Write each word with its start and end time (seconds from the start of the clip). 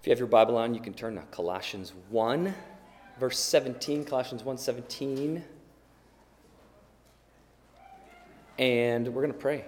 If 0.00 0.06
you 0.06 0.10
have 0.10 0.18
your 0.20 0.28
Bible 0.28 0.56
on, 0.56 0.74
you 0.74 0.80
can 0.80 0.94
turn 0.94 1.16
to 1.16 1.22
Colossians 1.32 1.92
1, 2.10 2.54
verse 3.18 3.38
17. 3.38 4.04
Colossians 4.04 4.44
1 4.44 4.56
17. 4.56 5.42
And 8.58 9.08
we're 9.08 9.22
going 9.22 9.32
to 9.32 9.38
pray. 9.38 9.64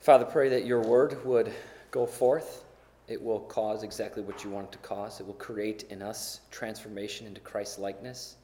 Father, 0.00 0.26
pray 0.26 0.50
that 0.50 0.66
your 0.66 0.82
word 0.82 1.24
would 1.24 1.50
go 1.90 2.04
forth. 2.04 2.64
It 3.08 3.20
will 3.20 3.40
cause 3.40 3.82
exactly 3.82 4.22
what 4.22 4.44
you 4.44 4.50
want 4.50 4.66
it 4.66 4.72
to 4.72 4.78
cause. 4.78 5.18
It 5.20 5.26
will 5.26 5.34
create 5.34 5.84
in 5.88 6.02
us 6.02 6.40
transformation 6.50 7.26
into 7.26 7.40
Christ's 7.40 7.78
likeness. 7.78 8.36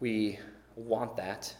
We 0.00 0.38
want 0.76 1.16
that. 1.16 1.54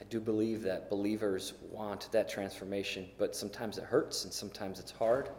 I 0.00 0.04
do 0.04 0.20
believe 0.20 0.62
that 0.62 0.90
believers 0.90 1.54
want 1.70 2.08
that 2.12 2.28
transformation, 2.28 3.08
but 3.18 3.34
sometimes 3.34 3.78
it 3.78 3.84
hurts 3.84 4.24
and 4.24 4.32
sometimes 4.32 4.80
it's 4.80 4.90
hard. 4.90 5.30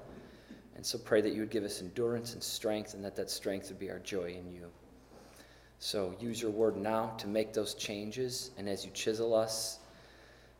And 0.75 0.85
so 0.85 0.97
pray 0.97 1.21
that 1.21 1.33
you 1.33 1.41
would 1.41 1.49
give 1.49 1.63
us 1.63 1.81
endurance 1.81 2.33
and 2.33 2.43
strength, 2.43 2.93
and 2.93 3.03
that 3.03 3.15
that 3.15 3.29
strength 3.29 3.69
would 3.69 3.79
be 3.79 3.89
our 3.89 3.99
joy 3.99 4.35
in 4.37 4.51
you. 4.51 4.69
So 5.79 6.15
use 6.19 6.41
your 6.41 6.51
word 6.51 6.75
now 6.75 7.13
to 7.17 7.27
make 7.27 7.53
those 7.53 7.73
changes, 7.75 8.51
and 8.57 8.67
as 8.67 8.83
you 8.85 8.91
chisel 8.91 9.33
us, 9.33 9.79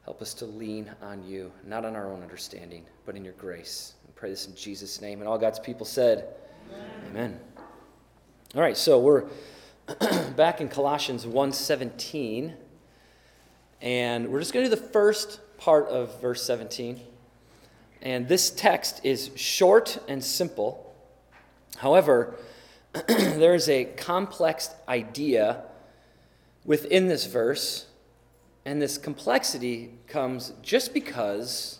help 0.04 0.22
us 0.22 0.34
to 0.36 0.46
lean 0.46 0.90
on 1.02 1.26
you, 1.26 1.52
not 1.66 1.84
on 1.84 1.96
our 1.96 2.12
own 2.12 2.22
understanding, 2.22 2.86
but 3.06 3.16
in 3.16 3.26
your 3.26 3.34
grace. 3.34 3.96
And 4.06 4.16
pray 4.16 4.30
this 4.30 4.48
in 4.48 4.56
Jesus' 4.56 5.02
name. 5.02 5.20
And 5.20 5.28
all 5.28 5.38
God's 5.38 5.60
people 5.60 5.86
said, 5.86 6.36
Amen. 6.72 6.90
Amen. 7.10 7.40
All 8.56 8.62
right, 8.62 8.78
so 8.78 9.00
we're 9.00 9.26
back 10.36 10.62
in 10.62 10.70
Colossians 10.70 11.26
1:17, 11.26 12.54
and 13.82 14.28
we're 14.30 14.40
just 14.40 14.54
going 14.54 14.70
to 14.70 14.70
do 14.70 14.76
the 14.76 14.90
first 14.90 15.40
part 15.58 15.88
of 15.88 16.22
verse 16.22 16.44
17. 16.44 17.00
And 18.02 18.28
this 18.28 18.50
text 18.52 19.02
is 19.04 19.32
short 19.36 19.98
and 20.08 20.24
simple. 20.24 20.96
However, 21.78 22.36
there 23.08 23.56
is 23.56 23.68
a 23.68 23.86
complex 23.86 24.70
idea 24.88 25.64
within 26.64 27.08
this 27.08 27.26
verse, 27.26 27.88
and 28.64 28.82
this 28.82 28.98
complexity 28.98 29.92
comes 30.08 30.54
just 30.62 30.94
because 30.94 31.80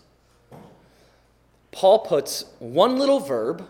Paul 1.72 2.00
puts 2.00 2.44
one 2.58 2.98
little 2.98 3.20
verb 3.20 3.68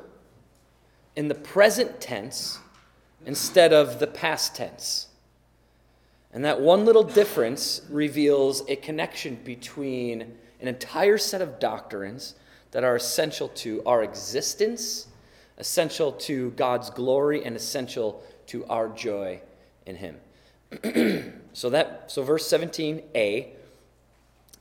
in 1.14 1.28
the 1.28 1.34
present 1.34 2.00
tense 2.00 2.58
instead 3.24 3.72
of 3.72 3.98
the 3.98 4.06
past 4.06 4.54
tense. 4.54 5.08
And 6.36 6.44
that 6.44 6.60
one 6.60 6.84
little 6.84 7.02
difference 7.02 7.80
reveals 7.88 8.62
a 8.68 8.76
connection 8.76 9.38
between 9.42 10.20
an 10.60 10.68
entire 10.68 11.16
set 11.16 11.40
of 11.40 11.58
doctrines 11.58 12.34
that 12.72 12.84
are 12.84 12.94
essential 12.94 13.48
to 13.48 13.82
our 13.86 14.02
existence, 14.02 15.06
essential 15.56 16.12
to 16.12 16.50
God's 16.50 16.90
glory, 16.90 17.42
and 17.42 17.56
essential 17.56 18.22
to 18.48 18.66
our 18.66 18.88
joy 18.88 19.40
in 19.86 19.96
Him. 19.96 20.16
so 21.54 21.70
that 21.70 22.10
so 22.12 22.22
verse 22.22 22.46
17a 22.46 23.46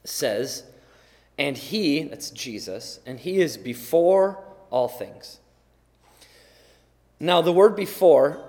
says, 0.05 0.63
and 1.37 1.57
he, 1.57 2.03
that's 2.03 2.29
Jesus, 2.29 3.01
and 3.05 3.19
he 3.19 3.41
is 3.41 3.57
before 3.57 4.41
all 4.69 4.87
things. 4.87 5.39
Now, 7.19 7.41
the 7.41 7.51
word 7.51 7.75
before 7.75 8.39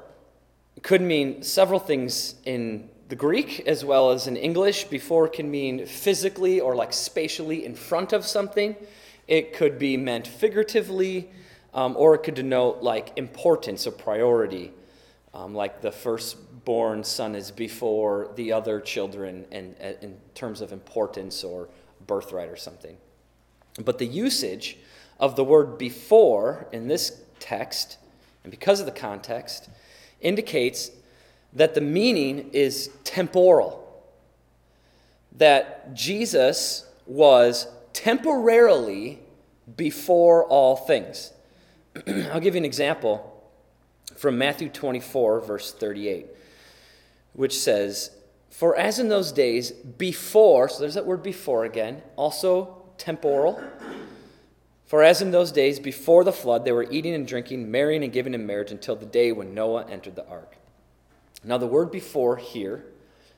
could 0.85 1.03
mean 1.03 1.43
several 1.43 1.81
things 1.81 2.37
in 2.45 2.89
the 3.09 3.17
Greek 3.17 3.61
as 3.67 3.85
well 3.85 4.11
as 4.11 4.27
in 4.27 4.37
English. 4.37 4.85
Before 4.85 5.29
can 5.29 5.51
mean 5.51 5.87
physically 5.87 6.61
or 6.61 6.75
like 6.75 6.93
spatially 6.93 7.65
in 7.65 7.75
front 7.75 8.13
of 8.13 8.25
something. 8.25 8.77
It 9.29 9.55
could 9.55 9.79
be 9.79 9.97
meant 9.97 10.27
figuratively, 10.27 11.31
um, 11.75 11.95
or 11.97 12.15
it 12.15 12.23
could 12.23 12.35
denote 12.35 12.83
like 12.83 13.13
importance 13.17 13.87
or 13.87 13.91
priority, 13.91 14.73
um, 15.35 15.55
like 15.55 15.83
the 15.83 15.93
firstborn 15.93 17.05
son 17.05 17.35
is 17.35 17.51
before 17.51 18.31
the 18.37 18.53
other 18.53 18.81
children 18.81 19.45
and 19.51 19.75
in 20.01 20.17
terms 20.35 20.61
of 20.61 20.73
importance 20.73 21.45
or 21.45 21.69
birthright 22.07 22.49
or 22.49 22.57
something. 22.57 22.97
But 23.85 23.99
the 23.99 24.07
usage 24.07 24.79
of 25.19 25.37
the 25.37 25.45
word 25.45 25.79
before 25.79 26.67
in 26.73 26.89
this 26.89 27.21
text, 27.41 27.99
and 28.45 28.51
because 28.51 28.81
of 28.81 28.87
the 28.87 28.93
context, 28.93 29.69
indicates 30.21 30.91
that 31.57 31.75
the 31.75 31.81
meaning 31.81 32.51
is 32.53 32.91
temporal. 33.03 33.83
That 35.33 35.95
Jesus 35.95 36.87
was 37.07 37.67
temporarily 37.93 39.21
before 39.77 40.45
all 40.45 40.77
things. 40.77 41.33
I'll 42.07 42.41
give 42.41 42.55
you 42.55 42.59
an 42.59 42.65
example 42.65 43.33
from 44.17 44.37
Matthew 44.39 44.69
24, 44.69 45.41
verse 45.41 45.73
38, 45.73 46.27
which 47.33 47.59
says, 47.59 48.11
For 48.51 48.77
as 48.77 48.99
in 48.99 49.09
those 49.09 49.33
days 49.33 49.71
before, 49.71 50.69
so 50.69 50.81
there's 50.81 50.95
that 50.95 51.07
word 51.07 51.23
before 51.23 51.65
again, 51.65 52.03
also 52.17 52.83
temporal. 52.99 53.63
For 54.85 55.03
as 55.03 55.23
in 55.23 55.31
those 55.31 55.53
days 55.53 55.81
before 55.81 56.23
the 56.23 56.33
flood, 56.33 56.67
they 56.67 56.73
were 56.73 56.87
eating 56.91 57.15
and 57.15 57.27
drinking, 57.27 57.71
marrying 57.71 58.05
and 58.05 58.13
giving 58.13 58.35
in 58.35 58.47
marriage 58.47 58.71
until 58.71 58.95
the 58.95 59.07
day 59.07 59.33
when 59.33 59.55
Noah 59.55 59.87
entered 59.91 60.17
the 60.17 60.29
ark. 60.29 60.57
Now, 61.47 61.59
the 61.59 61.67
word 61.67 61.93
before 61.93 62.37
here, 62.37 62.85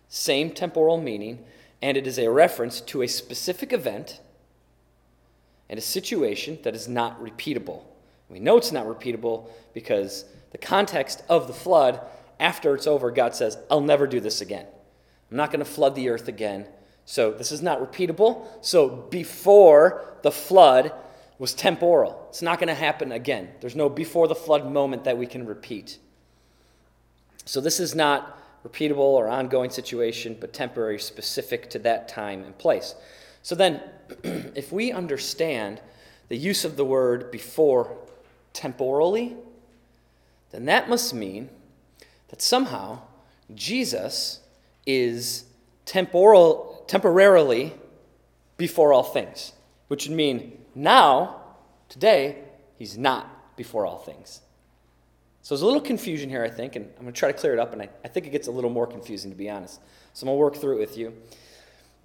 same 0.09 0.51
temporal 0.51 1.01
meaning, 1.01 1.45
and 1.83 1.97
it 1.97 2.07
is 2.07 2.19
a 2.19 2.31
reference 2.31 2.81
to 2.81 3.03
a 3.03 3.07
specific 3.07 3.73
event 3.73 4.21
and 5.69 5.79
a 5.79 5.83
situation 5.83 6.59
that 6.63 6.75
is 6.75 6.89
not 6.89 7.23
repeatable. 7.23 7.83
We 8.31 8.41
know 8.41 8.57
it's 8.57 8.73
not 8.73 8.87
repeatable 8.87 9.49
because 9.75 10.25
the 10.51 10.59
context 10.59 11.23
of 11.29 11.47
the 11.47 11.53
flood, 11.53 12.01
after 12.41 12.75
it's 12.75 12.87
over, 12.87 13.11
God 13.11 13.35
says, 13.35 13.59
I'll 13.71 13.83
never 13.83 14.07
do 14.07 14.21
this 14.21 14.41
again. 14.41 14.67
I'm 15.31 15.37
not 15.37 15.51
going 15.51 15.65
to 15.65 15.71
flood 15.71 15.95
the 15.95 16.09
earth 16.09 16.29
again. 16.29 16.67
So 17.05 17.31
this 17.31 17.53
is 17.53 17.61
not 17.61 17.81
repeatable. 17.81 18.47
So 18.63 18.89
before 18.89 20.17
the 20.23 20.33
flood 20.33 20.93
was 21.39 21.55
temporal. 21.55 22.27
It's 22.31 22.43
not 22.43 22.59
going 22.59 22.69
to 22.69 22.75
happen 22.75 23.13
again. 23.13 23.51
There's 23.61 23.77
no 23.77 23.89
before 23.89 24.29
the 24.29 24.35
flood 24.35 24.71
moment 24.71 25.05
that 25.05 25.17
we 25.17 25.27
can 25.27 25.47
repeat. 25.47 25.99
So 27.49 27.63
this 27.63 27.81
is 27.81 27.95
not 27.95 28.39
repeatable 28.63 28.99
or 28.99 29.27
ongoing 29.27 29.71
situation, 29.71 30.37
but 30.39 30.53
temporary, 30.53 30.99
specific 30.99 31.71
to 31.71 31.79
that 31.79 32.07
time 32.07 32.45
and 32.45 32.57
place. 32.59 32.95
So 33.41 33.55
then, 33.55 33.81
if 34.23 34.71
we 34.71 34.93
understand 34.93 35.81
the 36.29 36.37
use 36.37 36.67
of 36.67 36.77
the 36.77 36.85
word 36.85 37.31
before 37.31 37.97
temporally, 38.53 39.35
then 40.51 40.67
that 40.67 40.91
must 40.91 41.15
mean 41.15 41.49
that 42.29 42.43
somehow 42.43 43.01
Jesus 43.55 44.41
is 44.85 45.45
temporal, 45.87 46.85
temporarily 46.87 47.73
before 48.59 48.93
all 48.93 49.05
things, 49.05 49.55
which 49.87 50.07
would 50.07 50.15
mean 50.15 50.59
now, 50.75 51.41
today, 51.89 52.45
he's 52.77 52.99
not 52.99 53.57
before 53.57 53.87
all 53.87 54.01
things. 54.01 54.43
So 55.49 55.55
there's 55.55 55.63
a 55.63 55.65
little 55.65 55.81
confusion 55.81 56.29
here, 56.29 56.45
I 56.45 56.51
think, 56.51 56.77
and 56.77 56.85
I'm 56.99 57.05
going 57.05 57.15
to 57.15 57.19
try 57.19 57.33
to 57.33 57.39
clear 57.39 57.55
it 57.55 57.59
up, 57.59 57.73
and 57.73 57.81
I, 57.81 57.89
I 58.05 58.09
think 58.09 58.27
it 58.27 58.33
gets 58.33 58.49
a 58.49 58.51
little 58.51 58.69
more 58.69 58.87
confusing, 58.87 59.31
to 59.31 59.35
be 59.35 59.49
honest. 59.49 59.81
So 60.13 60.25
I'm 60.25 60.27
going 60.27 60.37
to 60.37 60.41
work 60.41 60.57
through 60.57 60.77
it 60.77 60.81
with 60.81 60.99
you. 60.99 61.15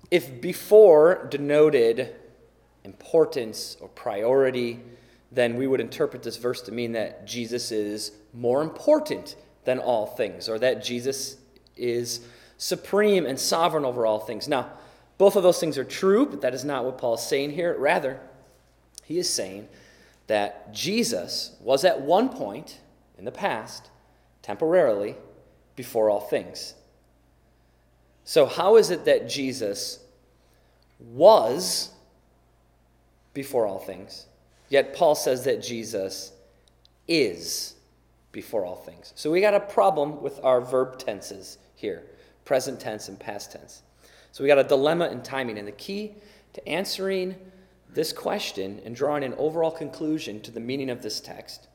If 0.09 0.39
before 0.39 1.27
denoted 1.29 2.15
importance 2.85 3.75
or 3.81 3.89
priority, 3.89 4.79
then 5.29 5.57
we 5.57 5.67
would 5.67 5.81
interpret 5.81 6.23
this 6.23 6.37
verse 6.37 6.61
to 6.61 6.71
mean 6.71 6.93
that 6.93 7.27
Jesus 7.27 7.69
is 7.73 8.13
more 8.33 8.61
important 8.61 9.35
than 9.65 9.77
all 9.77 10.05
things, 10.05 10.47
or 10.47 10.57
that 10.59 10.81
Jesus 10.81 11.35
is 11.75 12.25
supreme 12.57 13.25
and 13.25 13.37
sovereign 13.37 13.83
over 13.83 14.05
all 14.05 14.19
things. 14.19 14.47
Now, 14.47 14.69
both 15.17 15.35
of 15.35 15.43
those 15.43 15.59
things 15.59 15.77
are 15.77 15.83
true, 15.83 16.25
but 16.25 16.39
that 16.43 16.53
is 16.53 16.63
not 16.63 16.85
what 16.85 16.97
Paul 16.97 17.15
is 17.15 17.21
saying 17.23 17.51
here. 17.51 17.77
Rather, 17.77 18.21
he 19.03 19.17
is 19.17 19.29
saying 19.29 19.67
that 20.27 20.73
Jesus 20.73 21.57
was 21.59 21.83
at 21.83 21.99
one 21.99 22.29
point 22.29 22.79
in 23.23 23.25
the 23.25 23.31
past, 23.31 23.89
temporarily, 24.41 25.15
before 25.77 26.09
all 26.09 26.19
things. 26.19 26.73
So, 28.25 28.45
how 28.45 28.75
is 28.75 28.91
it 28.91 29.05
that 29.05 29.29
Jesus 29.29 29.99
was 30.99 31.91
before 33.33 33.65
all 33.65 33.79
things, 33.79 34.25
yet 34.67 34.93
Paul 34.93 35.15
says 35.15 35.45
that 35.45 35.63
Jesus 35.63 36.33
is 37.07 37.75
before 38.33 38.65
all 38.65 38.75
things? 38.75 39.13
So, 39.15 39.31
we 39.31 39.39
got 39.39 39.53
a 39.53 39.61
problem 39.61 40.21
with 40.21 40.43
our 40.43 40.59
verb 40.59 40.99
tenses 40.99 41.59
here 41.75 42.03
present 42.43 42.77
tense 42.77 43.07
and 43.07 43.17
past 43.17 43.53
tense. 43.53 43.83
So, 44.33 44.43
we 44.43 44.49
got 44.49 44.59
a 44.59 44.65
dilemma 44.65 45.07
in 45.07 45.23
timing, 45.23 45.57
and 45.57 45.65
the 45.65 45.71
key 45.71 46.15
to 46.51 46.67
answering 46.67 47.37
this 47.89 48.11
question 48.11 48.81
and 48.83 48.93
drawing 48.93 49.23
an 49.23 49.33
overall 49.35 49.71
conclusion 49.71 50.41
to 50.41 50.51
the 50.51 50.59
meaning 50.59 50.89
of 50.89 51.01
this 51.01 51.21
text 51.21 51.69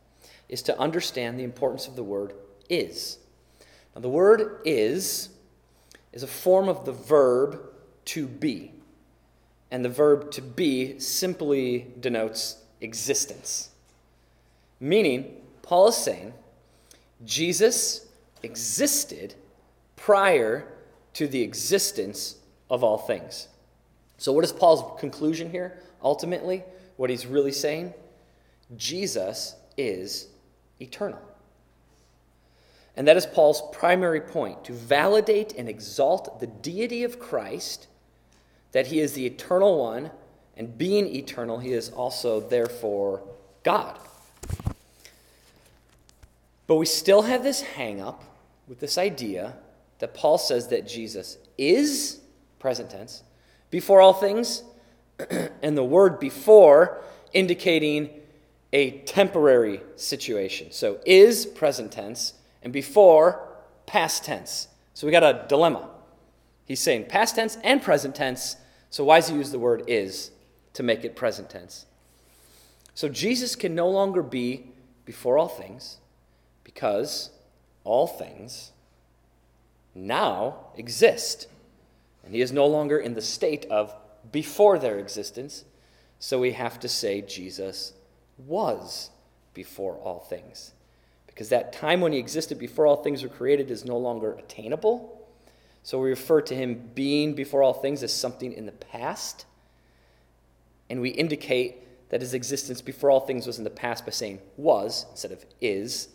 is 0.48 0.62
to 0.62 0.78
understand 0.78 1.38
the 1.38 1.44
importance 1.44 1.86
of 1.86 1.96
the 1.96 2.02
word 2.02 2.34
is. 2.68 3.18
Now, 3.94 4.00
the 4.00 4.08
word 4.08 4.60
is 4.64 5.30
is 6.12 6.22
a 6.22 6.26
form 6.26 6.68
of 6.68 6.84
the 6.84 6.92
verb 6.92 7.60
to 8.06 8.26
be. 8.26 8.72
and 9.70 9.84
the 9.84 9.88
verb 9.90 10.30
to 10.30 10.40
be 10.42 10.98
simply 10.98 11.86
denotes 12.00 12.56
existence. 12.80 13.70
Meaning, 14.80 15.36
Paul 15.62 15.88
is 15.88 15.96
saying 15.96 16.32
Jesus 17.24 18.06
existed 18.42 19.34
prior 19.96 20.72
to 21.14 21.26
the 21.26 21.42
existence 21.42 22.36
of 22.70 22.82
all 22.84 22.98
things. 22.98 23.48
So, 24.16 24.32
what 24.32 24.44
is 24.44 24.52
Paul's 24.52 24.98
conclusion 25.00 25.50
here? 25.50 25.80
Ultimately, 26.02 26.64
what 26.96 27.10
he's 27.10 27.26
really 27.26 27.52
saying? 27.52 27.92
Jesus 28.76 29.54
is 29.76 30.28
eternal. 30.80 31.20
And 32.96 33.06
that 33.06 33.16
is 33.16 33.26
Paul's 33.26 33.62
primary 33.72 34.20
point 34.20 34.64
to 34.64 34.72
validate 34.72 35.54
and 35.56 35.68
exalt 35.68 36.40
the 36.40 36.48
deity 36.48 37.04
of 37.04 37.20
Christ, 37.20 37.86
that 38.72 38.88
he 38.88 38.98
is 38.98 39.12
the 39.12 39.24
eternal 39.24 39.78
one, 39.78 40.10
and 40.56 40.76
being 40.76 41.06
eternal, 41.06 41.60
he 41.60 41.72
is 41.72 41.90
also, 41.90 42.40
therefore, 42.40 43.22
God. 43.62 43.96
But 46.66 46.74
we 46.74 46.86
still 46.86 47.22
have 47.22 47.44
this 47.44 47.60
hang 47.60 48.00
up 48.00 48.24
with 48.66 48.80
this 48.80 48.98
idea 48.98 49.54
that 50.00 50.14
Paul 50.14 50.36
says 50.36 50.68
that 50.68 50.86
Jesus 50.86 51.38
is, 51.56 52.20
present 52.58 52.90
tense, 52.90 53.22
before 53.70 54.00
all 54.00 54.12
things, 54.12 54.64
and 55.62 55.76
the 55.76 55.84
word 55.84 56.18
before 56.18 57.00
indicating 57.32 58.10
a 58.72 58.98
temporary 59.00 59.80
situation. 59.96 60.70
So 60.70 60.98
is 61.06 61.46
present 61.46 61.92
tense, 61.92 62.34
and 62.62 62.72
before 62.72 63.48
past 63.86 64.24
tense. 64.24 64.68
So 64.94 65.06
we 65.06 65.10
got 65.10 65.22
a 65.22 65.46
dilemma. 65.48 65.88
He's 66.64 66.80
saying 66.80 67.06
past 67.06 67.36
tense 67.36 67.56
and 67.64 67.82
present 67.82 68.14
tense. 68.14 68.56
So 68.90 69.04
why 69.04 69.20
does 69.20 69.28
he 69.28 69.36
use 69.36 69.50
the 69.50 69.58
word 69.58 69.84
is 69.86 70.30
to 70.74 70.82
make 70.82 71.04
it 71.04 71.16
present 71.16 71.48
tense? 71.48 71.86
So 72.94 73.08
Jesus 73.08 73.56
can 73.56 73.74
no 73.74 73.88
longer 73.88 74.22
be 74.22 74.66
before 75.04 75.38
all 75.38 75.48
things 75.48 75.98
because 76.64 77.30
all 77.84 78.06
things 78.06 78.72
now 79.94 80.66
exist. 80.76 81.46
And 82.24 82.34
he 82.34 82.42
is 82.42 82.52
no 82.52 82.66
longer 82.66 82.98
in 82.98 83.14
the 83.14 83.22
state 83.22 83.64
of 83.70 83.94
before 84.30 84.78
their 84.78 84.98
existence. 84.98 85.64
So 86.18 86.38
we 86.38 86.52
have 86.52 86.78
to 86.80 86.88
say 86.88 87.22
Jesus 87.22 87.94
was 88.46 89.10
before 89.54 89.94
all 89.94 90.20
things 90.20 90.72
because 91.38 91.50
that 91.50 91.72
time 91.72 92.00
when 92.00 92.12
he 92.12 92.18
existed 92.18 92.58
before 92.58 92.84
all 92.84 92.96
things 92.96 93.22
were 93.22 93.28
created 93.28 93.70
is 93.70 93.84
no 93.84 93.96
longer 93.96 94.32
attainable. 94.32 95.24
So 95.84 96.00
we 96.00 96.10
refer 96.10 96.40
to 96.40 96.54
him 96.54 96.90
being 96.96 97.34
before 97.34 97.62
all 97.62 97.74
things 97.74 98.02
as 98.02 98.12
something 98.12 98.52
in 98.52 98.66
the 98.66 98.72
past. 98.72 99.46
And 100.90 101.00
we 101.00 101.10
indicate 101.10 101.76
that 102.10 102.22
his 102.22 102.34
existence 102.34 102.80
before 102.80 103.12
all 103.12 103.20
things 103.20 103.46
was 103.46 103.56
in 103.56 103.62
the 103.62 103.70
past 103.70 104.04
by 104.04 104.10
saying 104.10 104.40
was 104.56 105.06
instead 105.12 105.30
of 105.30 105.46
is, 105.60 106.08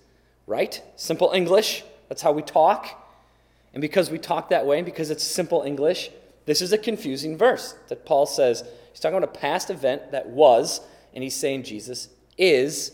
right? 0.45 0.81
Simple 0.97 1.31
English. 1.33 1.85
That's 2.09 2.21
how 2.21 2.33
we 2.33 2.41
talk. 2.41 3.09
And 3.73 3.79
because 3.79 4.11
we 4.11 4.19
talk 4.19 4.49
that 4.49 4.65
way, 4.65 4.77
and 4.77 4.85
because 4.85 5.09
it's 5.09 5.23
simple 5.23 5.61
English, 5.61 6.09
this 6.45 6.61
is 6.61 6.73
a 6.73 6.77
confusing 6.77 7.37
verse 7.37 7.75
that 7.87 8.05
Paul 8.05 8.25
says 8.25 8.65
he's 8.91 8.99
talking 8.99 9.17
about 9.17 9.29
a 9.29 9.39
past 9.39 9.69
event 9.69 10.11
that 10.11 10.27
was, 10.27 10.81
and 11.13 11.23
he's 11.23 11.35
saying 11.35 11.63
Jesus 11.63 12.09
is 12.37 12.91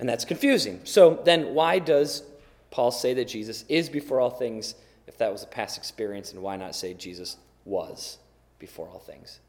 and 0.00 0.08
that's 0.08 0.24
confusing. 0.24 0.80
So 0.84 1.20
then, 1.24 1.54
why 1.54 1.78
does 1.78 2.22
Paul 2.70 2.90
say 2.90 3.12
that 3.14 3.28
Jesus 3.28 3.66
is 3.68 3.90
before 3.90 4.18
all 4.18 4.30
things 4.30 4.74
if 5.06 5.18
that 5.18 5.30
was 5.30 5.42
a 5.42 5.46
past 5.46 5.76
experience? 5.76 6.32
And 6.32 6.42
why 6.42 6.56
not 6.56 6.74
say 6.74 6.94
Jesus 6.94 7.36
was 7.66 8.16
before 8.58 8.88
all 8.88 8.98
things? 8.98 9.40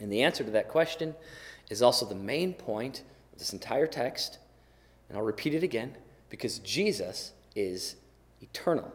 And 0.00 0.10
the 0.12 0.22
answer 0.22 0.44
to 0.44 0.50
that 0.52 0.68
question 0.68 1.14
is 1.70 1.82
also 1.82 2.06
the 2.06 2.14
main 2.14 2.54
point 2.54 3.02
of 3.32 3.40
this 3.40 3.52
entire 3.52 3.88
text. 3.88 4.38
And 5.08 5.18
I'll 5.18 5.24
repeat 5.24 5.54
it 5.54 5.64
again 5.64 5.96
because 6.30 6.60
Jesus 6.60 7.32
is 7.56 7.96
eternal. 8.40 8.92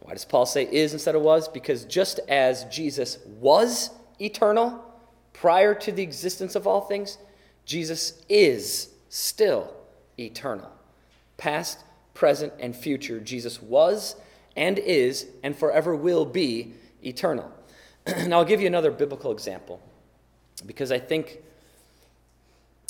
Why 0.00 0.12
does 0.12 0.26
Paul 0.26 0.44
say 0.44 0.68
is 0.70 0.92
instead 0.92 1.14
of 1.14 1.22
was? 1.22 1.48
Because 1.48 1.86
just 1.86 2.20
as 2.28 2.64
Jesus 2.66 3.18
was 3.26 3.90
eternal 4.20 4.84
prior 5.40 5.74
to 5.74 5.92
the 5.92 6.02
existence 6.02 6.54
of 6.54 6.66
all 6.66 6.80
things, 6.80 7.18
Jesus 7.66 8.22
is 8.28 8.88
still 9.10 9.74
eternal. 10.18 10.70
Past, 11.36 11.80
present, 12.14 12.54
and 12.58 12.74
future, 12.74 13.20
Jesus 13.20 13.60
was 13.60 14.16
and 14.56 14.78
is 14.78 15.26
and 15.42 15.54
forever 15.54 15.94
will 15.94 16.24
be 16.24 16.72
eternal. 17.04 17.52
now, 18.26 18.38
I'll 18.38 18.44
give 18.46 18.62
you 18.62 18.66
another 18.66 18.90
biblical 18.90 19.30
example 19.30 19.80
because 20.64 20.90
I 20.90 20.98
think 20.98 21.42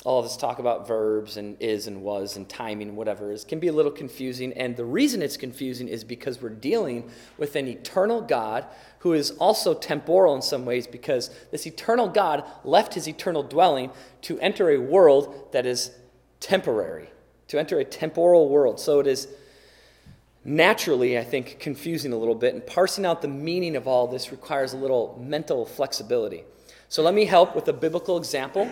all 0.04 0.22
this 0.22 0.36
talk 0.36 0.58
about 0.58 0.86
verbs 0.86 1.36
and 1.36 1.56
is 1.60 1.86
and 1.86 2.02
was 2.02 2.36
and 2.36 2.48
timing 2.48 2.88
and 2.88 2.96
whatever 2.96 3.32
is 3.32 3.44
can 3.44 3.58
be 3.58 3.68
a 3.68 3.72
little 3.72 3.90
confusing. 3.90 4.52
And 4.52 4.76
the 4.76 4.84
reason 4.84 5.22
it's 5.22 5.36
confusing 5.36 5.88
is 5.88 6.04
because 6.04 6.40
we're 6.40 6.50
dealing 6.50 7.10
with 7.38 7.56
an 7.56 7.66
eternal 7.66 8.20
God 8.20 8.66
who 9.00 9.14
is 9.14 9.32
also 9.32 9.74
temporal 9.74 10.34
in 10.34 10.42
some 10.42 10.64
ways 10.64 10.86
because 10.86 11.30
this 11.50 11.66
eternal 11.66 12.08
God 12.08 12.44
left 12.62 12.94
his 12.94 13.08
eternal 13.08 13.42
dwelling 13.42 13.90
to 14.22 14.38
enter 14.40 14.70
a 14.70 14.78
world 14.78 15.48
that 15.52 15.66
is 15.66 15.90
temporary 16.38 17.08
to 17.48 17.58
enter 17.58 17.78
a 17.78 17.84
temporal 17.84 18.48
world. 18.48 18.80
So 18.80 19.00
it 19.00 19.06
is 19.06 19.28
naturally, 20.44 21.18
I 21.18 21.24
think, 21.24 21.58
confusing 21.58 22.12
a 22.12 22.16
little 22.16 22.34
bit, 22.34 22.54
and 22.54 22.66
parsing 22.66 23.04
out 23.06 23.22
the 23.22 23.28
meaning 23.28 23.76
of 23.76 23.86
all 23.86 24.06
this 24.06 24.30
requires 24.30 24.72
a 24.72 24.76
little 24.76 25.20
mental 25.20 25.64
flexibility. 25.64 26.44
So 26.88 27.02
let 27.02 27.14
me 27.14 27.24
help 27.24 27.54
with 27.54 27.68
a 27.68 27.72
biblical 27.72 28.16
example 28.16 28.70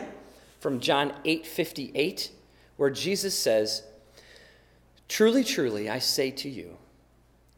from 0.65 0.81
John 0.81 1.13
8:58, 1.27 2.31
where 2.79 2.89
Jesus 2.89 3.39
says, 3.39 3.83
"Truly, 5.09 5.45
truly, 5.45 5.91
I 5.91 5.99
say 5.99 6.31
to 6.31 6.49
you, 6.49 6.79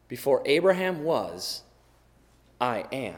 before 0.09 0.41
Abraham 0.43 1.05
was, 1.05 1.61
I 2.59 2.83
am." 2.91 3.15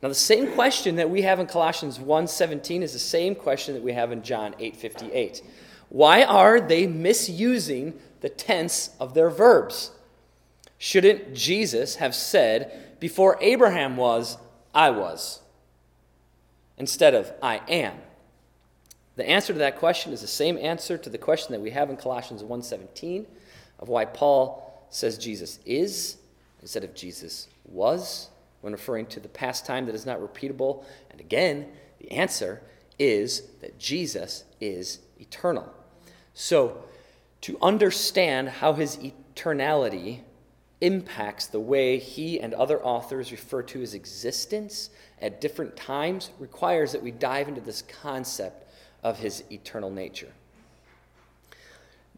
Now, 0.00 0.10
the 0.10 0.14
same 0.14 0.52
question 0.52 0.94
that 0.94 1.10
we 1.10 1.22
have 1.22 1.40
in 1.40 1.48
Colossians 1.48 1.98
1:17 1.98 2.84
is 2.84 2.92
the 2.92 3.00
same 3.00 3.34
question 3.34 3.74
that 3.74 3.82
we 3.82 3.94
have 3.94 4.12
in 4.12 4.22
John 4.22 4.54
8:58. 4.60 5.42
Why 5.88 6.22
are 6.22 6.60
they 6.60 6.86
misusing 6.86 8.00
the 8.20 8.28
tense 8.28 8.90
of 9.00 9.14
their 9.14 9.28
verbs? 9.28 9.90
Shouldn't 10.78 11.34
Jesus 11.34 11.96
have 11.96 12.14
said, 12.14 13.00
Before 13.00 13.38
Abraham 13.40 13.96
was, 13.96 14.38
I 14.72 14.90
was, 14.90 15.40
instead 16.78 17.14
of 17.14 17.32
I 17.42 17.60
am? 17.68 17.94
The 19.16 19.28
answer 19.28 19.52
to 19.52 19.58
that 19.60 19.78
question 19.78 20.12
is 20.12 20.20
the 20.20 20.26
same 20.26 20.58
answer 20.58 20.98
to 20.98 21.08
the 21.08 21.18
question 21.18 21.52
that 21.52 21.60
we 21.60 21.70
have 21.70 21.90
in 21.90 21.96
Colossians 21.96 22.42
1:17 22.42 23.26
of 23.78 23.88
why 23.88 24.04
Paul 24.04 24.86
says 24.90 25.18
Jesus 25.18 25.58
is 25.64 26.16
instead 26.60 26.84
of 26.84 26.94
Jesus 26.94 27.48
was 27.64 28.28
when 28.60 28.72
referring 28.72 29.06
to 29.06 29.20
the 29.20 29.28
past 29.28 29.66
time 29.66 29.86
that 29.86 29.94
is 29.94 30.06
not 30.06 30.18
repeatable. 30.18 30.84
And 31.10 31.20
again, 31.20 31.66
the 31.98 32.10
answer 32.12 32.62
is 32.98 33.42
that 33.60 33.78
Jesus 33.78 34.44
is 34.60 35.00
eternal. 35.18 35.72
So, 36.32 36.84
to 37.42 37.58
understand 37.60 38.48
how 38.48 38.72
his 38.72 38.96
eternality 38.96 40.20
impacts 40.84 41.46
the 41.46 41.58
way 41.58 41.98
he 41.98 42.38
and 42.38 42.52
other 42.52 42.78
authors 42.84 43.32
refer 43.32 43.62
to 43.62 43.80
his 43.80 43.94
existence 43.94 44.90
at 45.20 45.40
different 45.40 45.74
times 45.76 46.30
requires 46.38 46.92
that 46.92 47.02
we 47.02 47.10
dive 47.10 47.48
into 47.48 47.62
this 47.62 47.82
concept 47.82 48.68
of 49.02 49.18
his 49.18 49.42
eternal 49.50 49.90
nature. 49.90 50.32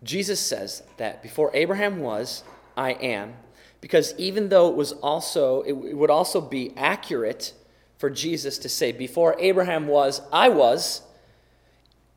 Jesus 0.03 0.41
says 0.41 0.83
that 0.97 1.23
before 1.23 1.53
Abraham 1.55 2.01
was, 2.01 2.43
I 2.77 2.93
am, 2.93 3.35
because 3.81 4.15
even 4.19 4.49
though 4.49 4.69
it 4.69 4.75
was 4.75 4.93
also 4.93 5.63
it 5.63 5.73
would 5.73 6.11
also 6.11 6.41
be 6.41 6.73
accurate 6.77 7.53
for 7.99 8.11
Jesus 8.11 8.59
to 8.59 8.69
say 8.69 8.91
before 8.91 9.37
Abraham 9.39 9.87
was, 9.87 10.21
I 10.33 10.49
was, 10.49 11.03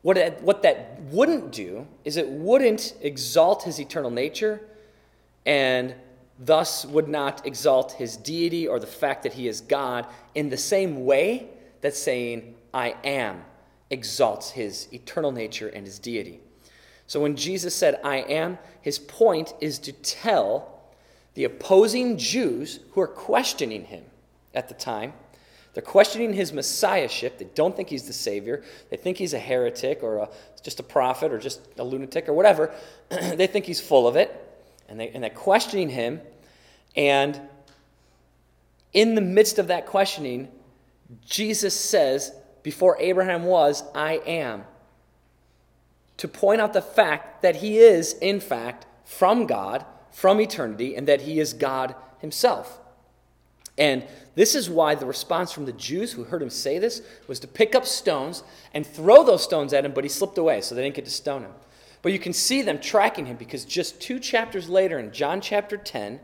what, 0.02 0.16
it, 0.16 0.42
what 0.42 0.62
that 0.62 1.00
wouldn't 1.10 1.52
do 1.52 1.86
is 2.04 2.16
it 2.16 2.28
wouldn't 2.28 2.94
exalt 3.00 3.62
his 3.62 3.80
eternal 3.80 4.10
nature 4.10 4.60
and 5.46 5.94
thus 6.40 6.84
would 6.86 7.08
not 7.08 7.46
exalt 7.46 7.92
his 7.92 8.16
deity 8.16 8.66
or 8.66 8.80
the 8.80 8.86
fact 8.86 9.22
that 9.22 9.34
he 9.34 9.46
is 9.46 9.60
God 9.60 10.06
in 10.34 10.48
the 10.48 10.56
same 10.56 11.04
way 11.04 11.48
that 11.82 11.94
saying, 11.94 12.54
I 12.74 12.96
am, 13.04 13.44
exalts 13.90 14.50
his 14.50 14.88
eternal 14.92 15.30
nature 15.30 15.68
and 15.68 15.86
his 15.86 15.98
deity. 15.98 16.40
So 17.06 17.20
when 17.20 17.36
Jesus 17.36 17.74
said, 17.74 18.00
I 18.02 18.16
am, 18.18 18.58
his 18.80 18.98
point 18.98 19.54
is 19.60 19.78
to 19.80 19.92
tell 19.92 20.80
the 21.34 21.44
opposing 21.44 22.16
Jews 22.16 22.80
who 22.92 23.00
are 23.00 23.08
questioning 23.08 23.84
him 23.84 24.04
at 24.54 24.68
the 24.68 24.74
time 24.74 25.12
they're 25.72 25.82
questioning 25.82 26.32
his 26.32 26.52
messiahship. 26.52 27.38
They 27.38 27.46
don't 27.54 27.76
think 27.76 27.88
he's 27.88 28.06
the 28.06 28.12
Savior. 28.12 28.64
They 28.90 28.96
think 28.96 29.18
he's 29.18 29.34
a 29.34 29.38
heretic 29.38 30.02
or 30.02 30.18
a, 30.18 30.28
just 30.62 30.80
a 30.80 30.82
prophet 30.82 31.32
or 31.32 31.38
just 31.38 31.60
a 31.78 31.84
lunatic 31.84 32.28
or 32.28 32.32
whatever. 32.32 32.74
they 33.08 33.46
think 33.46 33.66
he's 33.66 33.80
full 33.80 34.08
of 34.08 34.16
it. 34.16 34.49
And, 34.90 35.00
they, 35.00 35.08
and 35.10 35.22
they're 35.22 35.30
questioning 35.30 35.88
him. 35.88 36.20
And 36.96 37.40
in 38.92 39.14
the 39.14 39.20
midst 39.20 39.58
of 39.58 39.68
that 39.68 39.86
questioning, 39.86 40.48
Jesus 41.24 41.74
says, 41.74 42.32
Before 42.62 42.96
Abraham 43.00 43.44
was, 43.44 43.82
I 43.94 44.14
am. 44.26 44.64
To 46.18 46.28
point 46.28 46.60
out 46.60 46.72
the 46.72 46.82
fact 46.82 47.42
that 47.42 47.56
he 47.56 47.78
is, 47.78 48.12
in 48.14 48.40
fact, 48.40 48.86
from 49.04 49.46
God, 49.46 49.86
from 50.10 50.40
eternity, 50.40 50.96
and 50.96 51.06
that 51.08 51.22
he 51.22 51.40
is 51.40 51.52
God 51.52 51.94
himself. 52.18 52.78
And 53.78 54.04
this 54.34 54.54
is 54.54 54.68
why 54.68 54.94
the 54.94 55.06
response 55.06 55.52
from 55.52 55.64
the 55.64 55.72
Jews 55.72 56.12
who 56.12 56.24
heard 56.24 56.42
him 56.42 56.50
say 56.50 56.78
this 56.78 57.00
was 57.26 57.40
to 57.40 57.48
pick 57.48 57.74
up 57.74 57.86
stones 57.86 58.42
and 58.74 58.86
throw 58.86 59.24
those 59.24 59.42
stones 59.42 59.72
at 59.72 59.84
him, 59.84 59.92
but 59.92 60.04
he 60.04 60.10
slipped 60.10 60.36
away, 60.36 60.60
so 60.60 60.74
they 60.74 60.82
didn't 60.82 60.96
get 60.96 61.06
to 61.06 61.10
stone 61.10 61.42
him. 61.42 61.52
But 62.02 62.12
you 62.12 62.18
can 62.18 62.32
see 62.32 62.62
them 62.62 62.78
tracking 62.78 63.26
him 63.26 63.36
because 63.36 63.64
just 63.64 64.00
two 64.00 64.18
chapters 64.18 64.68
later, 64.68 64.98
in 64.98 65.12
John 65.12 65.40
chapter 65.40 65.76
10, 65.76 66.20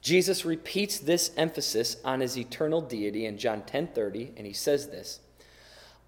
Jesus 0.00 0.44
repeats 0.44 0.98
this 0.98 1.30
emphasis 1.36 1.96
on 2.04 2.20
his 2.20 2.36
eternal 2.36 2.80
deity 2.80 3.24
in 3.24 3.38
John 3.38 3.62
10:30 3.62 4.32
and 4.36 4.46
he 4.46 4.52
says 4.52 4.88
this 4.88 5.20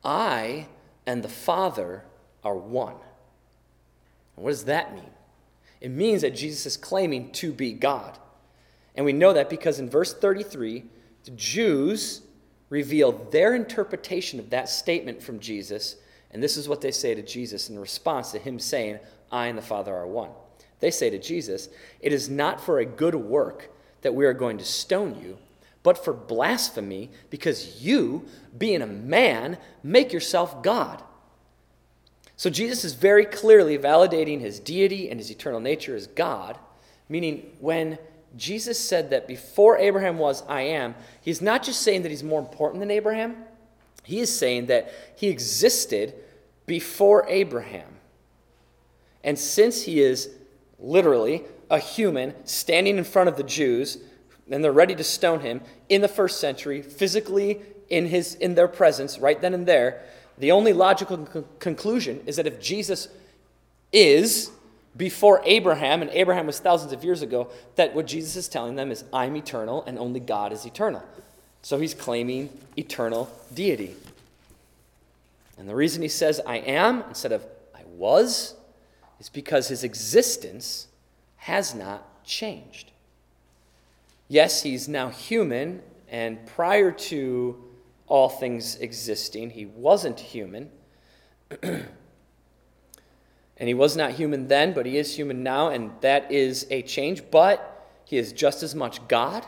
I 0.05 0.67
and 1.07 1.23
the 1.23 1.29
Father 1.29 2.05
are 2.45 2.57
one. 2.57 2.97
And 4.37 4.45
what 4.45 4.51
does 4.51 4.65
that 4.65 4.95
mean? 4.95 5.11
It 5.81 5.91
means 5.91 6.23
that 6.23 6.35
Jesus 6.35 6.67
is 6.67 6.77
claiming 6.77 7.33
to 7.33 7.53
be 7.53 7.73
God. 7.73 8.19
And 8.95 9.05
we 9.05 9.13
know 9.13 9.33
that 9.33 9.51
because 9.51 9.79
in 9.79 9.89
verse 9.89 10.15
33, 10.15 10.85
the 11.25 11.31
Jews 11.33 12.23
reveal 12.71 13.13
their 13.13 13.55
interpretation 13.55 14.39
of 14.39 14.51
that 14.51 14.69
statement 14.69 15.23
from 15.23 15.41
Jesus, 15.41 15.97
and 16.33 16.43
this 16.43 16.57
is 16.57 16.69
what 16.69 16.81
they 16.81 16.91
say 16.91 17.15
to 17.15 17.23
Jesus 17.23 17.71
in 17.71 17.79
response 17.79 18.33
to 18.33 18.39
him 18.39 18.59
saying, 18.59 18.99
I 19.31 19.47
and 19.47 19.57
the 19.57 19.63
Father 19.63 19.95
are 19.95 20.07
one. 20.07 20.31
They 20.81 20.91
say 20.91 21.11
to 21.11 21.19
Jesus, 21.19 21.69
It 22.01 22.13
is 22.13 22.29
not 22.29 22.61
for 22.61 22.79
a 22.79 22.85
good 22.85 23.15
work 23.15 23.71
that 24.03 24.15
we 24.15 24.27
are 24.27 24.35
going 24.35 24.59
to 24.59 24.65
stone 24.65 25.21
you, 25.21 25.39
but 25.83 26.03
for 26.03 26.13
blasphemy, 26.13 27.11
because 27.31 27.83
you, 27.83 28.27
being 28.57 28.83
a 28.83 28.87
man, 28.87 29.57
make 29.83 30.13
yourself 30.13 30.63
God. 30.63 31.03
So 32.37 32.51
Jesus 32.51 32.85
is 32.85 32.95
very 32.95 33.25
clearly 33.25 33.79
validating 33.79 34.41
his 34.41 34.61
deity 34.61 35.09
and 35.09 35.19
his 35.19 35.31
eternal 35.31 35.61
nature 35.61 35.97
as 35.97 36.07
God, 36.07 36.59
meaning 37.09 37.51
when 37.61 37.99
Jesus 38.37 38.79
said 38.79 39.11
that 39.11 39.27
before 39.27 39.79
Abraham 39.79 40.19
was, 40.19 40.43
I 40.47 40.63
am, 40.63 40.95
he's 41.23 41.41
not 41.41 41.63
just 41.63 41.81
saying 41.81 42.03
that 42.03 42.11
he's 42.11 42.23
more 42.23 42.41
important 42.41 42.81
than 42.81 42.91
Abraham, 42.91 43.37
he 44.07 44.21
is 44.21 44.37
saying 44.37 44.67
that 44.67 44.93
he 45.17 45.27
existed 45.27 46.15
before 46.65 47.27
Abraham. 47.29 47.89
And 49.25 49.37
since 49.37 49.83
he 49.83 50.01
is 50.01 50.31
literally 50.79 51.43
a 51.69 51.81
human 51.81 52.33
standing 52.47 52.99
in 52.99 53.05
front 53.05 53.29
of 53.29 53.37
the 53.37 53.43
Jews, 53.43 53.99
and 54.49 54.63
they're 54.63 54.71
ready 54.71 54.95
to 54.95 55.03
stone 55.03 55.41
him 55.41 55.61
in 55.89 56.03
the 56.03 56.09
first 56.09 56.39
century, 56.39 56.83
physically 56.83 57.61
in, 57.89 58.07
his, 58.07 58.37
in 58.37 58.55
their 58.55 58.69
presence, 58.69 59.19
right 59.19 59.41
then 59.41 59.55
and 59.55 59.67
there. 59.67 60.03
The 60.39 60.53
only 60.53 60.73
logical 60.73 61.19
con- 61.19 61.45
conclusion 61.59 62.23
is 62.27 62.37
that 62.37 62.47
if 62.47 62.61
Jesus 62.61 63.09
is 63.93 64.53
before 64.97 65.43
Abraham, 65.45 66.01
and 66.01 66.13
Abraham 66.13 66.47
was 66.47 66.61
thousands 66.61 66.93
of 66.93 67.03
years 67.03 67.23
ago, 67.23 67.51
that 67.75 67.93
what 67.93 68.07
Jesus 68.07 68.37
is 68.37 68.47
telling 68.47 68.77
them 68.77 68.93
is, 68.93 69.03
I'm 69.13 69.35
eternal 69.37 69.83
and 69.85 69.99
only 69.99 70.21
God 70.21 70.53
is 70.53 70.65
eternal. 70.65 71.03
So 71.67 71.79
he's 71.79 71.95
claiming 71.95 72.51
eternal 72.77 73.29
deity. 73.53 73.97
And 75.59 75.69
the 75.69 75.75
reason 75.75 76.01
he 76.01 76.07
says, 76.07 76.41
I 76.47 76.59
am, 76.59 77.03
instead 77.09 77.33
of 77.33 77.45
I 77.75 77.81
was, 77.89 78.55
is 79.19 79.29
because 79.29 79.67
his 79.67 79.83
existence 79.83 80.87
has 81.39 81.75
not 81.75 82.25
changed. 82.25 82.93
Yes, 84.29 84.63
he's 84.63 84.87
now 84.87 85.09
human, 85.09 85.83
and 86.09 86.47
prior 86.47 86.93
to 86.93 87.61
all 88.07 88.29
things 88.29 88.77
existing, 88.77 89.51
he 89.51 89.67
wasn't 89.67 90.21
human. 90.21 90.71
and 91.63 91.89
he 93.59 93.75
was 93.75 93.97
not 93.97 94.13
human 94.13 94.47
then, 94.47 94.73
but 94.73 94.87
he 94.87 94.99
is 94.99 95.17
human 95.17 95.43
now, 95.43 95.71
and 95.71 95.91
that 96.01 96.31
is 96.31 96.65
a 96.71 96.83
change. 96.83 97.29
But 97.29 97.89
he 98.05 98.19
is 98.19 98.33
just 98.33 98.63
as 98.63 98.73
much 98.73 99.09
God 99.09 99.45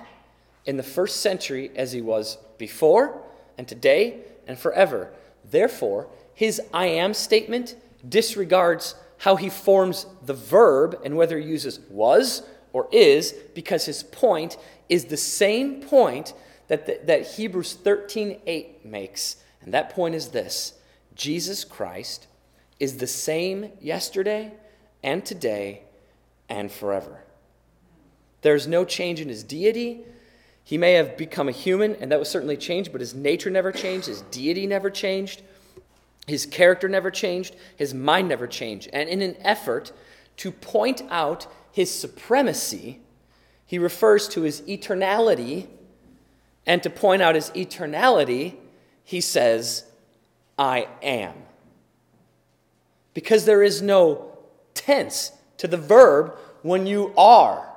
in 0.68 0.76
the 0.76 0.82
first 0.82 1.22
century 1.22 1.70
as 1.74 1.92
he 1.92 2.02
was 2.02 2.36
before, 2.58 3.22
and 3.56 3.66
today, 3.66 4.18
and 4.46 4.58
forever. 4.58 5.10
Therefore, 5.50 6.08
his 6.34 6.60
I 6.74 6.86
am 6.88 7.14
statement 7.14 7.74
disregards 8.06 8.94
how 9.16 9.36
he 9.36 9.48
forms 9.48 10.04
the 10.26 10.34
verb 10.34 11.00
and 11.02 11.16
whether 11.16 11.38
he 11.38 11.48
uses 11.48 11.80
was 11.88 12.42
or 12.74 12.86
is, 12.92 13.34
because 13.54 13.86
his 13.86 14.02
point 14.02 14.58
is 14.90 15.06
the 15.06 15.16
same 15.16 15.80
point 15.80 16.34
that, 16.68 16.84
the, 16.84 17.00
that 17.04 17.26
Hebrews 17.26 17.72
13 17.72 18.38
8 18.46 18.84
makes. 18.84 19.36
And 19.62 19.72
that 19.72 19.88
point 19.88 20.14
is 20.14 20.28
this 20.28 20.74
Jesus 21.14 21.64
Christ 21.64 22.26
is 22.78 22.98
the 22.98 23.06
same 23.06 23.72
yesterday 23.80 24.52
and 25.02 25.24
today 25.24 25.84
and 26.46 26.70
forever. 26.70 27.24
There's 28.42 28.66
no 28.66 28.84
change 28.84 29.18
in 29.18 29.30
his 29.30 29.42
deity. 29.42 30.04
He 30.68 30.76
may 30.76 30.92
have 30.92 31.16
become 31.16 31.48
a 31.48 31.52
human, 31.52 31.94
and 31.94 32.12
that 32.12 32.18
was 32.18 32.28
certainly 32.28 32.58
changed, 32.58 32.92
but 32.92 33.00
his 33.00 33.14
nature 33.14 33.48
never 33.48 33.72
changed, 33.72 34.06
his 34.06 34.20
deity 34.30 34.66
never 34.66 34.90
changed. 34.90 35.40
His 36.26 36.44
character 36.44 36.90
never 36.90 37.10
changed, 37.10 37.56
his 37.74 37.94
mind 37.94 38.28
never 38.28 38.46
changed. 38.46 38.90
And 38.92 39.08
in 39.08 39.22
an 39.22 39.36
effort 39.40 39.92
to 40.36 40.52
point 40.52 41.00
out 41.08 41.46
his 41.72 41.90
supremacy, 41.90 43.00
he 43.64 43.78
refers 43.78 44.28
to 44.28 44.42
his 44.42 44.60
eternality. 44.60 45.68
And 46.66 46.82
to 46.82 46.90
point 46.90 47.22
out 47.22 47.34
his 47.34 47.48
eternality, 47.52 48.56
he 49.04 49.22
says, 49.22 49.86
I 50.58 50.86
am. 51.02 51.32
Because 53.14 53.46
there 53.46 53.62
is 53.62 53.80
no 53.80 54.36
tense 54.74 55.32
to 55.56 55.66
the 55.66 55.78
verb 55.78 56.36
when 56.60 56.86
you 56.86 57.14
are. 57.16 57.67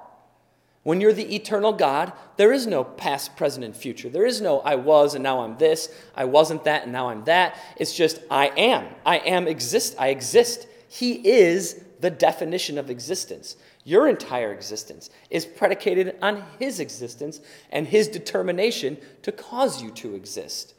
When 0.83 0.99
you're 0.99 1.13
the 1.13 1.35
eternal 1.35 1.73
God, 1.73 2.11
there 2.37 2.51
is 2.51 2.65
no 2.65 2.83
past, 2.83 3.35
present, 3.35 3.63
and 3.63 3.75
future. 3.75 4.09
There 4.09 4.25
is 4.25 4.41
no 4.41 4.61
I 4.61 4.75
was 4.75 5.13
and 5.13 5.23
now 5.23 5.41
I'm 5.41 5.57
this, 5.57 5.93
I 6.15 6.25
wasn't 6.25 6.63
that 6.63 6.83
and 6.83 6.91
now 6.91 7.09
I'm 7.09 7.23
that. 7.25 7.55
It's 7.77 7.95
just 7.95 8.19
I 8.31 8.47
am. 8.57 8.87
I 9.05 9.17
am 9.17 9.47
exist. 9.47 9.95
I 9.99 10.07
exist. 10.07 10.67
He 10.89 11.13
is 11.27 11.83
the 11.99 12.09
definition 12.09 12.79
of 12.79 12.89
existence. 12.89 13.55
Your 13.83 14.07
entire 14.07 14.51
existence 14.51 15.09
is 15.29 15.45
predicated 15.45 16.15
on 16.21 16.43
his 16.59 16.79
existence 16.79 17.41
and 17.71 17.87
his 17.87 18.07
determination 18.07 18.97
to 19.21 19.31
cause 19.31 19.81
you 19.81 19.91
to 19.91 20.15
exist. 20.15 20.73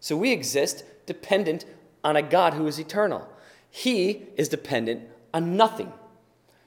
So 0.00 0.16
we 0.16 0.32
exist 0.32 0.84
dependent 1.06 1.66
on 2.02 2.16
a 2.16 2.22
God 2.22 2.54
who 2.54 2.66
is 2.66 2.78
eternal. 2.78 3.28
He 3.70 4.26
is 4.36 4.48
dependent 4.48 5.02
on 5.32 5.56
nothing. 5.56 5.92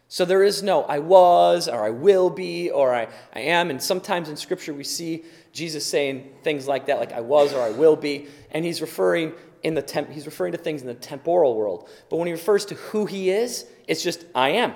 So 0.09 0.23
there 0.23 0.43
is 0.43 0.63
no 0.63 0.83
I 0.83 0.99
was 0.99 1.67
or 1.67 1.83
I 1.83 1.89
will 1.89 2.29
be 2.29 2.69
or 2.69 2.93
I, 2.93 3.07
I 3.33 3.41
am. 3.41 3.69
And 3.69 3.81
sometimes 3.81 4.29
in 4.29 4.37
Scripture 4.37 4.73
we 4.73 4.83
see 4.83 5.25
Jesus 5.51 5.85
saying 5.85 6.29
things 6.43 6.67
like 6.67 6.85
that, 6.85 6.99
like 6.99 7.11
I 7.11 7.21
was 7.21 7.53
or 7.53 7.61
I 7.61 7.71
will 7.71 7.95
be. 7.95 8.27
And 8.51 8.63
he's 8.63 8.81
referring 8.81 9.33
in 9.63 9.73
the 9.73 9.81
temp- 9.81 10.11
he's 10.11 10.25
referring 10.25 10.53
to 10.53 10.57
things 10.57 10.81
in 10.81 10.87
the 10.87 10.93
temporal 10.93 11.55
world. 11.55 11.89
But 12.09 12.17
when 12.17 12.27
he 12.27 12.31
refers 12.31 12.65
to 12.65 12.75
who 12.75 13.05
he 13.05 13.31
is, 13.31 13.65
it's 13.87 14.01
just 14.01 14.23
I 14.33 14.49
am. 14.49 14.73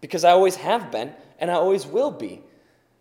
Because 0.00 0.24
I 0.24 0.30
always 0.30 0.56
have 0.56 0.90
been 0.90 1.12
and 1.38 1.50
I 1.50 1.54
always 1.54 1.86
will 1.86 2.10
be. 2.10 2.42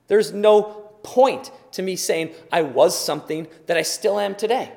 There's 0.07 0.33
no 0.33 0.63
point 1.03 1.51
to 1.73 1.81
me 1.81 1.95
saying 1.95 2.33
I 2.51 2.63
was 2.63 2.97
something 2.97 3.47
that 3.67 3.77
I 3.77 3.83
still 3.83 4.19
am 4.19 4.35
today. 4.35 4.71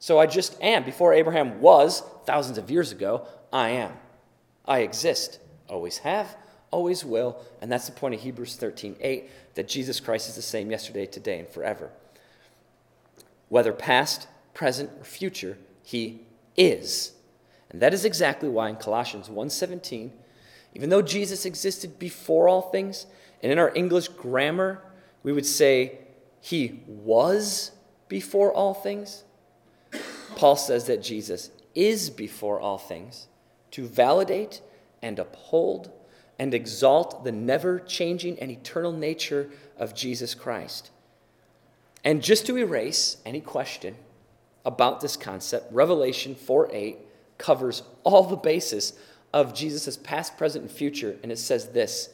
So 0.00 0.18
I 0.18 0.26
just 0.26 0.60
am. 0.62 0.82
Before 0.84 1.12
Abraham 1.12 1.60
was, 1.60 2.02
thousands 2.24 2.58
of 2.58 2.70
years 2.70 2.90
ago, 2.90 3.26
I 3.52 3.70
am. 3.70 3.92
I 4.64 4.80
exist. 4.80 5.38
Always 5.70 5.98
have, 5.98 6.36
always 6.70 7.04
will. 7.04 7.40
And 7.62 7.70
that's 7.70 7.86
the 7.86 7.92
point 7.92 8.14
of 8.14 8.20
Hebrews 8.20 8.56
13 8.56 8.96
8 9.00 9.30
that 9.54 9.68
Jesus 9.68 10.00
Christ 10.00 10.28
is 10.28 10.36
the 10.36 10.42
same 10.42 10.70
yesterday, 10.70 11.06
today, 11.06 11.38
and 11.38 11.48
forever. 11.48 11.90
Whether 13.48 13.72
past, 13.72 14.28
present, 14.52 14.90
or 14.98 15.04
future, 15.04 15.56
he 15.82 16.20
is. 16.56 17.12
And 17.70 17.80
that 17.80 17.94
is 17.94 18.04
exactly 18.04 18.48
why 18.48 18.68
in 18.68 18.76
Colossians 18.76 19.28
1:17, 19.28 20.10
even 20.74 20.90
though 20.90 21.02
Jesus 21.02 21.44
existed 21.44 21.98
before 21.98 22.48
all 22.48 22.62
things, 22.62 23.06
and 23.42 23.50
in 23.50 23.58
our 23.58 23.74
English 23.74 24.08
grammar, 24.08 24.82
we 25.22 25.32
would 25.32 25.46
say 25.46 25.98
he 26.40 26.80
was 26.86 27.72
before 28.08 28.52
all 28.52 28.74
things, 28.74 29.24
Paul 30.36 30.56
says 30.56 30.86
that 30.86 31.02
Jesus 31.02 31.50
is 31.74 32.10
before 32.10 32.60
all 32.60 32.78
things 32.78 33.26
to 33.72 33.86
validate 33.86 34.60
and 35.02 35.18
uphold 35.18 35.90
and 36.38 36.54
exalt 36.54 37.24
the 37.24 37.32
never 37.32 37.78
changing 37.78 38.38
and 38.38 38.50
eternal 38.50 38.92
nature 38.92 39.50
of 39.76 39.94
Jesus 39.94 40.34
Christ. 40.34 40.90
And 42.02 42.22
just 42.22 42.46
to 42.46 42.56
erase 42.56 43.18
any 43.26 43.40
question 43.40 43.96
about 44.64 45.00
this 45.00 45.16
concept, 45.16 45.72
Revelation 45.72 46.34
4 46.34 46.70
8 46.72 46.98
covers 47.38 47.82
all 48.04 48.24
the 48.24 48.36
basis 48.36 48.94
of 49.32 49.54
Jesus' 49.54 49.96
past, 49.96 50.36
present, 50.36 50.62
and 50.62 50.72
future. 50.72 51.16
And 51.22 51.30
it 51.30 51.38
says 51.38 51.68
this 51.68 52.10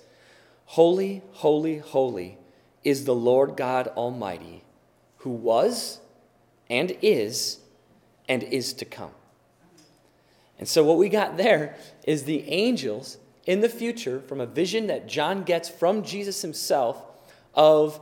Holy, 0.66 1.22
holy, 1.32 1.78
holy 1.78 2.38
is 2.82 3.04
the 3.04 3.14
Lord 3.14 3.56
God 3.56 3.88
Almighty, 3.88 4.64
who 5.18 5.30
was 5.30 6.00
and 6.68 6.96
is 7.02 7.58
and 8.28 8.42
is 8.42 8.72
to 8.74 8.84
come. 8.84 9.12
And 10.58 10.68
so, 10.68 10.84
what 10.84 10.98
we 10.98 11.08
got 11.08 11.36
there 11.36 11.76
is 12.06 12.24
the 12.24 12.48
angels 12.48 13.18
in 13.44 13.60
the 13.60 13.68
future, 13.68 14.20
from 14.20 14.40
a 14.40 14.46
vision 14.46 14.88
that 14.88 15.06
John 15.06 15.44
gets 15.44 15.68
from 15.68 16.02
Jesus 16.02 16.42
himself 16.42 17.00
of 17.54 18.00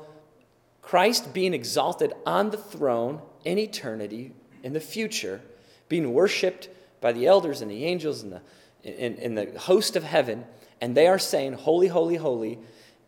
Christ 0.81 1.35
being 1.35 1.55
exalted 1.55 2.13
on 2.25 2.51
the 2.51 2.57
throne 2.57 3.21
in 3.45 3.59
eternity, 3.59 4.33
in 4.63 4.73
the 4.73 4.81
future, 4.81 5.43
being 5.89 6.13
worshiped 6.13 6.69
by 7.01 7.13
the 7.13 7.27
elders 7.27 7.61
and 7.61 7.71
the 7.71 7.85
angels 7.85 8.23
and 8.23 8.33
the, 8.33 9.23
in, 9.23 9.35
the 9.35 9.59
host 9.59 9.97
of 9.97 10.03
heaven. 10.03 10.45
And 10.81 10.97
they 10.97 11.07
are 11.07 11.19
saying, 11.19 11.55
Holy, 11.55 11.89
holy, 11.89 12.17
holy 12.17 12.59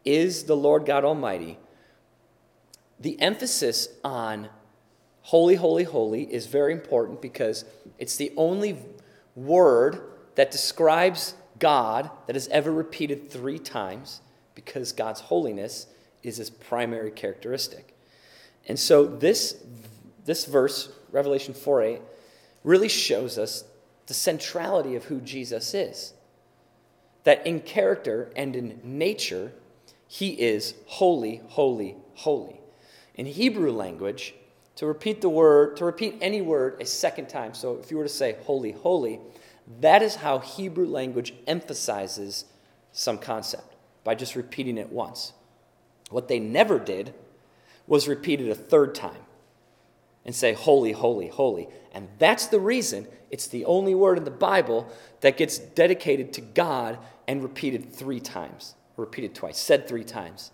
is 0.05 0.45
the 0.45 0.57
Lord 0.57 0.85
God 0.85 1.05
Almighty. 1.05 1.59
The 3.01 3.21
emphasis 3.21 3.89
on 4.05 4.49
holy, 5.23 5.57
holy, 5.57 5.85
holy 5.85 6.23
is 6.33 6.47
very 6.47 6.73
important 6.73 7.21
because 7.21 7.65
it's 7.99 8.17
the 8.17 8.33
only 8.37 8.79
word 9.37 10.01
that 10.35 10.51
describes 10.51 11.35
God 11.59 12.11
that 12.27 12.35
is 12.37 12.49
ever 12.49 12.73
repeated 12.73 13.31
three 13.31 13.59
times 13.59 14.21
because 14.55 14.93
God's 14.93 15.21
holiness 15.21 15.87
is 16.23 16.39
his 16.39 16.51
primary 16.51 17.11
characteristic. 17.11 17.95
And 18.67 18.79
so 18.79 19.07
this, 19.07 19.63
this 20.25 20.45
verse, 20.45 20.91
Revelation 21.13 21.55
4 21.55 21.83
8, 21.83 22.01
really 22.65 22.89
shows 22.89 23.39
us 23.39 23.65
the 24.07 24.15
centrality 24.15 24.97
of 24.97 25.05
who 25.05 25.21
Jesus 25.21 25.73
is. 25.75 26.15
That 27.25 27.47
in 27.47 27.61
character 27.61 28.33
and 28.35 28.57
in 28.57 28.81
nature, 28.83 29.53
he 30.09 30.31
is 30.31 30.75
holy, 30.87 31.43
holy, 31.49 31.97
holy. 32.15 32.61
In 33.15 33.27
Hebrew 33.27 33.73
language, 33.73 34.35
to 34.77 34.87
repeat 34.87 35.21
the 35.21 35.29
word, 35.29 35.77
to 35.79 35.85
repeat 35.85 36.19
any 36.21 36.41
word 36.41 36.81
a 36.81 36.87
second 36.87 37.29
time, 37.29 37.55
so 37.55 37.79
if 37.83 37.91
you 37.91 37.97
were 37.97 38.05
to 38.05 38.09
say 38.09 38.37
holy, 38.45 38.73
holy, 38.73 39.21
that 39.81 40.03
is 40.03 40.17
how 40.17 40.39
Hebrew 40.39 40.87
language 40.87 41.35
emphasizes 41.47 42.45
some 42.93 43.19
concept, 43.19 43.75
by 44.05 44.15
just 44.15 44.37
repeating 44.37 44.79
it 44.79 44.91
once. 44.91 45.33
What 46.11 46.29
they 46.29 46.39
never 46.39 46.79
did 46.79 47.13
was 47.87 48.09
repeat 48.09 48.41
it 48.41 48.51
a 48.51 48.55
third 48.55 48.95
time 48.95 49.23
and 50.25 50.35
say, 50.35 50.53
Holy, 50.53 50.93
holy, 50.93 51.29
holy. 51.29 51.69
And 51.93 52.09
that's 52.19 52.47
the 52.47 52.61
reason 52.61 53.07
it's 53.31 53.47
the 53.47 53.65
only 53.65 53.95
word 53.95 54.19
in 54.19 54.25
the 54.25 54.31
Bible 54.31 54.89
that 55.21 55.37
gets 55.37 55.59
dedicated 55.59 56.33
to 56.35 56.41
God 56.41 56.99
and 57.27 57.43
repeated 57.43 57.93
three 57.93 58.21
times, 58.21 58.75
repeated 58.97 59.35
twice, 59.35 59.59
said 59.59 59.89
three 59.89 60.05
times, 60.05 60.53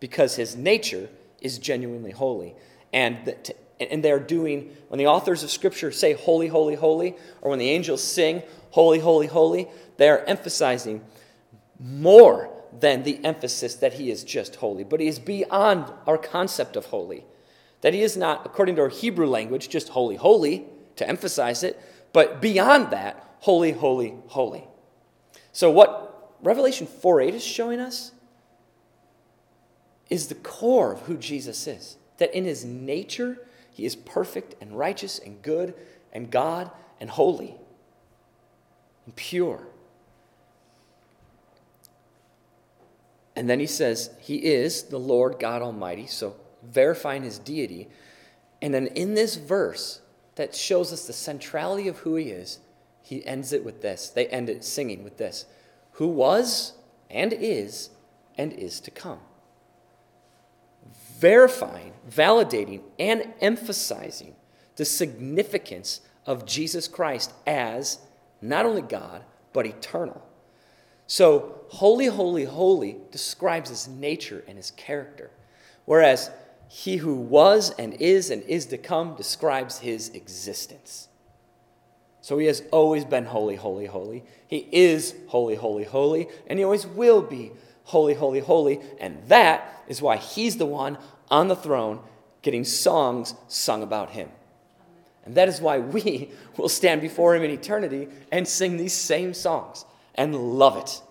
because 0.00 0.36
his 0.36 0.56
nature 0.56 1.08
is 1.40 1.58
genuinely 1.58 2.10
holy. 2.10 2.54
And, 2.94 3.34
and 3.78 4.02
they're 4.02 4.20
doing, 4.20 4.74
when 4.88 4.98
the 4.98 5.08
authors 5.08 5.42
of 5.42 5.50
Scripture 5.50 5.92
say 5.92 6.14
holy, 6.14 6.48
holy, 6.48 6.76
holy, 6.76 7.16
or 7.42 7.50
when 7.50 7.58
the 7.58 7.68
angels 7.68 8.02
sing 8.02 8.42
holy, 8.70 9.00
holy, 9.00 9.26
holy, 9.26 9.68
they 9.98 10.08
are 10.08 10.20
emphasizing 10.20 11.04
more 11.78 12.50
than 12.80 13.02
the 13.02 13.22
emphasis 13.24 13.74
that 13.74 13.94
he 13.94 14.10
is 14.10 14.24
just 14.24 14.56
holy, 14.56 14.84
but 14.84 15.00
he 15.00 15.06
is 15.06 15.18
beyond 15.18 15.92
our 16.06 16.16
concept 16.16 16.76
of 16.76 16.86
holy. 16.86 17.24
That 17.82 17.94
he 17.94 18.02
is 18.02 18.16
not, 18.16 18.46
according 18.46 18.76
to 18.76 18.82
our 18.82 18.88
Hebrew 18.88 19.26
language, 19.26 19.68
just 19.68 19.90
holy, 19.90 20.16
holy, 20.16 20.64
to 20.96 21.08
emphasize 21.08 21.62
it, 21.62 21.80
but 22.12 22.40
beyond 22.40 22.90
that, 22.90 23.36
holy, 23.40 23.72
holy, 23.72 24.14
holy. 24.28 24.66
So, 25.52 25.70
what 25.70 26.34
Revelation 26.42 26.86
4 26.86 27.20
8 27.20 27.34
is 27.34 27.44
showing 27.44 27.80
us 27.80 28.12
is 30.08 30.28
the 30.28 30.34
core 30.36 30.92
of 30.92 31.00
who 31.02 31.16
Jesus 31.16 31.66
is. 31.66 31.96
That 32.18 32.34
in 32.34 32.44
his 32.44 32.64
nature, 32.64 33.38
he 33.70 33.84
is 33.84 33.96
perfect 33.96 34.54
and 34.60 34.78
righteous 34.78 35.18
and 35.18 35.42
good 35.42 35.74
and 36.12 36.30
God 36.30 36.70
and 37.00 37.10
holy 37.10 37.56
and 39.04 39.16
pure. 39.16 39.66
And 43.36 43.50
then 43.50 43.60
he 43.60 43.66
says, 43.66 44.10
He 44.20 44.36
is 44.36 44.84
the 44.84 44.98
Lord 44.98 45.38
God 45.38 45.60
Almighty. 45.60 46.06
So 46.06 46.36
verifying 46.62 47.22
his 47.22 47.38
deity. 47.38 47.88
And 48.62 48.72
then 48.72 48.86
in 48.88 49.14
this 49.14 49.36
verse 49.36 50.00
that 50.36 50.54
shows 50.54 50.92
us 50.92 51.06
the 51.06 51.12
centrality 51.12 51.88
of 51.88 51.98
who 51.98 52.16
he 52.16 52.30
is, 52.30 52.60
he 53.02 53.24
ends 53.26 53.52
it 53.52 53.64
with 53.64 53.82
this. 53.82 54.08
They 54.08 54.26
end 54.28 54.48
it 54.48 54.64
singing 54.64 55.04
with 55.04 55.18
this 55.18 55.46
Who 55.92 56.08
was 56.08 56.74
and 57.10 57.32
is 57.32 57.90
and 58.36 58.52
is 58.52 58.80
to 58.80 58.90
come. 58.90 59.20
Verifying, 61.24 61.94
validating, 62.06 62.82
and 62.98 63.32
emphasizing 63.40 64.34
the 64.76 64.84
significance 64.84 66.02
of 66.26 66.44
Jesus 66.44 66.86
Christ 66.86 67.32
as 67.46 67.98
not 68.42 68.66
only 68.66 68.82
God, 68.82 69.24
but 69.54 69.64
eternal. 69.64 70.20
So, 71.06 71.62
holy, 71.68 72.08
holy, 72.08 72.44
holy 72.44 72.98
describes 73.10 73.70
his 73.70 73.88
nature 73.88 74.44
and 74.46 74.58
his 74.58 74.72
character, 74.72 75.30
whereas 75.86 76.30
he 76.68 76.98
who 76.98 77.14
was 77.14 77.70
and 77.78 77.94
is 77.94 78.28
and 78.28 78.42
is 78.42 78.66
to 78.66 78.76
come 78.76 79.14
describes 79.16 79.78
his 79.78 80.10
existence. 80.10 81.08
So 82.20 82.36
he 82.36 82.48
has 82.48 82.62
always 82.70 83.06
been 83.06 83.24
holy, 83.24 83.56
holy, 83.56 83.86
holy. 83.86 84.24
He 84.46 84.68
is 84.70 85.14
holy, 85.28 85.54
holy, 85.54 85.84
holy, 85.84 86.28
and 86.48 86.58
he 86.58 86.66
always 86.66 86.86
will 86.86 87.22
be 87.22 87.52
holy, 87.84 88.12
holy, 88.12 88.40
holy. 88.40 88.80
And 89.00 89.22
that 89.28 89.70
is 89.88 90.02
why 90.02 90.16
he's 90.16 90.56
the 90.56 90.66
one 90.66 90.98
on 91.30 91.48
the 91.48 91.56
throne 91.56 92.00
getting 92.42 92.64
songs 92.64 93.34
sung 93.48 93.82
about 93.82 94.10
him. 94.10 94.28
And 95.24 95.34
that 95.36 95.48
is 95.48 95.60
why 95.60 95.78
we 95.78 96.30
will 96.56 96.68
stand 96.68 97.00
before 97.00 97.34
him 97.34 97.42
in 97.42 97.50
eternity 97.50 98.08
and 98.30 98.46
sing 98.46 98.76
these 98.76 98.92
same 98.92 99.34
songs 99.34 99.84
and 100.14 100.34
love 100.34 100.76
it. 100.76 101.02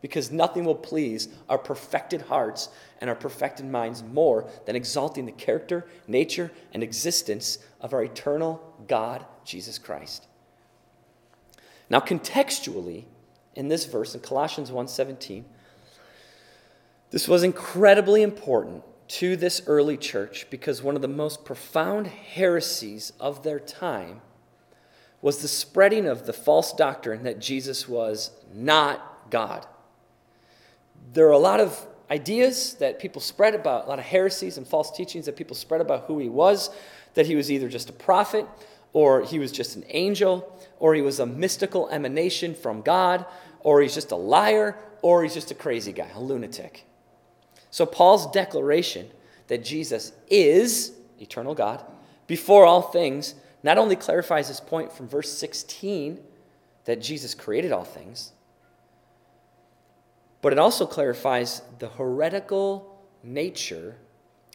Because 0.00 0.30
nothing 0.30 0.64
will 0.64 0.76
please 0.76 1.28
our 1.48 1.58
perfected 1.58 2.22
hearts 2.22 2.68
and 3.00 3.10
our 3.10 3.16
perfected 3.16 3.66
minds 3.66 4.02
more 4.02 4.48
than 4.64 4.76
exalting 4.76 5.26
the 5.26 5.32
character, 5.32 5.86
nature, 6.06 6.50
and 6.72 6.82
existence 6.82 7.58
of 7.80 7.92
our 7.92 8.04
eternal 8.04 8.62
God, 8.86 9.24
Jesus 9.44 9.76
Christ. 9.76 10.26
Now, 11.90 12.00
contextually, 12.00 13.04
in 13.54 13.68
this 13.68 13.86
verse, 13.86 14.14
in 14.14 14.20
Colossians 14.20 14.70
1:17, 14.70 15.44
this 17.10 17.26
was 17.26 17.42
incredibly 17.42 18.22
important 18.22 18.84
to 19.08 19.36
this 19.36 19.62
early 19.66 19.96
church 19.96 20.46
because 20.50 20.82
one 20.82 20.94
of 20.94 21.02
the 21.02 21.08
most 21.08 21.44
profound 21.44 22.06
heresies 22.06 23.12
of 23.18 23.42
their 23.42 23.58
time 23.58 24.20
was 25.20 25.38
the 25.38 25.48
spreading 25.48 26.06
of 26.06 26.26
the 26.26 26.32
false 26.32 26.72
doctrine 26.72 27.24
that 27.24 27.40
Jesus 27.40 27.88
was 27.88 28.30
not 28.54 29.30
God. 29.30 29.66
There 31.12 31.26
are 31.26 31.32
a 31.32 31.38
lot 31.38 31.60
of 31.60 31.86
ideas 32.10 32.74
that 32.74 32.98
people 32.98 33.20
spread 33.20 33.54
about, 33.54 33.86
a 33.86 33.88
lot 33.88 33.98
of 33.98 34.04
heresies 34.04 34.58
and 34.58 34.66
false 34.66 34.90
teachings 34.90 35.26
that 35.26 35.36
people 35.36 35.56
spread 35.56 35.80
about 35.80 36.04
who 36.04 36.18
he 36.18 36.28
was, 36.28 36.70
that 37.14 37.26
he 37.26 37.34
was 37.34 37.50
either 37.50 37.68
just 37.68 37.90
a 37.90 37.92
prophet, 37.92 38.46
or 38.92 39.22
he 39.22 39.38
was 39.38 39.52
just 39.52 39.76
an 39.76 39.84
angel, 39.88 40.56
or 40.78 40.94
he 40.94 41.02
was 41.02 41.18
a 41.18 41.26
mystical 41.26 41.88
emanation 41.88 42.54
from 42.54 42.80
God, 42.82 43.26
or 43.60 43.82
he's 43.82 43.94
just 43.94 44.12
a 44.12 44.16
liar, 44.16 44.76
or 45.02 45.22
he's 45.22 45.34
just 45.34 45.50
a 45.50 45.54
crazy 45.54 45.92
guy, 45.92 46.08
a 46.14 46.20
lunatic. 46.20 46.84
So, 47.78 47.86
Paul's 47.86 48.28
declaration 48.32 49.08
that 49.46 49.62
Jesus 49.62 50.10
is 50.26 50.94
eternal 51.20 51.54
God 51.54 51.80
before 52.26 52.66
all 52.66 52.82
things 52.82 53.36
not 53.62 53.78
only 53.78 53.94
clarifies 53.94 54.48
his 54.48 54.58
point 54.58 54.92
from 54.92 55.06
verse 55.06 55.32
16 55.38 56.18
that 56.86 57.00
Jesus 57.00 57.36
created 57.36 57.70
all 57.70 57.84
things, 57.84 58.32
but 60.42 60.52
it 60.52 60.58
also 60.58 60.86
clarifies 60.86 61.62
the 61.78 61.90
heretical 61.90 63.00
nature 63.22 63.94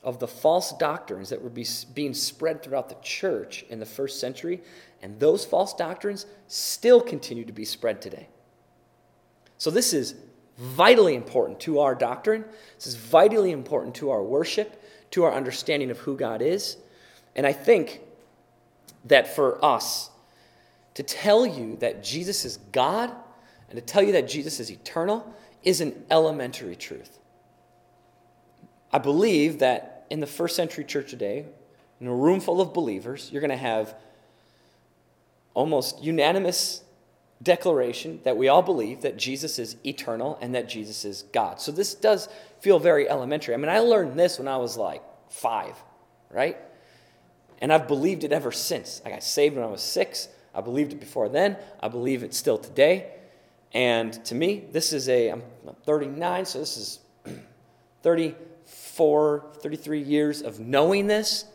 of 0.03 0.19
the 0.19 0.27
false 0.27 0.73
doctrines 0.73 1.29
that 1.29 1.41
were 1.41 1.49
be, 1.49 1.65
being 1.93 2.13
spread 2.13 2.61
throughout 2.61 2.89
the 2.89 2.97
church 3.01 3.63
in 3.69 3.79
the 3.79 3.85
first 3.85 4.19
century, 4.19 4.61
and 5.01 5.17
those 5.21 5.45
false 5.45 5.73
doctrines 5.73 6.25
still 6.49 6.99
continue 6.99 7.45
to 7.45 7.53
be 7.53 7.63
spread 7.63 8.01
today. 8.01 8.27
So, 9.57 9.71
this 9.71 9.93
is 9.93 10.13
vitally 10.57 11.15
important 11.15 11.59
to 11.61 11.79
our 11.79 11.95
doctrine. 11.95 12.45
This 12.75 12.87
is 12.87 12.95
vitally 12.95 13.51
important 13.51 13.95
to 13.95 14.11
our 14.11 14.21
worship, 14.21 14.83
to 15.11 15.23
our 15.23 15.33
understanding 15.33 15.91
of 15.91 15.99
who 15.99 16.15
God 16.15 16.41
is. 16.41 16.77
And 17.35 17.45
I 17.45 17.53
think 17.53 18.01
that 19.05 19.35
for 19.35 19.63
us 19.63 20.09
to 20.93 21.03
tell 21.03 21.45
you 21.45 21.75
that 21.77 22.03
Jesus 22.03 22.45
is 22.45 22.57
God 22.71 23.11
and 23.69 23.79
to 23.79 23.81
tell 23.81 24.03
you 24.03 24.11
that 24.13 24.27
Jesus 24.27 24.59
is 24.59 24.69
eternal 24.69 25.33
is 25.63 25.81
an 25.81 26.03
elementary 26.11 26.75
truth. 26.75 27.17
I 28.91 28.99
believe 28.99 29.59
that 29.59 30.05
in 30.09 30.19
the 30.19 30.27
first 30.27 30.55
century 30.55 30.83
church 30.83 31.09
today, 31.09 31.45
in 31.99 32.07
a 32.07 32.13
room 32.13 32.39
full 32.39 32.61
of 32.61 32.73
believers, 32.73 33.29
you're 33.31 33.41
going 33.41 33.49
to 33.49 33.57
have 33.57 33.95
almost 35.53 36.03
unanimous 36.03 36.82
declaration 37.43 38.19
that 38.23 38.37
we 38.37 38.47
all 38.47 38.61
believe 38.61 39.01
that 39.01 39.17
Jesus 39.17 39.59
is 39.59 39.75
eternal 39.85 40.37
and 40.41 40.55
that 40.55 40.67
Jesus 40.69 41.05
is 41.05 41.23
God. 41.33 41.59
So 41.59 41.71
this 41.71 41.93
does 41.93 42.29
feel 42.59 42.79
very 42.79 43.09
elementary. 43.09 43.53
I 43.53 43.57
mean, 43.57 43.69
I 43.69 43.79
learned 43.79 44.17
this 44.17 44.39
when 44.39 44.47
I 44.47 44.57
was 44.57 44.77
like 44.77 45.03
five, 45.29 45.75
right? 46.29 46.57
And 47.59 47.71
I've 47.71 47.87
believed 47.87 48.23
it 48.23 48.31
ever 48.31 48.51
since. 48.51 49.01
I 49.05 49.09
got 49.09 49.23
saved 49.23 49.55
when 49.55 49.63
I 49.63 49.67
was 49.67 49.81
six. 49.81 50.27
I 50.53 50.61
believed 50.61 50.93
it 50.93 50.99
before 50.99 51.29
then. 51.29 51.57
I 51.79 51.87
believe 51.87 52.23
it 52.23 52.33
still 52.33 52.57
today. 52.57 53.11
And 53.73 54.13
to 54.25 54.35
me, 54.35 54.65
this 54.71 54.93
is 54.93 55.09
a, 55.09 55.29
I'm 55.29 55.43
39, 55.85 56.45
so 56.45 56.59
this 56.59 56.77
is 56.77 56.99
34, 58.03 59.45
33 59.59 60.01
years 60.01 60.41
of 60.41 60.59
knowing 60.59 61.07
this. 61.07 61.45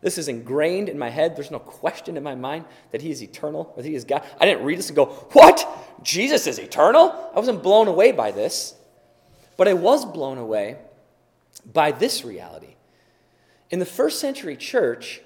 This 0.00 0.16
is 0.16 0.28
ingrained 0.28 0.88
in 0.88 0.98
my 0.98 1.10
head. 1.10 1.36
There's 1.36 1.50
no 1.50 1.58
question 1.58 2.16
in 2.16 2.22
my 2.22 2.34
mind 2.34 2.64
that 2.90 3.02
He 3.02 3.10
is 3.10 3.22
eternal, 3.22 3.72
that 3.76 3.84
He 3.84 3.94
is 3.94 4.04
God. 4.04 4.24
I 4.40 4.46
didn't 4.46 4.64
read 4.64 4.78
this 4.78 4.88
and 4.88 4.96
go, 4.96 5.06
What? 5.32 5.66
Jesus 6.02 6.46
is 6.46 6.58
eternal? 6.58 7.30
I 7.34 7.38
wasn't 7.38 7.62
blown 7.62 7.86
away 7.88 8.12
by 8.12 8.30
this. 8.30 8.74
But 9.56 9.68
I 9.68 9.74
was 9.74 10.06
blown 10.06 10.38
away 10.38 10.78
by 11.70 11.92
this 11.92 12.24
reality. 12.24 12.76
In 13.68 13.78
the 13.78 13.86
first 13.86 14.18
century 14.18 14.56
church, 14.56 15.20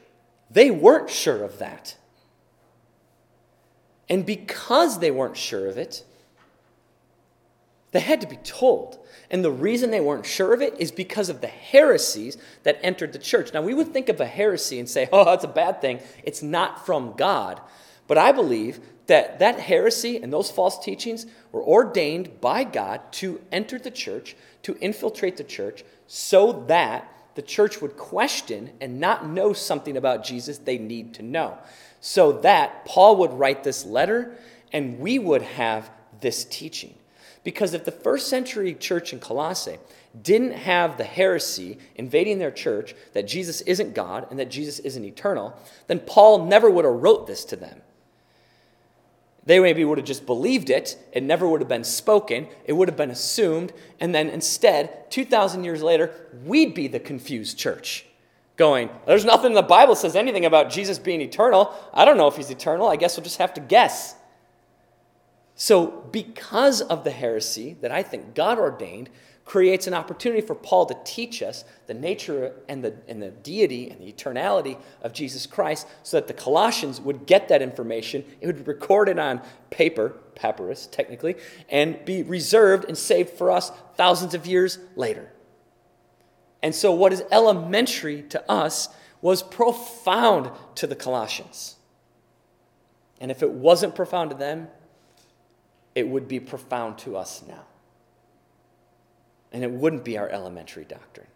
they 0.50 0.70
weren't 0.70 1.08
sure 1.08 1.44
of 1.44 1.58
that. 1.58 1.96
And 4.08 4.26
because 4.26 4.98
they 4.98 5.10
weren't 5.10 5.36
sure 5.36 5.68
of 5.68 5.78
it, 5.78 6.04
they 7.92 8.00
had 8.00 8.20
to 8.22 8.26
be 8.26 8.36
told. 8.36 8.98
And 9.30 9.44
the 9.44 9.50
reason 9.50 9.90
they 9.90 10.00
weren't 10.00 10.26
sure 10.26 10.52
of 10.52 10.62
it 10.62 10.74
is 10.78 10.92
because 10.92 11.28
of 11.28 11.40
the 11.40 11.46
heresies 11.46 12.36
that 12.62 12.78
entered 12.82 13.12
the 13.12 13.18
church. 13.18 13.52
Now, 13.52 13.62
we 13.62 13.74
would 13.74 13.92
think 13.92 14.08
of 14.08 14.20
a 14.20 14.26
heresy 14.26 14.78
and 14.78 14.88
say, 14.88 15.08
oh, 15.12 15.24
that's 15.24 15.44
a 15.44 15.48
bad 15.48 15.80
thing. 15.80 16.00
It's 16.22 16.42
not 16.42 16.84
from 16.84 17.14
God. 17.16 17.60
But 18.06 18.18
I 18.18 18.32
believe 18.32 18.80
that 19.06 19.38
that 19.38 19.60
heresy 19.60 20.18
and 20.18 20.32
those 20.32 20.50
false 20.50 20.82
teachings 20.82 21.26
were 21.52 21.62
ordained 21.62 22.40
by 22.40 22.64
God 22.64 23.00
to 23.12 23.40
enter 23.52 23.78
the 23.78 23.90
church, 23.90 24.36
to 24.62 24.76
infiltrate 24.78 25.36
the 25.36 25.44
church, 25.44 25.84
so 26.06 26.64
that 26.68 27.10
the 27.34 27.42
church 27.42 27.80
would 27.80 27.96
question 27.96 28.70
and 28.80 29.00
not 29.00 29.26
know 29.26 29.52
something 29.52 29.96
about 29.96 30.24
Jesus 30.24 30.58
they 30.58 30.78
need 30.78 31.14
to 31.14 31.22
know. 31.22 31.58
So 32.00 32.32
that 32.40 32.84
Paul 32.84 33.16
would 33.16 33.32
write 33.32 33.64
this 33.64 33.84
letter 33.84 34.36
and 34.72 34.98
we 34.98 35.18
would 35.18 35.42
have 35.42 35.90
this 36.20 36.44
teaching. 36.44 36.94
Because 37.44 37.74
if 37.74 37.84
the 37.84 37.92
first 37.92 38.28
century 38.28 38.74
church 38.74 39.12
in 39.12 39.20
Colossae 39.20 39.76
didn't 40.20 40.52
have 40.52 40.96
the 40.96 41.04
heresy 41.04 41.78
invading 41.94 42.38
their 42.38 42.50
church 42.50 42.94
that 43.12 43.28
Jesus 43.28 43.60
isn't 43.62 43.94
God 43.94 44.26
and 44.30 44.38
that 44.38 44.50
Jesus 44.50 44.78
isn't 44.80 45.04
eternal, 45.04 45.56
then 45.86 46.00
Paul 46.00 46.46
never 46.46 46.70
would 46.70 46.86
have 46.86 46.94
wrote 46.94 47.26
this 47.26 47.44
to 47.46 47.56
them. 47.56 47.82
They 49.46 49.60
maybe 49.60 49.84
would 49.84 49.98
have 49.98 50.06
just 50.06 50.24
believed 50.24 50.70
it. 50.70 50.96
It 51.12 51.22
never 51.22 51.46
would 51.46 51.60
have 51.60 51.68
been 51.68 51.84
spoken. 51.84 52.48
It 52.64 52.72
would 52.72 52.88
have 52.88 52.96
been 52.96 53.10
assumed. 53.10 53.74
And 54.00 54.14
then 54.14 54.30
instead, 54.30 55.10
2,000 55.10 55.64
years 55.64 55.82
later, 55.82 56.12
we'd 56.46 56.74
be 56.74 56.88
the 56.88 57.00
confused 57.00 57.58
church. 57.58 58.06
Going, 58.56 58.88
there's 59.04 59.24
nothing 59.24 59.50
in 59.50 59.54
the 59.54 59.62
Bible 59.62 59.96
says 59.96 60.16
anything 60.16 60.46
about 60.46 60.70
Jesus 60.70 60.98
being 60.98 61.20
eternal. 61.20 61.74
I 61.92 62.04
don't 62.04 62.16
know 62.16 62.28
if 62.28 62.36
he's 62.36 62.50
eternal. 62.50 62.88
I 62.88 62.96
guess 62.96 63.16
we'll 63.16 63.24
just 63.24 63.38
have 63.38 63.52
to 63.54 63.60
guess. 63.60 64.14
So, 65.56 66.08
because 66.10 66.80
of 66.80 67.04
the 67.04 67.10
heresy 67.10 67.76
that 67.80 67.92
I 67.92 68.02
think 68.02 68.34
God 68.34 68.58
ordained, 68.58 69.08
creates 69.44 69.86
an 69.86 69.94
opportunity 69.94 70.40
for 70.40 70.54
Paul 70.54 70.86
to 70.86 70.96
teach 71.04 71.42
us 71.42 71.64
the 71.86 71.94
nature 71.94 72.52
and 72.68 72.82
the, 72.82 72.94
and 73.08 73.22
the 73.22 73.30
deity 73.30 73.90
and 73.90 74.00
the 74.00 74.10
eternality 74.10 74.78
of 75.02 75.12
Jesus 75.12 75.46
Christ 75.46 75.86
so 76.02 76.16
that 76.16 76.28
the 76.28 76.34
Colossians 76.34 77.00
would 77.00 77.26
get 77.26 77.48
that 77.48 77.60
information. 77.60 78.24
It 78.40 78.46
would 78.46 78.56
be 78.56 78.62
recorded 78.62 79.18
on 79.18 79.42
paper, 79.70 80.16
papyrus 80.34 80.86
technically, 80.86 81.36
and 81.68 82.02
be 82.04 82.22
reserved 82.22 82.86
and 82.88 82.96
saved 82.96 83.30
for 83.30 83.50
us 83.50 83.70
thousands 83.96 84.34
of 84.34 84.46
years 84.46 84.78
later. 84.96 85.30
And 86.62 86.74
so, 86.74 86.92
what 86.92 87.12
is 87.12 87.22
elementary 87.30 88.22
to 88.30 88.50
us 88.50 88.88
was 89.20 89.42
profound 89.42 90.50
to 90.76 90.86
the 90.86 90.96
Colossians. 90.96 91.76
And 93.20 93.30
if 93.30 93.42
it 93.42 93.50
wasn't 93.50 93.94
profound 93.94 94.30
to 94.30 94.36
them, 94.36 94.68
it 95.94 96.08
would 96.08 96.28
be 96.28 96.40
profound 96.40 96.98
to 96.98 97.16
us 97.16 97.42
now. 97.46 97.64
And 99.52 99.62
it 99.62 99.70
wouldn't 99.70 100.04
be 100.04 100.18
our 100.18 100.28
elementary 100.28 100.84
doctrine. 100.84 101.28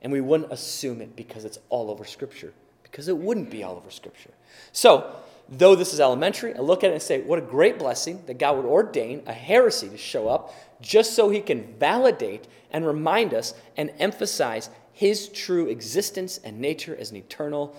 And 0.00 0.12
we 0.12 0.20
wouldn't 0.20 0.52
assume 0.52 1.00
it 1.00 1.16
because 1.16 1.44
it's 1.44 1.58
all 1.68 1.90
over 1.90 2.04
Scripture, 2.04 2.52
because 2.82 3.08
it 3.08 3.16
wouldn't 3.16 3.50
be 3.50 3.62
all 3.62 3.76
over 3.76 3.90
Scripture. 3.90 4.30
So, 4.72 5.14
though 5.48 5.74
this 5.74 5.92
is 5.92 6.00
elementary, 6.00 6.54
I 6.54 6.60
look 6.60 6.84
at 6.84 6.90
it 6.90 6.94
and 6.94 7.02
say, 7.02 7.20
what 7.20 7.38
a 7.38 7.42
great 7.42 7.78
blessing 7.78 8.22
that 8.26 8.38
God 8.38 8.56
would 8.56 8.66
ordain 8.66 9.22
a 9.26 9.32
heresy 9.32 9.88
to 9.88 9.98
show 9.98 10.28
up 10.28 10.54
just 10.80 11.14
so 11.14 11.28
he 11.28 11.40
can 11.40 11.74
validate 11.78 12.46
and 12.70 12.86
remind 12.86 13.34
us 13.34 13.54
and 13.76 13.92
emphasize 13.98 14.70
his 14.92 15.28
true 15.28 15.68
existence 15.68 16.38
and 16.38 16.60
nature 16.60 16.96
as 16.96 17.10
an 17.10 17.16
eternal 17.16 17.76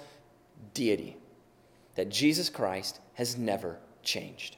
deity. 0.74 1.18
That 1.96 2.10
Jesus 2.10 2.50
Christ 2.50 3.00
has 3.14 3.38
never 3.38 3.78
changed. 4.04 4.58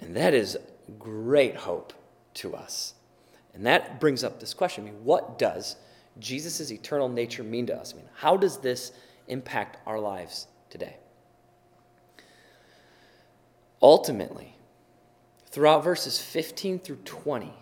And 0.00 0.14
that 0.16 0.34
is 0.34 0.56
great 0.98 1.56
hope 1.56 1.92
to 2.34 2.54
us. 2.54 2.94
And 3.54 3.66
that 3.66 4.00
brings 4.00 4.22
up 4.22 4.40
this 4.40 4.54
question 4.54 4.84
I 4.84 4.90
mean, 4.90 5.04
what 5.04 5.38
does 5.38 5.76
Jesus' 6.18 6.70
eternal 6.70 7.08
nature 7.08 7.42
mean 7.42 7.66
to 7.66 7.76
us? 7.76 7.92
I 7.92 7.96
mean, 7.96 8.08
how 8.16 8.36
does 8.36 8.58
this 8.58 8.92
impact 9.26 9.78
our 9.86 9.98
lives 9.98 10.46
today? 10.70 10.96
Ultimately, 13.80 14.56
throughout 15.46 15.84
verses 15.84 16.20
15 16.20 16.80
through 16.80 16.98
20, 17.04 17.52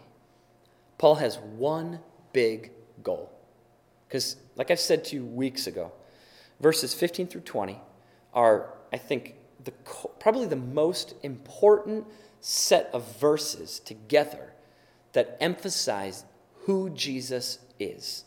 Paul 0.98 1.16
has 1.16 1.38
one 1.38 2.00
big 2.32 2.72
goal. 3.02 3.30
Because, 4.08 4.36
like 4.54 4.70
I 4.70 4.76
said 4.76 5.04
to 5.06 5.16
you 5.16 5.24
weeks 5.24 5.66
ago, 5.66 5.92
verses 6.60 6.94
15 6.94 7.26
through 7.26 7.40
20 7.42 7.78
are, 8.32 8.70
I 8.92 8.96
think, 8.96 9.34
the, 9.64 9.72
probably 10.20 10.46
the 10.46 10.56
most 10.56 11.14
important 11.22 12.06
set 12.48 12.88
of 12.92 13.18
verses 13.18 13.80
together 13.80 14.52
that 15.14 15.36
emphasize 15.40 16.24
who 16.60 16.88
Jesus 16.90 17.58
is 17.80 18.22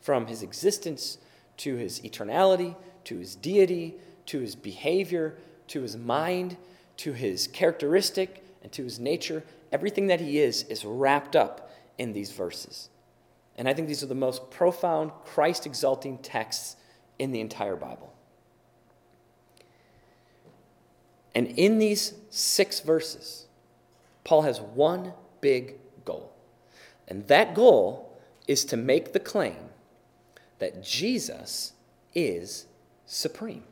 from 0.00 0.26
his 0.26 0.42
existence 0.42 1.18
to 1.58 1.76
his 1.76 2.00
eternality, 2.00 2.74
to 3.04 3.18
his 3.18 3.34
deity, 3.34 3.94
to 4.24 4.40
his 4.40 4.56
behavior, 4.56 5.36
to 5.68 5.82
his 5.82 5.98
mind, 5.98 6.56
to 6.96 7.12
his 7.12 7.46
characteristic, 7.46 8.42
and 8.62 8.72
to 8.72 8.84
his 8.84 8.98
nature. 8.98 9.44
Everything 9.70 10.06
that 10.06 10.20
he 10.20 10.38
is 10.38 10.62
is 10.70 10.86
wrapped 10.86 11.36
up 11.36 11.70
in 11.98 12.14
these 12.14 12.32
verses. 12.32 12.88
And 13.58 13.68
I 13.68 13.74
think 13.74 13.86
these 13.86 14.02
are 14.02 14.06
the 14.06 14.14
most 14.14 14.50
profound, 14.50 15.10
Christ 15.26 15.66
exalting 15.66 16.16
texts 16.16 16.76
in 17.18 17.32
the 17.32 17.40
entire 17.40 17.76
Bible. 17.76 18.11
And 21.34 21.48
in 21.48 21.78
these 21.78 22.14
six 22.30 22.80
verses, 22.80 23.46
Paul 24.24 24.42
has 24.42 24.60
one 24.60 25.12
big 25.40 25.76
goal. 26.04 26.32
And 27.08 27.26
that 27.28 27.54
goal 27.54 28.12
is 28.46 28.64
to 28.66 28.76
make 28.76 29.12
the 29.12 29.20
claim 29.20 29.56
that 30.58 30.82
Jesus 30.82 31.72
is 32.14 32.66
supreme 33.06 33.64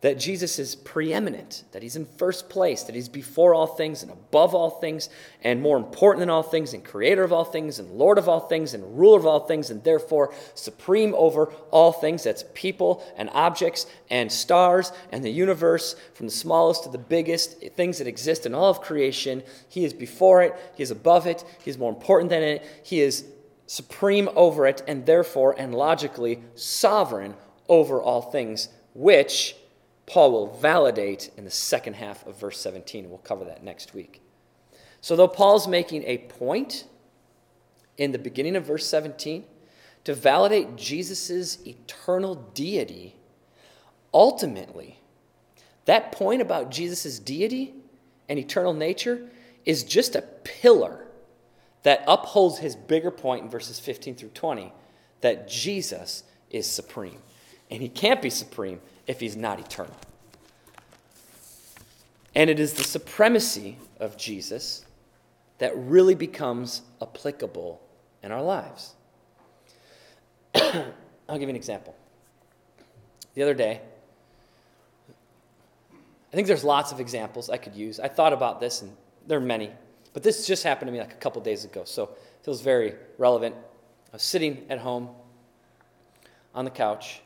that 0.00 0.18
Jesus 0.18 0.60
is 0.60 0.76
preeminent, 0.76 1.64
that 1.72 1.82
he's 1.82 1.96
in 1.96 2.06
first 2.06 2.48
place, 2.48 2.84
that 2.84 2.94
he's 2.94 3.08
before 3.08 3.52
all 3.52 3.66
things 3.66 4.04
and 4.04 4.12
above 4.12 4.54
all 4.54 4.70
things, 4.70 5.08
and 5.42 5.60
more 5.60 5.76
important 5.76 6.20
than 6.20 6.30
all 6.30 6.44
things, 6.44 6.72
and 6.72 6.84
creator 6.84 7.24
of 7.24 7.32
all 7.32 7.44
things, 7.44 7.80
and 7.80 7.90
Lord 7.90 8.16
of 8.16 8.28
all 8.28 8.38
things, 8.38 8.74
and 8.74 8.96
ruler 8.96 9.18
of 9.18 9.26
all 9.26 9.40
things, 9.40 9.70
and 9.70 9.82
therefore 9.82 10.32
supreme 10.54 11.14
over 11.16 11.46
all 11.72 11.90
things. 11.90 12.22
That's 12.22 12.44
people 12.54 13.04
and 13.16 13.28
objects 13.32 13.86
and 14.08 14.30
stars 14.30 14.92
and 15.10 15.24
the 15.24 15.30
universe, 15.30 15.96
from 16.14 16.26
the 16.26 16.32
smallest 16.32 16.84
to 16.84 16.90
the 16.90 16.98
biggest, 16.98 17.60
things 17.74 17.98
that 17.98 18.06
exist 18.06 18.46
in 18.46 18.54
all 18.54 18.70
of 18.70 18.80
creation. 18.80 19.42
He 19.68 19.84
is 19.84 19.92
before 19.92 20.42
it, 20.42 20.54
he 20.76 20.84
is 20.84 20.92
above 20.92 21.26
it, 21.26 21.44
he 21.64 21.70
is 21.70 21.78
more 21.78 21.90
important 21.90 22.30
than 22.30 22.44
it, 22.44 22.64
he 22.84 23.00
is 23.00 23.24
supreme 23.66 24.28
over 24.36 24.64
it, 24.64 24.80
and 24.86 25.06
therefore, 25.06 25.56
and 25.58 25.74
logically, 25.74 26.40
sovereign 26.54 27.34
over 27.68 28.00
all 28.00 28.22
things, 28.22 28.68
which 28.94 29.56
Paul 30.08 30.32
will 30.32 30.56
validate 30.56 31.30
in 31.36 31.44
the 31.44 31.50
second 31.50 31.94
half 31.94 32.26
of 32.26 32.40
verse 32.40 32.58
17. 32.58 33.10
We'll 33.10 33.18
cover 33.18 33.44
that 33.44 33.62
next 33.62 33.92
week. 33.92 34.22
So, 35.02 35.14
though 35.14 35.28
Paul's 35.28 35.68
making 35.68 36.02
a 36.04 36.18
point 36.18 36.86
in 37.98 38.12
the 38.12 38.18
beginning 38.18 38.56
of 38.56 38.64
verse 38.64 38.86
17 38.86 39.44
to 40.04 40.14
validate 40.14 40.76
Jesus' 40.76 41.58
eternal 41.66 42.36
deity, 42.54 43.16
ultimately, 44.14 44.98
that 45.84 46.10
point 46.12 46.40
about 46.40 46.70
Jesus' 46.70 47.18
deity 47.18 47.74
and 48.28 48.38
eternal 48.38 48.72
nature 48.72 49.28
is 49.66 49.84
just 49.84 50.16
a 50.16 50.22
pillar 50.22 51.06
that 51.82 52.02
upholds 52.06 52.58
his 52.58 52.74
bigger 52.74 53.10
point 53.10 53.44
in 53.44 53.50
verses 53.50 53.78
15 53.78 54.14
through 54.14 54.30
20 54.30 54.72
that 55.20 55.48
Jesus 55.48 56.24
is 56.50 56.66
supreme. 56.66 57.18
And 57.70 57.82
he 57.82 57.88
can't 57.88 58.22
be 58.22 58.30
supreme 58.30 58.80
if 59.08 59.18
he's 59.18 59.36
not 59.36 59.58
eternal. 59.58 59.96
And 62.34 62.48
it 62.48 62.60
is 62.60 62.74
the 62.74 62.84
supremacy 62.84 63.78
of 63.98 64.16
Jesus 64.16 64.84
that 65.56 65.76
really 65.76 66.14
becomes 66.14 66.82
applicable 67.02 67.80
in 68.22 68.30
our 68.30 68.42
lives. 68.42 68.94
I'll 70.54 70.92
give 71.30 71.42
you 71.42 71.48
an 71.48 71.56
example. 71.56 71.96
The 73.34 73.42
other 73.42 73.54
day, 73.54 73.80
I 76.32 76.36
think 76.36 76.46
there's 76.46 76.62
lots 76.64 76.92
of 76.92 77.00
examples 77.00 77.48
I 77.50 77.56
could 77.56 77.74
use. 77.74 77.98
I 77.98 78.08
thought 78.08 78.32
about 78.32 78.60
this, 78.60 78.82
and 78.82 78.94
there 79.26 79.38
are 79.38 79.40
many. 79.40 79.70
But 80.12 80.22
this 80.22 80.46
just 80.46 80.62
happened 80.62 80.88
to 80.88 80.92
me 80.92 81.00
like 81.00 81.12
a 81.12 81.16
couple 81.16 81.40
days 81.40 81.64
ago, 81.64 81.84
so 81.84 82.04
it 82.04 82.18
feels 82.44 82.60
very 82.60 82.94
relevant. 83.16 83.54
I 84.12 84.16
was 84.16 84.22
sitting 84.22 84.66
at 84.68 84.78
home 84.78 85.08
on 86.54 86.64
the 86.64 86.70
couch 86.70 87.22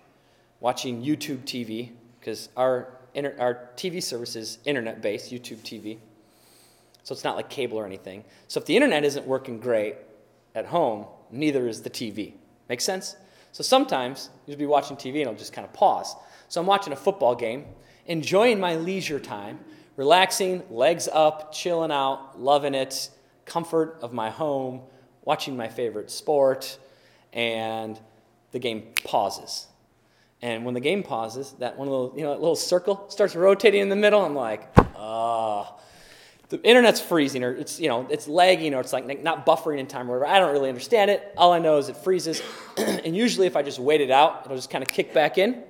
watching 0.63 1.03
YouTube 1.03 1.41
TV 1.41 1.91
because 2.21 2.49
our, 2.57 2.95
inter- 3.15 3.35
our 3.39 3.69
TV 3.77 4.01
service 4.01 4.37
is 4.37 4.59
internet 4.65 5.03
based, 5.03 5.33
YouTube 5.33 5.59
TV. 5.59 5.99
So 7.03 7.13
it's 7.13 7.25
not 7.25 7.35
like 7.35 7.51
cable 7.51 7.79
or 7.79 7.85
anything. 7.85 8.25
So 8.47 8.61
if 8.61 8.67
the 8.67 8.77
internet 8.77 9.05
isn't 9.05 9.27
working 9.27 9.59
great 9.59 9.97
at 10.55 10.67
home, 10.67 11.07
neither 11.33 11.67
is 11.67 11.83
the 11.83 11.91
TV. 11.91 12.35
Make 12.69 12.81
sense? 12.81 13.17
So 13.51 13.65
sometimes 13.65 14.31
you'll 14.47 14.57
be 14.57 14.67
watching 14.67 14.97
TV 14.97 15.15
and 15.15 15.23
it'll 15.23 15.35
just 15.35 15.53
kind 15.53 15.67
of 15.67 15.73
pause. 15.73 16.15
So 16.47 16.61
I'm 16.61 16.67
watching 16.67 16.93
a 16.93 16.97
football 16.97 17.35
game, 17.35 17.65
enjoying 18.07 18.61
my 18.61 18.77
leisure 18.77 19.19
time, 19.19 19.59
relaxing, 19.97 20.63
legs 20.71 21.09
up, 21.13 21.53
chilling 21.53 21.91
out, 21.91 22.41
loving 22.41 22.75
it, 22.75 23.11
comfort 23.47 23.99
of 24.01 24.13
my 24.13 24.31
home, 24.31 24.83
watching 25.25 25.57
my 25.57 25.67
favorite 25.67 26.09
sport, 26.09 26.79
and 27.33 27.99
the 28.53 28.61
game 28.61 28.85
pauses. 29.03 29.67
And 30.43 30.65
when 30.65 30.75
the 30.75 30.81
game 30.81 31.05
pauses, 31.05 31.53
that 31.61 31.79
one 31.79 31.89
little, 31.89 32.13
you 32.17 32.25
know, 32.25 32.33
little 32.33 32.57
circle 32.57 33.07
starts 33.09 33.37
rotating 33.37 33.81
in 33.81 33.89
the 33.89 33.97
middle. 33.97 34.25
I'm 34.25 34.35
like, 34.35 34.69
ah. 34.77 35.77
Oh. 35.77 35.79
The 36.49 36.63
internet's 36.65 37.01
freezing, 37.01 37.45
or 37.45 37.55
it's, 37.55 37.81
you 37.81 37.89
know, 37.89 38.07
it's 38.11 38.29
lagging, 38.29 38.75
or 38.75 38.81
it's 38.81 38.93
like 38.93 39.23
not 39.23 39.47
buffering 39.47 39.79
in 39.79 39.87
time, 39.87 40.11
or 40.11 40.19
whatever. 40.19 40.37
I 40.37 40.39
don't 40.39 40.53
really 40.53 40.69
understand 40.69 41.11
it. 41.11 41.33
All 41.39 41.51
I 41.51 41.59
know 41.59 41.79
is 41.79 41.89
it 41.89 41.97
freezes. 41.97 42.43
and 42.77 43.17
usually, 43.17 43.47
if 43.47 43.57
I 43.57 43.63
just 43.63 43.79
wait 43.79 44.03
it 44.03 44.11
out, 44.11 44.43
it'll 44.45 44.59
just 44.59 44.69
kind 44.69 44.83
of 44.83 44.89
kick 44.89 45.15
back 45.15 45.39
in. 45.39 45.65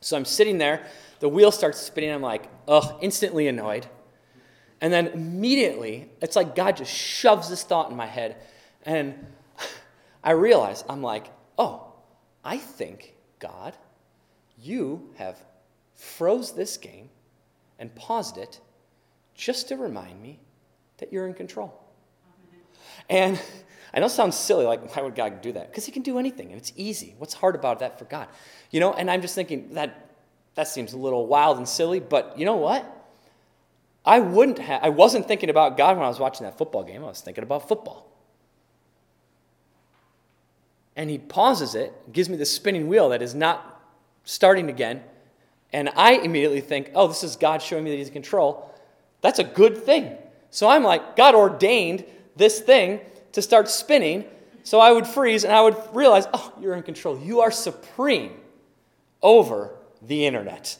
So 0.00 0.16
I'm 0.16 0.24
sitting 0.24 0.58
there, 0.58 0.86
the 1.20 1.28
wheel 1.28 1.52
starts 1.52 1.78
spinning. 1.78 2.10
I'm 2.10 2.20
like, 2.20 2.48
ugh, 2.66 2.98
instantly 3.00 3.46
annoyed. 3.46 3.86
And 4.80 4.92
then 4.92 5.06
immediately, 5.08 6.08
it's 6.20 6.34
like 6.34 6.56
God 6.56 6.76
just 6.76 6.92
shoves 6.92 7.48
this 7.48 7.62
thought 7.62 7.88
in 7.88 7.96
my 7.96 8.06
head. 8.06 8.38
And 8.84 9.24
I 10.24 10.32
realize, 10.32 10.82
I'm 10.88 11.02
like, 11.02 11.30
oh, 11.56 11.92
I 12.44 12.56
think, 12.56 13.14
God, 13.38 13.76
you 14.62 15.10
have 15.16 15.42
froze 15.94 16.52
this 16.52 16.76
game 16.76 17.10
and 17.78 17.94
paused 17.94 18.38
it 18.38 18.60
just 19.34 19.68
to 19.68 19.76
remind 19.76 20.20
me 20.20 20.40
that 20.98 21.12
you're 21.12 21.26
in 21.26 21.34
control. 21.34 21.72
And 23.08 23.40
I 23.94 24.00
know 24.00 24.06
it 24.06 24.10
sounds 24.10 24.36
silly, 24.36 24.66
like, 24.66 24.94
why 24.94 25.02
would 25.02 25.14
God 25.14 25.40
do 25.40 25.52
that? 25.52 25.70
Because 25.70 25.86
He 25.86 25.92
can 25.92 26.02
do 26.02 26.18
anything, 26.18 26.48
and 26.48 26.56
it's 26.56 26.72
easy. 26.76 27.14
What's 27.18 27.34
hard 27.34 27.54
about 27.54 27.78
that 27.78 27.98
for 27.98 28.04
God? 28.04 28.28
You 28.70 28.80
know, 28.80 28.92
and 28.92 29.10
I'm 29.10 29.22
just 29.22 29.34
thinking 29.34 29.74
that 29.74 30.10
that 30.54 30.68
seems 30.68 30.92
a 30.92 30.98
little 30.98 31.26
wild 31.26 31.56
and 31.56 31.68
silly, 31.68 32.00
but 32.00 32.38
you 32.38 32.44
know 32.44 32.56
what? 32.56 32.84
I 34.04 34.20
wouldn't 34.20 34.58
have, 34.58 34.82
I 34.82 34.88
wasn't 34.88 35.28
thinking 35.28 35.50
about 35.50 35.76
God 35.76 35.96
when 35.96 36.04
I 36.04 36.08
was 36.08 36.18
watching 36.18 36.44
that 36.44 36.58
football 36.58 36.82
game. 36.82 37.04
I 37.04 37.08
was 37.08 37.20
thinking 37.20 37.44
about 37.44 37.68
football. 37.68 38.10
And 40.96 41.10
he 41.10 41.18
pauses 41.18 41.74
it, 41.76 42.12
gives 42.12 42.28
me 42.28 42.36
the 42.36 42.44
spinning 42.44 42.88
wheel 42.88 43.10
that 43.10 43.22
is 43.22 43.34
not 43.34 43.77
starting 44.28 44.68
again. 44.68 45.02
And 45.72 45.88
I 45.96 46.12
immediately 46.12 46.60
think, 46.60 46.90
oh, 46.94 47.08
this 47.08 47.24
is 47.24 47.36
God 47.36 47.62
showing 47.62 47.84
me 47.84 47.90
that 47.90 47.96
he's 47.96 48.08
in 48.08 48.12
control. 48.12 48.74
That's 49.22 49.38
a 49.38 49.44
good 49.44 49.78
thing. 49.78 50.16
So 50.50 50.68
I'm 50.68 50.84
like, 50.84 51.16
God 51.16 51.34
ordained 51.34 52.04
this 52.36 52.60
thing 52.60 53.00
to 53.32 53.40
start 53.40 53.70
spinning. 53.70 54.24
So 54.64 54.80
I 54.80 54.92
would 54.92 55.06
freeze 55.06 55.44
and 55.44 55.52
I 55.52 55.62
would 55.62 55.76
realize, 55.92 56.26
oh, 56.34 56.52
you're 56.60 56.74
in 56.74 56.82
control. 56.82 57.18
You 57.18 57.40
are 57.40 57.50
supreme 57.50 58.32
over 59.22 59.74
the 60.02 60.26
internet 60.26 60.76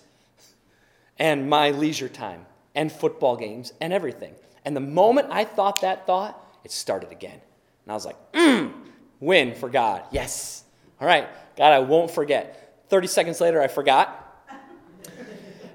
and 1.19 1.49
my 1.49 1.71
leisure 1.71 2.09
time 2.09 2.45
and 2.75 2.93
football 2.93 3.35
games 3.35 3.73
and 3.81 3.95
everything. 3.95 4.35
And 4.67 4.77
the 4.77 4.81
moment 4.81 5.29
I 5.31 5.45
thought 5.45 5.81
that 5.81 6.07
thought, 6.07 6.39
it 6.65 6.71
started 6.71 7.13
again. 7.13 7.41
And 7.85 7.93
I 7.93 7.95
was 7.95 8.05
like, 8.05 8.33
mm, 8.33 8.73
win 9.21 9.55
for 9.55 9.71
God. 9.71 10.03
Yes. 10.13 10.65
All 11.01 11.07
right, 11.07 11.27
God, 11.57 11.73
I 11.73 11.79
won't 11.79 12.11
forget. 12.11 12.68
30 12.88 13.07
seconds 13.07 13.40
later, 13.40 13.61
I 13.61 13.68
forgot. 13.68 14.24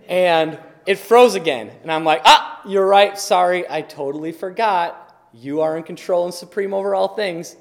and 0.07 0.59
it 0.85 0.95
froze 0.95 1.35
again. 1.35 1.71
And 1.81 1.91
I'm 1.91 2.03
like, 2.03 2.21
ah, 2.25 2.61
you're 2.67 2.85
right. 2.85 3.17
Sorry, 3.17 3.69
I 3.69 3.81
totally 3.81 4.31
forgot. 4.31 4.99
You 5.33 5.61
are 5.61 5.77
in 5.77 5.83
control 5.83 6.25
and 6.25 6.33
supreme 6.33 6.73
over 6.73 6.93
all 6.93 7.15
things. 7.15 7.55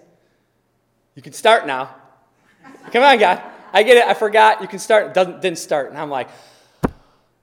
You 1.15 1.23
can 1.23 1.33
start 1.33 1.67
now. 1.67 1.95
Come 2.91 3.03
on, 3.03 3.19
God. 3.19 3.43
I 3.73 3.83
get 3.83 3.97
it. 3.97 4.05
I 4.05 4.15
forgot. 4.15 4.61
You 4.61 4.69
can 4.69 4.79
start. 4.79 5.15
Doesn't 5.15 5.41
didn't 5.41 5.59
start. 5.59 5.91
And 5.91 5.99
I'm 5.99 6.11
like, 6.11 6.29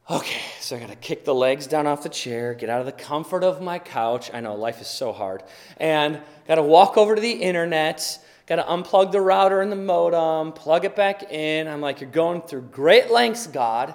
okay. 0.09 0.41
So 0.59 0.75
I 0.75 0.79
got 0.79 0.89
to 0.89 0.95
kick 0.95 1.25
the 1.25 1.33
legs 1.33 1.65
down 1.65 1.87
off 1.87 2.03
the 2.03 2.09
chair, 2.09 2.53
get 2.53 2.69
out 2.69 2.79
of 2.79 2.85
the 2.85 2.91
comfort 2.91 3.43
of 3.43 3.61
my 3.61 3.79
couch. 3.79 4.29
I 4.33 4.39
know 4.39 4.55
life 4.55 4.81
is 4.81 4.87
so 4.87 5.11
hard, 5.11 5.43
and 5.77 6.21
got 6.47 6.55
to 6.55 6.63
walk 6.63 6.97
over 6.97 7.15
to 7.15 7.21
the 7.21 7.31
internet. 7.31 8.19
Got 8.49 8.55
to 8.55 8.63
unplug 8.63 9.11
the 9.11 9.21
router 9.21 9.61
and 9.61 9.71
the 9.71 9.75
modem, 9.75 10.53
plug 10.53 10.83
it 10.83 10.95
back 10.95 11.31
in. 11.31 11.67
I'm 11.67 11.81
like, 11.81 12.01
you're 12.01 12.09
going 12.09 12.41
through 12.41 12.63
great 12.63 13.11
lengths, 13.11 13.45
God, 13.45 13.93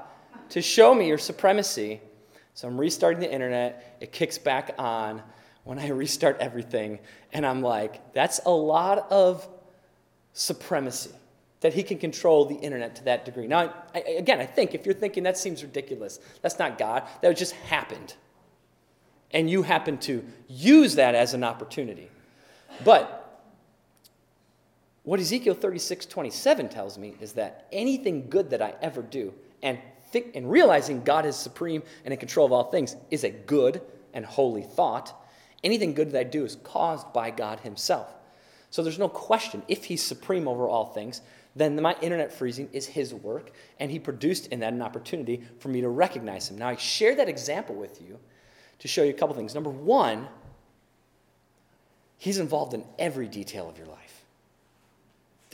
to 0.50 0.62
show 0.62 0.94
me 0.94 1.08
your 1.08 1.18
supremacy. 1.18 2.00
So 2.54 2.68
I'm 2.68 2.78
restarting 2.78 3.18
the 3.18 3.32
internet. 3.32 3.96
It 4.00 4.12
kicks 4.12 4.38
back 4.38 4.76
on 4.78 5.24
when 5.64 5.80
I 5.80 5.88
restart 5.88 6.36
everything. 6.38 7.00
And 7.32 7.44
I'm 7.44 7.62
like, 7.62 8.12
that's 8.14 8.42
a 8.46 8.50
lot 8.52 9.10
of 9.10 9.48
supremacy 10.34 11.10
that 11.58 11.74
he 11.74 11.82
can 11.82 11.98
control 11.98 12.44
the 12.44 12.54
internet 12.54 12.94
to 12.94 13.04
that 13.06 13.24
degree. 13.24 13.48
Now, 13.48 13.74
I, 13.92 14.00
again, 14.18 14.38
I 14.38 14.46
think 14.46 14.72
if 14.72 14.86
you're 14.86 14.94
thinking 14.94 15.24
that 15.24 15.36
seems 15.36 15.64
ridiculous, 15.64 16.20
that's 16.42 16.60
not 16.60 16.78
God. 16.78 17.02
That 17.22 17.36
just 17.36 17.54
happened. 17.54 18.14
And 19.32 19.50
you 19.50 19.64
happen 19.64 19.98
to 19.98 20.24
use 20.46 20.94
that 20.94 21.16
as 21.16 21.34
an 21.34 21.42
opportunity. 21.42 22.08
But 22.84 23.23
what 25.04 25.20
Ezekiel 25.20 25.54
36 25.54 26.06
27 26.06 26.68
tells 26.68 26.98
me 26.98 27.14
is 27.20 27.32
that 27.32 27.66
anything 27.72 28.28
good 28.28 28.50
that 28.50 28.60
I 28.60 28.74
ever 28.82 29.02
do, 29.02 29.32
and, 29.62 29.78
think, 30.10 30.34
and 30.34 30.50
realizing 30.50 31.02
God 31.02 31.24
is 31.26 31.36
supreme 31.36 31.82
and 32.04 32.12
in 32.12 32.18
control 32.18 32.46
of 32.46 32.52
all 32.52 32.70
things, 32.70 32.96
is 33.10 33.24
a 33.24 33.30
good 33.30 33.80
and 34.12 34.24
holy 34.24 34.62
thought. 34.62 35.14
Anything 35.62 35.94
good 35.94 36.10
that 36.10 36.20
I 36.20 36.24
do 36.24 36.44
is 36.44 36.56
caused 36.56 37.12
by 37.12 37.30
God 37.30 37.60
Himself. 37.60 38.12
So 38.70 38.82
there's 38.82 38.98
no 38.98 39.08
question, 39.08 39.62
if 39.68 39.84
He's 39.84 40.02
supreme 40.02 40.48
over 40.48 40.68
all 40.68 40.86
things, 40.86 41.20
then 41.56 41.80
my 41.80 41.94
internet 42.00 42.32
freezing 42.32 42.68
is 42.72 42.86
his 42.86 43.14
work, 43.14 43.52
and 43.78 43.90
he 43.90 43.98
produced 43.98 44.48
in 44.48 44.60
that 44.60 44.72
an 44.72 44.82
opportunity 44.82 45.42
for 45.58 45.68
me 45.68 45.80
to 45.80 45.88
recognize 45.88 46.50
him. 46.50 46.58
Now, 46.58 46.68
I 46.68 46.76
share 46.76 47.14
that 47.16 47.28
example 47.28 47.76
with 47.76 48.02
you 48.02 48.18
to 48.80 48.88
show 48.88 49.02
you 49.02 49.10
a 49.10 49.14
couple 49.14 49.34
things. 49.36 49.54
Number 49.54 49.70
one, 49.70 50.28
he's 52.18 52.38
involved 52.38 52.74
in 52.74 52.84
every 52.98 53.28
detail 53.28 53.68
of 53.68 53.78
your 53.78 53.86
life. 53.86 54.13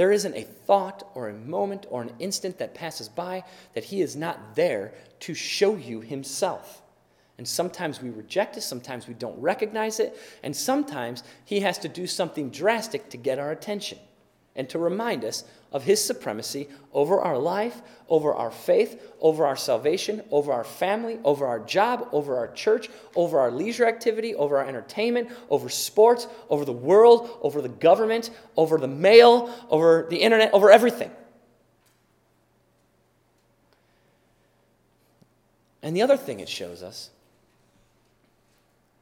There 0.00 0.12
isn't 0.12 0.34
a 0.34 0.44
thought 0.44 1.06
or 1.14 1.28
a 1.28 1.34
moment 1.34 1.84
or 1.90 2.00
an 2.00 2.14
instant 2.18 2.56
that 2.56 2.72
passes 2.72 3.06
by 3.06 3.44
that 3.74 3.84
he 3.84 4.00
is 4.00 4.16
not 4.16 4.54
there 4.54 4.94
to 5.18 5.34
show 5.34 5.76
you 5.76 6.00
himself. 6.00 6.80
And 7.36 7.46
sometimes 7.46 8.00
we 8.00 8.08
reject 8.08 8.56
it, 8.56 8.62
sometimes 8.62 9.06
we 9.06 9.12
don't 9.12 9.38
recognize 9.38 10.00
it, 10.00 10.16
and 10.42 10.56
sometimes 10.56 11.22
he 11.44 11.60
has 11.60 11.76
to 11.80 11.88
do 11.90 12.06
something 12.06 12.48
drastic 12.48 13.10
to 13.10 13.18
get 13.18 13.38
our 13.38 13.50
attention 13.50 13.98
and 14.56 14.68
to 14.68 14.78
remind 14.78 15.24
us 15.24 15.44
of 15.72 15.84
his 15.84 16.04
supremacy 16.04 16.68
over 16.92 17.20
our 17.20 17.38
life, 17.38 17.80
over 18.08 18.34
our 18.34 18.50
faith, 18.50 19.00
over 19.20 19.46
our 19.46 19.56
salvation, 19.56 20.22
over 20.30 20.52
our 20.52 20.64
family, 20.64 21.20
over 21.24 21.46
our 21.46 21.60
job, 21.60 22.08
over 22.12 22.36
our 22.36 22.48
church, 22.48 22.88
over 23.14 23.38
our 23.38 23.50
leisure 23.50 23.86
activity, 23.86 24.34
over 24.34 24.58
our 24.58 24.66
entertainment, 24.66 25.30
over 25.48 25.68
sports, 25.68 26.26
over 26.48 26.64
the 26.64 26.72
world, 26.72 27.38
over 27.42 27.62
the 27.62 27.68
government, 27.68 28.30
over 28.56 28.78
the 28.78 28.88
mail, 28.88 29.54
over 29.70 30.06
the 30.10 30.16
internet, 30.16 30.52
over 30.52 30.70
everything. 30.70 31.10
And 35.82 35.96
the 35.96 36.02
other 36.02 36.16
thing 36.16 36.40
it 36.40 36.48
shows 36.48 36.82
us 36.82 37.10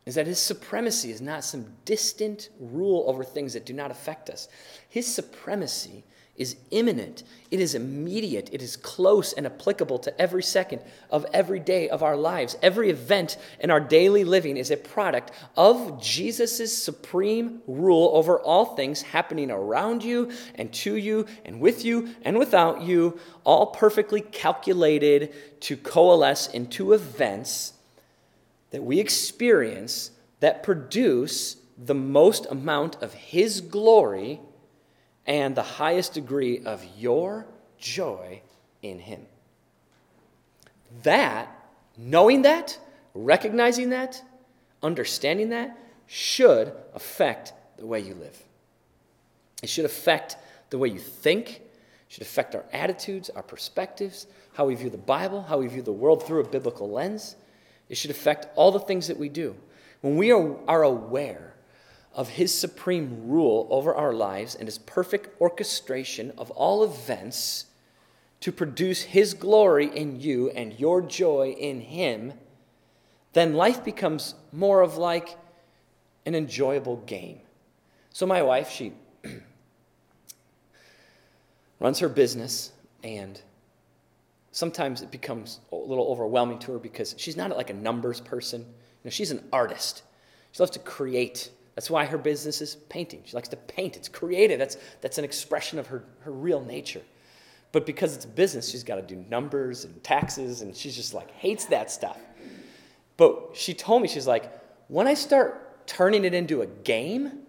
is 0.08 0.14
that 0.14 0.26
his 0.26 0.38
supremacy 0.38 1.10
is 1.10 1.20
not 1.20 1.44
some 1.44 1.66
distant 1.84 2.48
rule 2.58 3.04
over 3.08 3.22
things 3.22 3.52
that 3.52 3.66
do 3.66 3.74
not 3.74 3.90
affect 3.90 4.30
us. 4.30 4.48
His 4.88 5.06
supremacy 5.06 6.02
is 6.34 6.56
imminent, 6.70 7.24
it 7.50 7.60
is 7.60 7.74
immediate, 7.74 8.48
it 8.50 8.62
is 8.62 8.74
close 8.74 9.34
and 9.34 9.44
applicable 9.44 9.98
to 9.98 10.18
every 10.18 10.42
second 10.42 10.80
of 11.10 11.26
every 11.34 11.60
day 11.60 11.90
of 11.90 12.02
our 12.02 12.16
lives. 12.16 12.56
Every 12.62 12.88
event 12.88 13.36
in 13.60 13.70
our 13.70 13.80
daily 13.80 14.24
living 14.24 14.56
is 14.56 14.70
a 14.70 14.78
product 14.78 15.30
of 15.58 16.00
Jesus' 16.00 16.74
supreme 16.74 17.60
rule 17.66 18.12
over 18.14 18.40
all 18.40 18.64
things 18.64 19.02
happening 19.02 19.50
around 19.50 20.02
you 20.02 20.30
and 20.54 20.72
to 20.72 20.96
you 20.96 21.26
and 21.44 21.60
with 21.60 21.84
you 21.84 22.14
and 22.22 22.38
without 22.38 22.80
you, 22.80 23.20
all 23.44 23.66
perfectly 23.66 24.22
calculated 24.22 25.34
to 25.60 25.76
coalesce 25.76 26.46
into 26.46 26.94
events 26.94 27.74
that 28.70 28.82
we 28.82 29.00
experience 29.00 30.10
that 30.40 30.62
produce 30.62 31.56
the 31.76 31.94
most 31.94 32.46
amount 32.50 32.96
of 33.02 33.14
His 33.14 33.60
glory 33.60 34.40
and 35.26 35.54
the 35.54 35.62
highest 35.62 36.14
degree 36.14 36.60
of 36.64 36.84
your 36.96 37.46
joy 37.78 38.42
in 38.82 38.98
Him. 38.98 39.26
That, 41.02 41.48
knowing 41.96 42.42
that, 42.42 42.78
recognizing 43.14 43.90
that, 43.90 44.22
understanding 44.82 45.50
that, 45.50 45.76
should 46.06 46.72
affect 46.94 47.52
the 47.76 47.86
way 47.86 48.00
you 48.00 48.14
live. 48.14 48.42
It 49.62 49.68
should 49.68 49.84
affect 49.84 50.36
the 50.70 50.78
way 50.78 50.88
you 50.88 50.98
think, 50.98 51.62
should 52.08 52.22
affect 52.22 52.54
our 52.54 52.64
attitudes, 52.72 53.30
our 53.30 53.42
perspectives, 53.42 54.26
how 54.54 54.64
we 54.64 54.74
view 54.74 54.90
the 54.90 54.96
Bible, 54.96 55.42
how 55.42 55.58
we 55.58 55.68
view 55.68 55.82
the 55.82 55.92
world 55.92 56.26
through 56.26 56.40
a 56.40 56.48
biblical 56.48 56.90
lens. 56.90 57.36
It 57.88 57.96
should 57.96 58.10
affect 58.10 58.48
all 58.54 58.70
the 58.70 58.80
things 58.80 59.06
that 59.08 59.18
we 59.18 59.28
do. 59.28 59.56
When 60.00 60.16
we 60.16 60.30
are, 60.32 60.56
are 60.68 60.82
aware 60.82 61.54
of 62.14 62.30
His 62.30 62.52
supreme 62.52 63.28
rule 63.28 63.66
over 63.70 63.94
our 63.94 64.12
lives 64.12 64.54
and 64.54 64.66
His 64.66 64.78
perfect 64.78 65.40
orchestration 65.40 66.32
of 66.36 66.50
all 66.52 66.84
events 66.84 67.66
to 68.40 68.52
produce 68.52 69.02
His 69.02 69.34
glory 69.34 69.86
in 69.86 70.20
you 70.20 70.50
and 70.50 70.78
your 70.78 71.00
joy 71.00 71.56
in 71.58 71.80
Him, 71.80 72.34
then 73.32 73.54
life 73.54 73.84
becomes 73.84 74.34
more 74.52 74.80
of 74.80 74.96
like 74.96 75.36
an 76.26 76.34
enjoyable 76.34 76.96
game. 76.98 77.40
So, 78.10 78.26
my 78.26 78.42
wife, 78.42 78.70
she 78.70 78.92
runs 81.80 82.00
her 82.00 82.08
business, 82.08 82.72
and 83.02 83.40
sometimes 84.58 85.02
it 85.02 85.10
becomes 85.12 85.60
a 85.70 85.76
little 85.76 86.08
overwhelming 86.08 86.58
to 86.58 86.72
her 86.72 86.78
because 86.80 87.14
she's 87.16 87.36
not 87.36 87.56
like 87.56 87.70
a 87.70 87.74
numbers 87.74 88.20
person. 88.20 88.60
You 88.62 88.66
know, 89.04 89.10
she's 89.10 89.30
an 89.30 89.44
artist. 89.52 90.02
She 90.50 90.60
loves 90.60 90.72
to 90.72 90.80
create. 90.80 91.50
That's 91.76 91.88
why 91.88 92.04
her 92.06 92.18
business 92.18 92.60
is 92.60 92.74
painting. 92.88 93.22
She 93.24 93.36
likes 93.36 93.48
to 93.50 93.56
paint. 93.56 93.96
It's 93.96 94.08
creative. 94.08 94.58
That's, 94.58 94.76
that's 95.00 95.16
an 95.16 95.24
expression 95.24 95.78
of 95.78 95.86
her, 95.86 96.04
her 96.20 96.32
real 96.32 96.60
nature. 96.60 97.02
But 97.70 97.86
because 97.86 98.16
it's 98.16 98.26
business, 98.26 98.68
she's 98.68 98.82
got 98.82 98.96
to 98.96 99.02
do 99.02 99.24
numbers 99.30 99.84
and 99.84 100.02
taxes, 100.02 100.62
and 100.62 100.74
she's 100.74 100.96
just 100.96 101.14
like 101.14 101.30
hates 101.30 101.66
that 101.66 101.88
stuff. 101.88 102.18
But 103.16 103.50
she 103.54 103.74
told 103.74 104.02
me, 104.02 104.08
she's 104.08 104.26
like, 104.26 104.50
when 104.88 105.06
I 105.06 105.14
start 105.14 105.86
turning 105.86 106.24
it 106.24 106.34
into 106.34 106.62
a 106.62 106.66
game, 106.66 107.42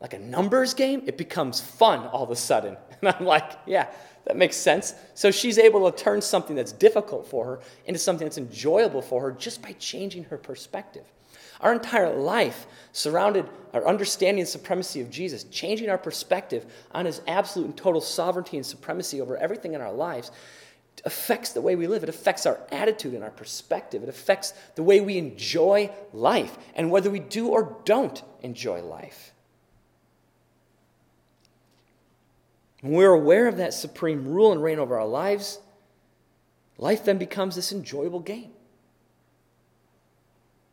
like 0.00 0.14
a 0.14 0.18
numbers 0.18 0.74
game, 0.74 1.02
it 1.06 1.18
becomes 1.18 1.60
fun 1.60 2.06
all 2.06 2.22
of 2.22 2.30
a 2.30 2.36
sudden. 2.36 2.76
And 3.00 3.14
I'm 3.16 3.26
like, 3.26 3.52
yeah, 3.64 3.86
that 4.24 4.36
makes 4.36 4.56
sense. 4.56 4.92
So 5.14 5.30
she's 5.30 5.56
able 5.56 5.88
to 5.88 5.96
turn 5.96 6.20
something 6.20 6.56
that's 6.56 6.72
difficult 6.72 7.28
for 7.28 7.44
her 7.44 7.60
into 7.86 8.00
something 8.00 8.26
that's 8.26 8.38
enjoyable 8.38 9.02
for 9.02 9.22
her 9.22 9.30
just 9.30 9.62
by 9.62 9.70
changing 9.74 10.24
her 10.24 10.36
perspective. 10.36 11.04
Our 11.60 11.72
entire 11.72 12.12
life 12.12 12.66
surrounded 12.90 13.48
our 13.72 13.86
understanding 13.86 14.40
and 14.40 14.48
supremacy 14.48 15.00
of 15.00 15.10
Jesus, 15.10 15.44
changing 15.44 15.90
our 15.90 15.98
perspective 15.98 16.66
on 16.90 17.06
his 17.06 17.20
absolute 17.28 17.66
and 17.66 17.76
total 17.76 18.00
sovereignty 18.00 18.56
and 18.56 18.66
supremacy 18.66 19.20
over 19.20 19.36
everything 19.36 19.74
in 19.74 19.80
our 19.80 19.92
lives 19.92 20.32
affects 21.04 21.52
the 21.52 21.60
way 21.60 21.76
we 21.76 21.86
live. 21.86 22.02
It 22.02 22.08
affects 22.08 22.46
our 22.46 22.58
attitude 22.72 23.14
and 23.14 23.22
our 23.22 23.30
perspective. 23.30 24.02
It 24.02 24.08
affects 24.08 24.54
the 24.74 24.82
way 24.82 25.00
we 25.00 25.18
enjoy 25.18 25.90
life 26.12 26.58
and 26.74 26.90
whether 26.90 27.10
we 27.10 27.20
do 27.20 27.48
or 27.48 27.80
don't 27.84 28.20
enjoy 28.42 28.82
life. 28.82 29.32
When 32.80 32.92
we're 32.92 33.12
aware 33.12 33.48
of 33.48 33.56
that 33.56 33.74
supreme 33.74 34.28
rule 34.28 34.52
and 34.52 34.62
reign 34.62 34.78
over 34.78 34.98
our 34.98 35.06
lives, 35.06 35.58
life 36.76 37.04
then 37.04 37.18
becomes 37.18 37.56
this 37.56 37.72
enjoyable 37.72 38.20
game. 38.20 38.50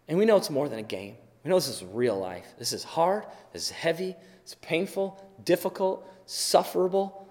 And 0.07 0.17
we 0.17 0.25
know 0.25 0.37
it's 0.37 0.51
more 0.51 0.69
than 0.69 0.79
a 0.79 0.83
game. 0.83 1.15
We 1.43 1.49
know 1.49 1.55
this 1.55 1.67
is 1.67 1.83
real 1.83 2.17
life. 2.17 2.45
This 2.59 2.73
is 2.73 2.83
hard, 2.83 3.25
this 3.53 3.63
is 3.63 3.69
heavy, 3.71 4.15
it's 4.43 4.55
painful, 4.55 5.23
difficult, 5.43 6.07
sufferable, 6.25 7.27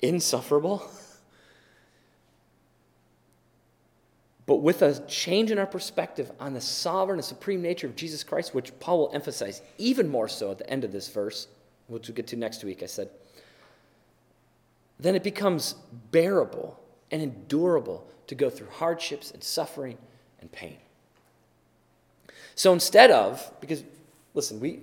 insufferable. 0.00 0.88
But 4.44 4.56
with 4.56 4.82
a 4.82 5.00
change 5.06 5.50
in 5.50 5.58
our 5.58 5.66
perspective 5.66 6.30
on 6.40 6.52
the 6.52 6.60
sovereign 6.60 7.18
and 7.18 7.24
supreme 7.24 7.62
nature 7.62 7.86
of 7.86 7.94
Jesus 7.94 8.24
Christ, 8.24 8.54
which 8.54 8.78
Paul 8.80 8.98
will 8.98 9.10
emphasize 9.14 9.62
even 9.78 10.08
more 10.08 10.28
so 10.28 10.50
at 10.50 10.58
the 10.58 10.68
end 10.68 10.82
of 10.84 10.92
this 10.92 11.08
verse, 11.08 11.46
which 11.86 12.08
we'll 12.08 12.16
get 12.16 12.26
to 12.26 12.36
next 12.36 12.64
week, 12.64 12.82
I 12.82 12.86
said 12.86 13.08
then 15.02 15.14
it 15.14 15.22
becomes 15.22 15.74
bearable 16.10 16.78
and 17.10 17.22
endurable 17.22 18.06
to 18.26 18.34
go 18.34 18.48
through 18.48 18.68
hardships 18.68 19.30
and 19.30 19.42
suffering 19.42 19.98
and 20.40 20.50
pain. 20.50 20.78
So 22.54 22.72
instead 22.72 23.10
of, 23.10 23.52
because 23.60 23.84
listen, 24.34 24.60
we, 24.60 24.80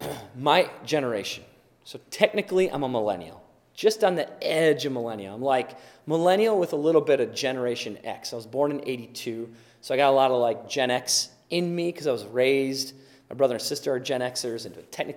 my 0.36 0.70
generation, 0.84 1.44
so 1.84 2.00
technically 2.10 2.70
I'm 2.70 2.82
a 2.82 2.88
millennial, 2.88 3.42
just 3.74 4.04
on 4.04 4.14
the 4.14 4.28
edge 4.44 4.86
of 4.86 4.92
millennial. 4.92 5.34
I'm 5.34 5.42
like 5.42 5.76
millennial 6.06 6.58
with 6.58 6.72
a 6.72 6.76
little 6.76 7.00
bit 7.00 7.20
of 7.20 7.34
Generation 7.34 7.98
X. 8.04 8.32
I 8.32 8.36
was 8.36 8.46
born 8.46 8.70
in 8.70 8.80
82, 8.86 9.52
so 9.80 9.94
I 9.94 9.96
got 9.96 10.10
a 10.10 10.16
lot 10.16 10.30
of 10.30 10.40
like 10.40 10.68
Gen 10.68 10.90
X 10.90 11.30
in 11.50 11.74
me 11.74 11.90
because 11.90 12.06
I 12.06 12.12
was 12.12 12.24
raised 12.24 12.94
my 13.30 13.34
brother 13.34 13.54
and 13.54 13.62
sister 13.62 13.92
are 13.92 13.98
Gen 13.98 14.20
Xers, 14.20 14.66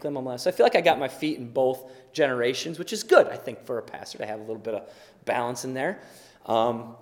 I'm 0.08 0.18
a 0.18 0.22
millennial. 0.22 0.38
So 0.38 0.50
I 0.50 0.54
feel 0.54 0.66
like 0.66 0.76
I 0.76 0.82
got 0.82 1.00
my 1.00 1.08
feet 1.08 1.40
in 1.40 1.52
both 1.52 1.92
generations, 2.14 2.80
which 2.80 2.94
is 2.94 3.04
good, 3.04 3.28
I 3.28 3.36
think, 3.36 3.66
for 3.66 3.78
a 3.78 3.82
pastor 3.82 4.20
to 4.20 4.26
have 4.26 4.40
a 4.40 4.44
little 4.44 4.56
bit 4.56 4.76
of 4.76 4.90
balance 5.26 5.66
in 5.66 5.74
there. 5.74 6.00
Um, 6.46 6.96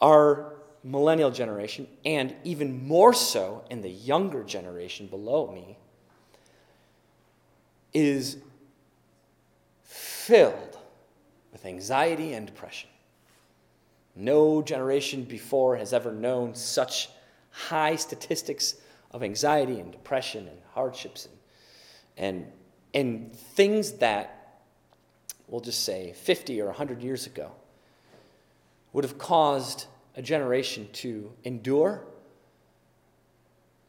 our 0.00 0.54
millennial 0.82 1.30
generation, 1.30 1.86
and 2.04 2.34
even 2.44 2.86
more 2.86 3.12
so 3.12 3.64
in 3.70 3.82
the 3.82 3.90
younger 3.90 4.42
generation 4.42 5.06
below 5.06 5.50
me, 5.52 5.78
is 7.92 8.38
filled 9.82 10.78
with 11.52 11.64
anxiety 11.64 12.32
and 12.32 12.46
depression. 12.46 12.90
No 14.16 14.62
generation 14.62 15.24
before 15.24 15.76
has 15.76 15.92
ever 15.92 16.12
known 16.12 16.54
such 16.54 17.08
high 17.50 17.96
statistics 17.96 18.76
of 19.14 19.22
anxiety 19.22 19.78
and 19.78 19.92
depression 19.92 20.48
and 20.48 20.58
hardships 20.74 21.26
and, 21.26 21.38
and, 22.18 22.52
and 22.92 23.32
things 23.34 23.92
that, 23.92 24.58
we'll 25.48 25.60
just 25.60 25.84
say, 25.84 26.12
50 26.12 26.60
or 26.60 26.66
100 26.66 27.00
years 27.00 27.26
ago 27.26 27.52
would 28.92 29.04
have 29.04 29.16
caused 29.16 29.86
a 30.16 30.22
generation 30.22 30.88
to 30.92 31.30
endure 31.44 32.04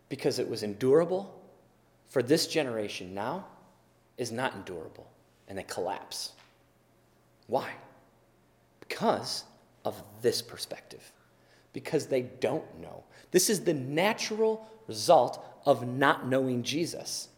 because 0.09 0.37
it 0.37 0.47
was 0.47 0.61
endurable, 0.61 1.33
for 2.07 2.21
this 2.21 2.45
generation 2.45 3.15
now 3.15 3.45
is 4.17 4.31
not 4.31 4.53
endurable 4.53 5.09
and 5.47 5.57
they 5.57 5.63
collapse. 5.63 6.33
Why? 7.47 7.71
Because 8.79 9.43
of 9.83 10.01
this 10.21 10.41
perspective. 10.43 11.11
Because 11.73 12.05
they 12.05 12.21
don't 12.21 12.79
know. 12.79 13.03
This 13.31 13.49
is 13.49 13.61
the 13.61 13.73
natural 13.73 14.69
result 14.87 15.43
of 15.65 15.87
not 15.87 16.27
knowing 16.27 16.63
Jesus. 16.63 17.29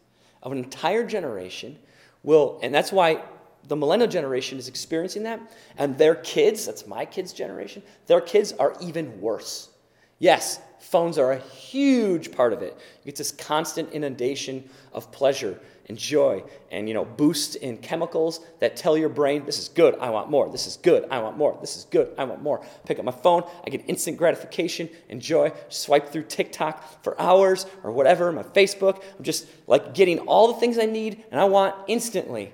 Of 0.42 0.52
an 0.52 0.58
entire 0.58 1.04
generation 1.04 1.78
will, 2.22 2.58
and 2.62 2.74
that's 2.74 2.92
why 2.92 3.22
the 3.66 3.76
millennial 3.76 4.08
generation 4.08 4.58
is 4.58 4.68
experiencing 4.68 5.24
that, 5.24 5.40
and 5.76 5.96
their 5.98 6.14
kids, 6.14 6.66
that's 6.66 6.86
my 6.86 7.04
kids' 7.04 7.32
generation, 7.32 7.82
their 8.06 8.20
kids 8.20 8.52
are 8.52 8.74
even 8.80 9.20
worse. 9.20 9.70
Yes, 10.18 10.60
phones 10.80 11.18
are 11.18 11.32
a 11.32 11.38
huge 11.38 12.32
part 12.32 12.52
of 12.52 12.62
it. 12.62 12.76
You 13.02 13.06
get 13.06 13.16
this 13.16 13.32
constant 13.32 13.92
inundation 13.92 14.68
of 14.92 15.10
pleasure 15.12 15.58
and 15.88 15.96
joy 15.96 16.42
and 16.70 16.86
you 16.86 16.94
know 16.94 17.04
boosts 17.04 17.54
in 17.54 17.78
chemicals 17.78 18.40
that 18.60 18.76
tell 18.76 18.96
your 18.96 19.08
brain 19.08 19.44
this 19.44 19.58
is 19.58 19.68
good 19.68 19.96
i 20.00 20.10
want 20.10 20.30
more 20.30 20.48
this 20.50 20.66
is 20.66 20.76
good 20.76 21.06
i 21.10 21.18
want 21.18 21.36
more 21.36 21.56
this 21.60 21.76
is 21.76 21.84
good 21.86 22.12
i 22.18 22.24
want 22.24 22.42
more. 22.42 22.64
Pick 22.84 22.98
up 22.98 23.04
my 23.04 23.12
phone 23.12 23.42
i 23.66 23.70
get 23.70 23.82
instant 23.88 24.16
gratification 24.16 24.88
and 25.08 25.20
joy 25.20 25.52
swipe 25.68 26.10
through 26.10 26.24
tiktok 26.24 27.02
for 27.02 27.18
hours 27.20 27.66
or 27.82 27.90
whatever 27.90 28.30
my 28.32 28.42
facebook. 28.42 29.02
I'm 29.16 29.24
just 29.24 29.46
like 29.66 29.94
getting 29.94 30.20
all 30.20 30.52
the 30.52 30.60
things 30.60 30.78
i 30.78 30.84
need 30.84 31.24
and 31.30 31.40
i 31.40 31.44
want 31.44 31.74
instantly. 31.88 32.52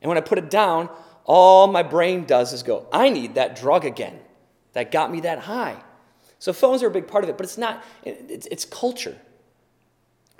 And 0.00 0.08
when 0.08 0.18
i 0.18 0.20
put 0.20 0.38
it 0.38 0.50
down 0.50 0.88
all 1.24 1.66
my 1.66 1.82
brain 1.82 2.24
does 2.24 2.52
is 2.52 2.62
go 2.62 2.86
i 2.92 3.10
need 3.10 3.34
that 3.34 3.56
drug 3.56 3.84
again 3.84 4.18
that 4.72 4.92
got 4.92 5.10
me 5.10 5.20
that 5.22 5.40
high. 5.40 5.82
So 6.38 6.52
phones 6.52 6.82
are 6.84 6.86
a 6.86 6.92
big 6.92 7.08
part 7.08 7.24
of 7.24 7.30
it 7.30 7.36
but 7.36 7.44
it's 7.44 7.58
not 7.58 7.82
it's, 8.04 8.46
it's 8.46 8.64
culture 8.64 9.16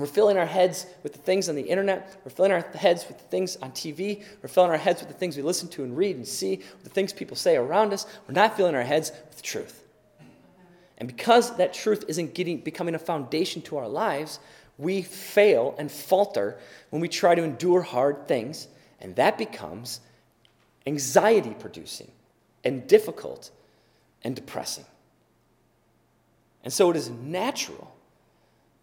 we're 0.01 0.07
filling 0.07 0.37
our 0.37 0.47
heads 0.47 0.87
with 1.03 1.13
the 1.13 1.19
things 1.19 1.49
on 1.49 1.55
the 1.55 1.63
internet. 1.63 2.21
We're 2.25 2.31
filling 2.31 2.53
our 2.53 2.61
heads 2.61 3.07
with 3.09 3.19
the 3.19 3.25
things 3.25 3.57
on 3.57 3.73
TV. 3.73 4.23
We're 4.43 4.49
filling 4.49 4.71
our 4.71 4.77
heads 4.77 5.01
with 5.01 5.09
the 5.09 5.15
things 5.15 5.37
we 5.37 5.43
listen 5.43 5.69
to 5.71 5.85
and 5.85 5.97
read 5.97 6.17
and 6.17 6.27
see, 6.27 6.61
the 6.85 6.91
things 6.91 7.13
people 7.13 7.37
say 7.37 7.57
around 7.57 7.93
us. 7.93 8.07
We're 8.27 8.35
not 8.35 8.57
filling 8.57 8.75
our 8.75 8.83
heads 8.83 9.13
with 9.29 9.43
truth. 9.43 9.85
And 10.99 11.09
because 11.09 11.57
that 11.57 11.73
truth 11.73 12.05
isn't 12.09 12.35
getting, 12.35 12.59
becoming 12.59 12.95
a 12.95 12.99
foundation 12.99 13.63
to 13.63 13.79
our 13.79 13.89
lives, 13.89 14.39
we 14.77 15.03
fail 15.03 15.75
and 15.79 15.91
falter 15.91 16.59
when 16.91 17.01
we 17.01 17.09
try 17.09 17.35
to 17.35 17.43
endure 17.43 17.83
hard 17.83 18.29
things, 18.29 18.69
and 19.01 19.17
that 19.17 19.39
becomes 19.39 20.01
anxiety 20.87 21.55
producing 21.59 22.11
and 22.65 22.87
difficult 22.87 23.51
and 24.23 24.37
depressing. 24.37 24.85
And 26.63 26.73
so 26.73 26.91
it 26.91 26.97
is 26.97 27.09
natural 27.09 27.95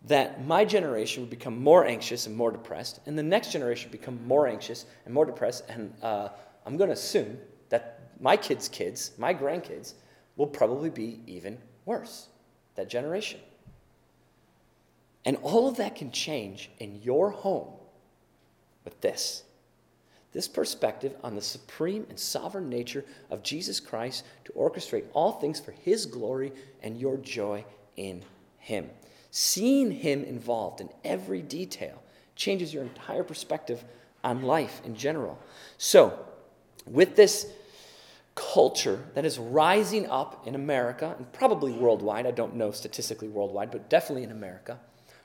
that 0.08 0.46
my 0.46 0.66
generation 0.66 1.22
would 1.22 1.30
become 1.30 1.62
more 1.62 1.86
anxious 1.86 2.28
and 2.28 2.36
more 2.36 2.52
depressed, 2.52 3.00
and 3.06 3.18
the 3.18 3.24
next 3.24 3.52
generation 3.52 3.90
would 3.90 4.00
become 4.00 4.26
more 4.28 4.48
anxious 4.48 4.86
and 5.06 5.14
more 5.14 5.26
depressed, 5.26 5.64
and 5.70 5.94
uh, 6.02 6.30
I'm 6.66 6.78
going 6.78 6.90
to 6.90 6.94
assume 6.94 7.38
that 7.70 8.00
my 8.20 8.38
kids' 8.38 8.70
kids, 8.70 9.12
my 9.18 9.34
grandkids, 9.34 9.94
will 10.36 10.48
probably 10.48 10.90
be 10.90 11.20
even 11.28 11.58
worse, 11.86 12.28
that 12.76 12.90
generation. 12.90 13.40
And 15.26 15.38
all 15.42 15.68
of 15.68 15.78
that 15.78 15.96
can 15.96 16.12
change 16.12 16.70
in 16.80 17.02
your 17.02 17.32
home 17.32 17.74
with 18.86 19.02
this 19.02 19.44
this 20.34 20.48
perspective 20.48 21.16
on 21.24 21.34
the 21.34 21.42
supreme 21.42 22.06
and 22.10 22.20
sovereign 22.20 22.70
nature 22.70 23.04
of 23.32 23.42
Jesus 23.42 23.80
Christ 23.80 24.24
to 24.46 24.52
orchestrate 24.52 25.06
all 25.14 25.32
things 25.32 25.60
for 25.60 25.72
his 25.72 26.06
glory 26.06 26.52
and 26.84 26.96
your 26.96 27.18
joy 27.18 27.66
in 27.96 28.24
him. 28.60 28.90
Seeing 29.32 29.92
him 29.92 30.24
involved 30.24 30.82
in 30.82 30.90
every 31.04 31.42
detail 31.42 32.02
changes 32.36 32.74
your 32.74 32.84
entire 32.84 33.24
perspective 33.24 33.84
on 34.24 34.44
life 34.44 34.82
in 34.86 34.96
general. 34.96 35.38
So, 35.78 36.26
with 36.86 37.16
this 37.16 37.48
culture 38.36 39.04
that 39.16 39.26
is 39.26 39.40
rising 39.40 40.10
up 40.10 40.46
in 40.48 40.56
America 40.56 41.16
and 41.18 41.32
probably 41.34 41.72
worldwide, 41.72 42.26
I 42.26 42.32
don't 42.32 42.56
know 42.56 42.72
statistically 42.72 43.28
worldwide, 43.28 43.72
but 43.72 43.90
definitely 43.90 44.24
in 44.24 44.32
America, 44.32 44.80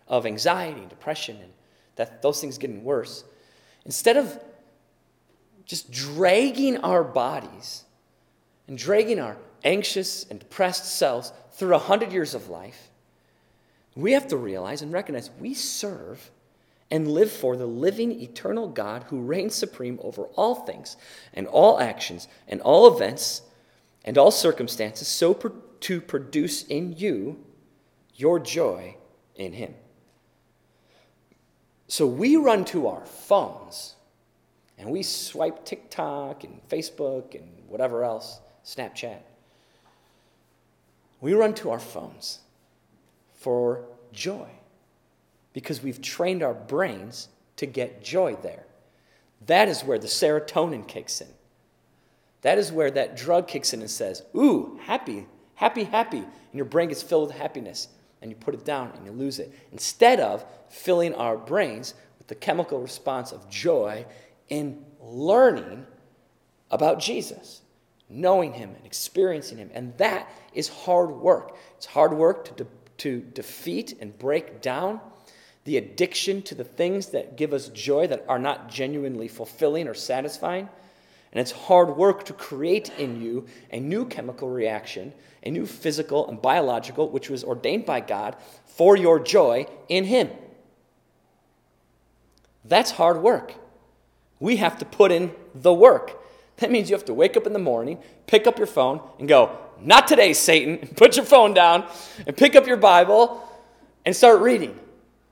of 0.09 0.27
anxiety 0.27 0.81
and 0.81 0.89
depression 0.89 1.37
and 1.41 1.53
that 1.97 2.23
those 2.23 2.41
things 2.41 2.59
getting 2.59 2.83
worse, 2.85 3.25
instead 3.85 4.17
of 4.17 4.43
just 5.67 5.91
dragging 5.91 6.79
our 6.79 7.05
bodies 7.05 7.85
and 8.67 8.79
dragging 8.79 9.21
our 9.21 9.37
anxious 9.63 10.25
and 10.31 10.41
depressed 10.41 10.97
selves 10.97 11.33
through 11.53 11.75
a 11.75 11.79
hundred 11.79 12.13
years 12.13 12.35
of 12.35 12.49
life, 12.49 12.89
we 13.95 14.13
have 14.13 14.29
to 14.29 14.37
realize 14.37 14.83
and 14.83 14.93
recognize 14.93 15.31
we 15.39 15.55
serve 15.55 16.31
and 16.91 17.09
live 17.09 17.31
for 17.31 17.57
the 17.57 17.67
living, 17.67 18.21
eternal 18.21 18.69
God 18.69 19.05
who 19.05 19.21
reigns 19.21 19.55
supreme 19.55 19.99
over 20.03 20.25
all 20.37 20.55
things 20.55 20.97
and 21.33 21.47
all 21.47 21.81
actions 21.81 22.29
and 22.47 22.61
all 22.61 22.95
events 22.95 23.43
and 24.05 24.19
all 24.19 24.31
circumstances, 24.31 25.09
so 25.09 25.33
to 25.81 26.01
produce 26.01 26.65
in 26.65 26.95
you 26.97 27.43
your 28.15 28.39
joy 28.39 28.97
in 29.37 29.55
Him. 29.55 29.75
So 31.89 32.07
we 32.07 32.37
run 32.37 32.65
to 32.67 32.89
our 32.89 33.05
phones 33.05 33.97
and 34.79 34.91
we 34.91 35.03
swipe 35.03 35.65
TikTok 35.65 36.45
and 36.45 36.61
Facebook 36.69 37.35
and 37.35 37.49
whatever 37.69 38.05
else, 38.05 38.41
Snapchat. 38.65 39.21
We 41.21 41.35
run 41.35 41.55
to 41.55 41.71
our 41.71 41.79
phones 41.79 42.42
for 43.43 43.85
joy 44.13 44.49
because 45.53 45.83
we've 45.83 46.01
trained 46.01 46.43
our 46.43 46.55
brains 46.55 47.29
to 47.57 47.67
get 47.67 48.03
joy 48.03 48.37
there. 48.43 48.65
That 49.47 49.69
is 49.69 49.83
where 49.83 49.99
the 49.99 50.07
serotonin 50.07 50.87
kicks 50.87 51.21
in. 51.21 51.29
That 52.43 52.59
is 52.59 52.73
where 52.73 52.91
that 52.91 53.17
drug 53.17 53.49
kicks 53.49 53.73
in 53.73 53.81
and 53.81 53.91
says, 53.91 54.23
Ooh, 54.37 54.79
happy, 54.83 55.27
happy, 55.55 55.85
happy. 55.85 56.19
And 56.19 56.55
your 56.55 56.65
brain 56.65 56.89
gets 56.89 57.03
filled 57.03 57.29
with 57.29 57.37
happiness 57.37 57.89
and 58.21 58.31
you 58.31 58.37
put 58.37 58.55
it 58.55 58.65
down 58.65 58.93
and 58.97 59.05
you 59.05 59.13
lose 59.13 59.39
it. 59.39 59.53
Instead 59.73 60.21
of 60.21 60.45
filling 60.69 61.15
our 61.15 61.37
brains 61.37 61.95
with 62.19 62.29
the 62.29 62.35
chemical 62.35 62.81
response 62.81 63.33
of 63.33 63.49
joy 63.51 64.07
in 64.49 64.85
learning 65.01 65.87
about 66.71 67.01
Jesus, 67.01 67.63
knowing 68.09 68.53
Him 68.53 68.75
and 68.77 68.87
experiencing 68.87 69.59
Him. 69.59 69.71
And 69.75 69.97
that 69.99 70.29
is 70.55 70.69
hard 70.69 71.11
work. 71.11 71.57
It's 71.77 71.87
hard 71.87 72.15
work 72.15 72.45
to, 72.47 72.65
de- 72.65 72.71
to 73.03 73.21
defeat 73.21 73.97
and 74.01 74.19
break 74.19 74.61
down 74.61 75.01
the 75.65 75.77
addiction 75.77 76.43
to 76.43 76.55
the 76.55 76.65
things 76.65 77.09
that 77.09 77.37
give 77.37 77.53
us 77.53 77.69
joy 77.69 78.07
that 78.09 78.25
are 78.29 78.39
not 78.39 78.69
genuinely 78.69 79.29
fulfilling 79.29 79.87
or 79.87 79.95
satisfying. 79.95 80.69
And 81.33 81.41
it's 81.41 81.53
hard 81.53 81.97
work 81.97 82.25
to 82.25 82.33
create 82.33 82.91
in 82.99 83.23
you 83.23 83.47
a 83.71 83.79
new 83.79 84.05
chemical 84.05 84.49
reaction, 84.49 85.13
a 85.43 85.51
new 85.51 85.67
physical 85.67 86.29
and 86.29 86.43
biological, 86.43 87.09
which 87.09 87.31
was 87.31 87.45
ordained 87.45 87.87
by 87.87 88.01
God 88.01 88.37
for 88.67 88.97
your 88.97 89.21
joy 89.21 89.67
in 89.89 90.05
Him. 90.05 90.31
That's 92.65 92.91
hard 92.91 93.23
work 93.23 93.55
we 94.43 94.57
have 94.57 94.77
to 94.79 94.85
put 94.85 95.13
in 95.13 95.33
the 95.55 95.73
work. 95.73 96.21
That 96.57 96.73
means 96.73 96.91
you 96.91 96.97
have 96.97 97.05
to 97.05 97.15
wake 97.15 97.37
up 97.37 97.47
in 97.47 97.53
the 97.53 97.61
morning, 97.61 97.99
pick 98.27 98.49
up 98.49 98.59
your 98.59 98.67
phone, 98.67 99.01
and 99.21 99.29
go, 99.29 99.57
Not 99.85 100.07
today, 100.07 100.33
Satan. 100.33 100.79
Put 100.97 101.17
your 101.17 101.25
phone 101.25 101.55
down 101.55 101.87
and 102.27 102.37
pick 102.37 102.55
up 102.57 102.67
your 102.67 102.77
Bible 102.77 103.49
and 104.05 104.15
start 104.15 104.41
reading 104.41 104.79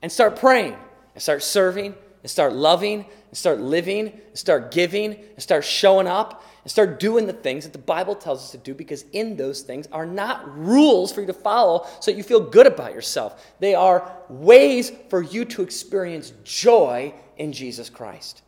and 0.01 0.11
start 0.11 0.37
praying 0.37 0.75
and 1.13 1.21
start 1.21 1.43
serving 1.43 1.95
and 2.21 2.29
start 2.29 2.53
loving 2.53 3.05
and 3.29 3.37
start 3.37 3.59
living 3.59 4.07
and 4.07 4.37
start 4.37 4.71
giving 4.71 5.13
and 5.13 5.41
start 5.41 5.63
showing 5.63 6.07
up 6.07 6.43
and 6.63 6.71
start 6.71 6.99
doing 6.99 7.25
the 7.25 7.33
things 7.33 7.63
that 7.63 7.73
the 7.73 7.79
Bible 7.79 8.13
tells 8.13 8.43
us 8.43 8.51
to 8.51 8.57
do 8.57 8.73
because 8.73 9.05
in 9.13 9.35
those 9.35 9.61
things 9.61 9.87
are 9.91 10.05
not 10.05 10.57
rules 10.57 11.11
for 11.11 11.21
you 11.21 11.27
to 11.27 11.33
follow 11.33 11.87
so 11.99 12.11
that 12.11 12.17
you 12.17 12.23
feel 12.23 12.39
good 12.39 12.67
about 12.67 12.93
yourself. 12.93 13.43
They 13.59 13.73
are 13.73 14.11
ways 14.29 14.91
for 15.09 15.21
you 15.21 15.45
to 15.45 15.63
experience 15.63 16.33
joy 16.43 17.13
in 17.37 17.51
Jesus 17.51 17.89
Christ. 17.89 18.43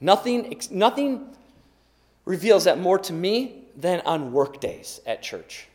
Nothing, 0.00 0.58
nothing 0.70 1.28
reveals 2.24 2.64
that 2.64 2.78
more 2.78 2.98
to 2.98 3.12
me 3.12 3.65
than 3.76 4.00
on 4.06 4.32
work 4.32 4.60
days 4.60 5.00
at 5.06 5.22
church. 5.22 5.68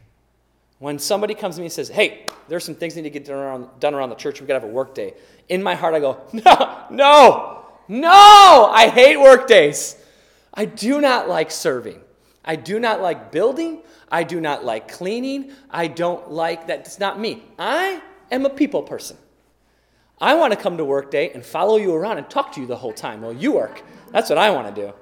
When 0.80 0.98
somebody 0.98 1.36
comes 1.36 1.56
to 1.56 1.62
me 1.62 1.66
and 1.66 1.74
says, 1.74 1.90
Hey, 1.90 2.26
there's 2.48 2.64
some 2.64 2.76
things 2.76 2.96
that 2.96 3.02
need 3.02 3.10
to 3.10 3.20
get 3.20 3.26
done 3.26 3.38
around, 3.38 3.68
done 3.80 3.94
around 3.94 4.10
the 4.10 4.16
church, 4.16 4.40
we've 4.40 4.48
got 4.48 4.56
to 4.56 4.62
have 4.62 4.70
a 4.70 4.74
work 4.74 4.96
day. 4.96 5.14
In 5.48 5.62
my 5.62 5.76
heart, 5.76 5.94
I 5.94 6.00
go, 6.00 6.22
No, 6.34 6.86
no, 6.90 7.66
no, 7.88 8.70
I 8.74 8.90
hate 8.90 9.18
work 9.18 9.48
days. 9.48 9.96
I 10.54 10.66
do 10.66 11.00
not 11.00 11.30
like 11.30 11.52
serving. 11.52 12.02
I 12.44 12.56
do 12.56 12.80
not 12.80 13.02
like 13.02 13.32
building. 13.32 13.82
I 14.12 14.24
do 14.24 14.42
not 14.42 14.66
like 14.66 14.92
cleaning. 14.92 15.52
I 15.70 15.88
don't 15.88 16.32
like 16.32 16.68
that. 16.68 16.80
It's 16.80 17.00
not 17.00 17.20
me. 17.20 17.44
I 17.60 18.02
am 18.32 18.46
a 18.46 18.50
people 18.50 18.84
person. 18.84 19.18
I 20.20 20.36
want 20.36 20.54
to 20.54 20.60
come 20.60 20.78
to 20.78 20.86
work 20.86 21.10
day 21.10 21.32
and 21.32 21.46
follow 21.46 21.78
you 21.78 21.94
around 21.94 22.18
and 22.18 22.30
talk 22.30 22.52
to 22.54 22.62
you 22.62 22.68
the 22.68 22.76
whole 22.76 22.94
time 22.94 23.22
while 23.22 23.34
you 23.34 23.54
work. 23.54 23.82
That's 24.12 24.30
what 24.30 24.38
I 24.38 24.52
want 24.52 24.74
to 24.74 24.82
do. 24.82 24.94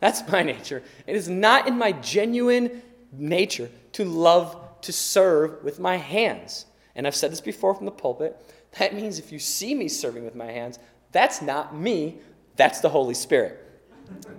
That's 0.00 0.26
my 0.28 0.42
nature. 0.42 0.82
It 1.06 1.14
is 1.14 1.28
not 1.28 1.68
in 1.68 1.78
my 1.78 1.92
genuine 1.92 2.82
nature 3.12 3.70
to 3.92 4.04
love 4.04 4.56
to 4.82 4.92
serve 4.92 5.62
with 5.62 5.78
my 5.78 5.96
hands. 5.96 6.66
And 6.94 7.06
I've 7.06 7.14
said 7.14 7.30
this 7.30 7.40
before 7.40 7.74
from 7.74 7.86
the 7.86 7.92
pulpit. 7.92 8.36
That 8.78 8.94
means 8.94 9.18
if 9.18 9.30
you 9.30 9.38
see 9.38 9.74
me 9.74 9.88
serving 9.88 10.24
with 10.24 10.34
my 10.34 10.46
hands, 10.46 10.78
that's 11.12 11.42
not 11.42 11.76
me, 11.76 12.18
that's 12.56 12.80
the 12.80 12.88
Holy 12.88 13.14
Spirit. 13.14 13.58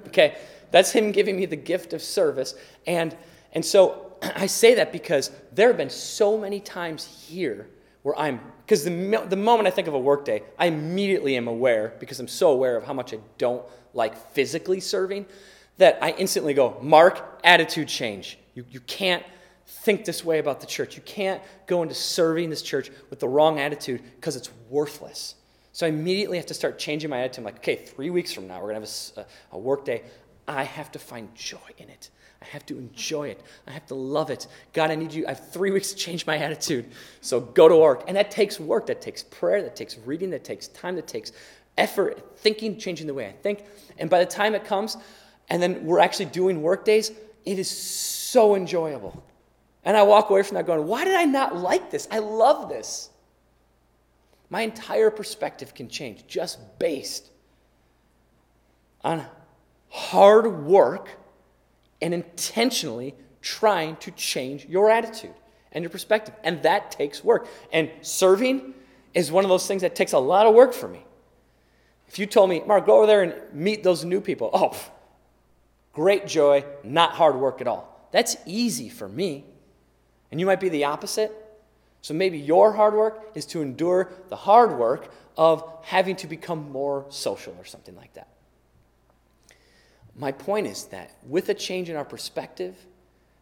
Okay? 0.08 0.38
That's 0.72 0.92
Him 0.92 1.12
giving 1.12 1.38
me 1.38 1.46
the 1.46 1.56
gift 1.56 1.94
of 1.94 2.02
service. 2.02 2.56
And, 2.88 3.16
and 3.54 3.64
so 3.64 4.14
I 4.22 4.48
say 4.48 4.76
that 4.76 4.92
because 4.92 5.32
there 5.52 5.68
have 5.68 5.78
been 5.78 5.90
so 5.90 6.38
many 6.38 6.60
times 6.60 7.06
here 7.06 7.68
where 8.04 8.18
I'm, 8.18 8.40
because 8.66 8.84
the, 8.84 9.26
the 9.30 9.36
moment 9.36 9.68
I 9.68 9.72
think 9.72 9.88
of 9.88 9.94
a 9.94 10.00
workday, 10.00 10.44
I 10.58 10.68
immediately 10.68 11.36
am 11.36 11.48
aware, 11.48 11.94
because 12.00 12.20
I'm 12.20 12.28
so 12.28 12.52
aware 12.52 12.76
of 12.78 12.84
how 12.84 12.94
much 12.94 13.14
I 13.14 13.20
don't 13.38 13.64
like 13.94 14.16
physically 14.34 14.80
serving, 14.80 15.26
that 15.78 16.00
I 16.02 16.12
instantly 16.12 16.54
go, 16.54 16.78
Mark, 16.82 17.40
attitude 17.44 17.88
change. 17.88 18.38
You, 18.54 18.66
you 18.70 18.80
can't 18.82 19.24
think 19.66 20.06
this 20.06 20.24
way 20.26 20.40
about 20.40 20.60
the 20.60 20.68
church. 20.68 20.96
You 20.96 21.02
can't 21.04 21.42
go 21.66 21.82
into 21.84 21.96
serving 21.96 22.50
this 22.50 22.62
church 22.62 22.92
with 23.10 23.20
the 23.20 23.28
wrong 23.28 23.60
attitude 23.60 24.02
because 24.16 24.36
it's 24.36 24.50
worthless. 24.70 25.36
So 25.72 25.86
I 25.86 25.90
immediately 25.90 26.38
have 26.38 26.48
to 26.48 26.54
start 26.54 26.78
changing 26.78 27.10
my 27.10 27.20
attitude. 27.20 27.40
I'm 27.40 27.46
like, 27.46 27.58
okay, 27.58 27.76
three 27.78 28.10
weeks 28.10 28.34
from 28.34 28.48
now, 28.48 28.56
we're 28.56 28.74
going 28.74 28.82
to 28.82 29.16
have 29.16 29.28
a, 29.52 29.56
a 29.56 29.60
work 29.60 29.86
day. 29.86 30.04
I 30.48 30.64
have 30.64 30.92
to 30.92 31.00
find 31.00 31.34
joy 31.34 31.58
in 31.78 31.90
it. 31.90 32.10
I 32.42 32.46
have 32.46 32.66
to 32.68 32.78
enjoy 32.78 33.28
it. 33.28 33.42
I 33.68 33.72
have 33.72 33.86
to 33.88 33.96
love 33.96 34.30
it. 34.30 34.48
God, 34.74 34.90
I 34.90 34.96
need 34.96 35.14
you. 35.14 35.26
I 35.26 35.30
have 35.30 35.52
three 35.52 35.72
weeks 35.72 35.92
to 35.92 35.96
change 35.96 36.26
my 36.26 36.38
attitude. 36.46 36.86
So 37.22 37.40
go 37.40 37.68
to 37.68 37.76
work. 37.76 38.04
And 38.08 38.18
that 38.18 38.32
takes 38.32 38.60
work. 38.60 38.88
That 38.88 39.02
takes 39.02 39.24
prayer. 39.24 39.62
That 39.62 39.76
takes 39.76 39.98
reading. 40.00 40.32
That 40.32 40.44
takes 40.44 40.68
time. 40.70 40.96
That 40.96 41.08
takes 41.08 41.32
effort, 41.78 42.38
thinking, 42.40 42.78
changing 42.78 43.08
the 43.08 43.14
way 43.14 43.28
I 43.28 43.32
think. 43.32 43.64
And 43.98 44.10
by 44.10 44.20
the 44.20 44.26
time 44.26 44.56
it 44.56 44.66
comes, 44.66 44.98
and 45.50 45.62
then 45.62 45.86
we're 45.86 46.00
actually 46.00 46.26
doing 46.26 46.62
work 46.62 46.84
days, 46.86 47.12
it 47.46 47.60
is 47.60 47.70
so 47.70 48.56
enjoyable. 48.56 49.24
And 49.84 49.98
I 49.98 50.04
walk 50.04 50.30
away 50.30 50.44
from 50.44 50.56
that 50.56 50.66
going, 50.66 50.86
why 50.88 51.06
did 51.06 51.16
I 51.16 51.26
not 51.26 51.56
like 51.56 51.90
this? 51.90 52.08
I 52.12 52.20
love 52.20 52.70
this. 52.70 53.10
My 54.50 54.62
entire 54.62 55.10
perspective 55.10 55.74
can 55.74 55.88
change 55.88 56.28
just 56.28 56.60
based 56.78 57.30
on 59.04 59.26
hard 59.90 60.66
work 60.66 61.10
and 62.02 62.14
intentionally 62.14 63.16
trying 63.42 63.96
to 63.98 64.12
change 64.12 64.66
your 64.66 64.90
attitude 64.90 65.34
and 65.72 65.84
your 65.84 65.90
perspective. 65.90 66.34
And 66.44 66.64
that 66.64 66.92
takes 66.92 67.24
work. 67.24 67.48
And 67.72 67.90
serving 68.02 68.74
is 69.14 69.32
one 69.32 69.44
of 69.44 69.50
those 69.50 69.68
things 69.68 69.82
that 69.82 69.96
takes 69.96 70.14
a 70.14 70.20
lot 70.20 70.46
of 70.46 70.54
work 70.54 70.74
for 70.74 70.88
me. 70.88 71.04
If 72.08 72.20
you 72.20 72.26
told 72.26 72.50
me, 72.50 72.62
Mark, 72.66 72.86
go 72.86 72.98
over 72.98 73.08
there 73.08 73.24
and 73.24 73.34
meet 73.54 73.84
those 73.84 74.04
new 74.04 74.20
people, 74.20 74.50
oh, 74.54 74.78
great 75.94 76.28
joy, 76.28 76.66
not 76.84 77.14
hard 77.14 77.36
work 77.36 77.62
at 77.62 77.68
all. 77.68 78.10
That's 78.12 78.36
easy 78.46 78.90
for 78.90 79.08
me. 79.08 79.46
And 80.30 80.40
you 80.40 80.46
might 80.46 80.60
be 80.60 80.70
the 80.70 80.86
opposite. 80.86 81.32
So 82.02 82.14
maybe 82.14 82.38
your 82.38 82.74
hard 82.74 82.94
work 82.94 83.32
is 83.36 83.46
to 83.48 83.62
endure 83.62 84.12
the 84.30 84.36
hard 84.36 84.78
work 84.78 85.14
of 85.38 85.64
having 85.84 86.16
to 86.18 86.28
become 86.28 86.72
more 86.72 87.06
social 87.10 87.56
or 87.58 87.66
something 87.66 87.96
like 87.96 88.14
that. 88.14 88.28
My 90.16 90.32
point 90.32 90.68
is 90.68 90.86
that 90.86 91.12
with 91.28 91.50
a 91.50 91.54
change 91.54 91.90
in 91.90 91.96
our 91.96 92.06
perspective 92.06 92.76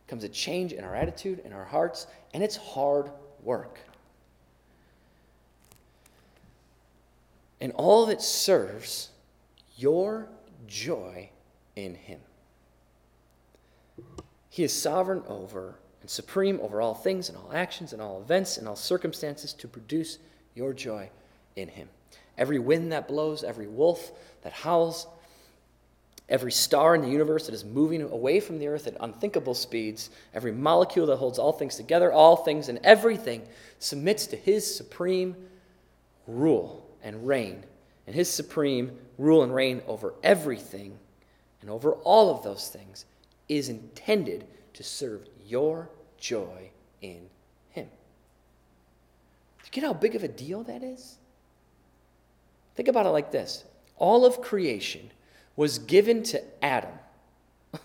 comes 0.07 0.24
a 0.24 0.30
change 0.30 0.74
in 0.74 0.84
our 0.84 0.95
attitude, 0.95 1.39
in 1.45 1.53
our 1.53 1.65
hearts, 1.65 2.07
and 2.34 2.43
it's 2.43 2.55
hard 2.55 3.11
work. 3.43 3.80
And 7.61 7.72
all 7.74 8.03
of 8.03 8.09
it 8.09 8.22
serves 8.22 9.09
your 9.78 10.30
joy 10.67 11.30
in 11.76 11.95
Him. 11.95 12.20
He 14.49 14.63
is 14.63 14.74
sovereign 14.74 15.24
over 15.28 15.76
and 16.01 16.09
supreme 16.09 16.59
over 16.61 16.82
all 16.82 16.93
things 16.93 17.30
and 17.30 17.38
all 17.38 17.51
actions 17.53 17.93
and 17.93 18.01
all 18.01 18.22
events 18.22 18.57
and 18.57 18.67
all 18.67 18.76
circumstances 18.76 19.53
to 19.53 19.67
produce 19.67 20.20
your 20.55 20.74
joy 20.74 21.09
in 21.55 21.67
Him. 21.67 21.89
Every 22.38 22.59
wind 22.59 22.91
that 22.91 23.07
blows, 23.07 23.43
every 23.43 23.67
wolf 23.67 24.11
that 24.43 24.53
howls, 24.53 25.07
every 26.30 26.51
star 26.51 26.95
in 26.95 27.01
the 27.01 27.09
universe 27.09 27.47
that 27.47 27.55
is 27.55 27.65
moving 27.65 28.01
away 28.03 28.39
from 28.39 28.59
the 28.59 28.67
earth 28.67 28.88
at 28.88 28.95
unthinkable 28.99 29.55
speeds, 29.55 30.09
every 30.34 30.51
molecule 30.51 31.07
that 31.07 31.17
holds 31.17 31.39
all 31.39 31.51
things 31.51 31.75
together, 31.75 32.13
all 32.13 32.38
things 32.38 32.69
and 32.69 32.80
everything 32.84 33.41
submits 33.80 34.27
to 34.27 34.36
His 34.36 34.75
supreme 34.75 35.36
rule 36.27 36.88
and 37.03 37.27
reign 37.27 37.63
and 38.05 38.15
His 38.15 38.30
supreme 38.30 38.97
rule 39.17 39.43
and 39.43 39.53
reign 39.53 39.82
over 39.88 40.13
everything 40.23 40.97
and 41.61 41.69
over 41.69 41.93
all 41.93 42.30
of 42.30 42.43
those 42.43 42.69
things 42.69 43.05
is 43.47 43.69
intended 43.69 44.45
to 44.73 44.84
serve 44.84 45.27
your 45.45 45.89
joy 46.17 46.69
in 47.01 47.21
Him. 47.71 47.88
Do 49.59 49.65
you 49.65 49.71
get 49.71 49.84
how 49.84 49.93
big 49.93 50.15
of 50.15 50.23
a 50.23 50.27
deal 50.27 50.63
that 50.63 50.84
is? 50.84 51.17
Think 52.75 52.88
about 52.88 53.05
it 53.05 53.09
like 53.09 53.32
this 53.32 53.65
all 53.97 54.25
of 54.25 54.41
creation 54.41 55.11
was 55.60 55.78
given 55.78 56.24
to 56.24 56.41
Adam. 56.64 56.93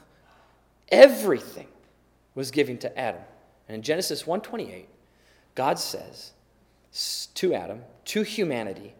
Everything 0.90 1.66
was 2.36 2.52
given 2.52 2.78
to 2.78 2.96
Adam. 2.96 3.20
And 3.66 3.74
in 3.74 3.82
Genesis 3.82 4.22
1:28, 4.22 4.86
God 5.56 5.80
says 5.80 6.34
to 7.34 7.52
Adam, 7.52 7.82
to 8.04 8.22
humanity, 8.22 8.94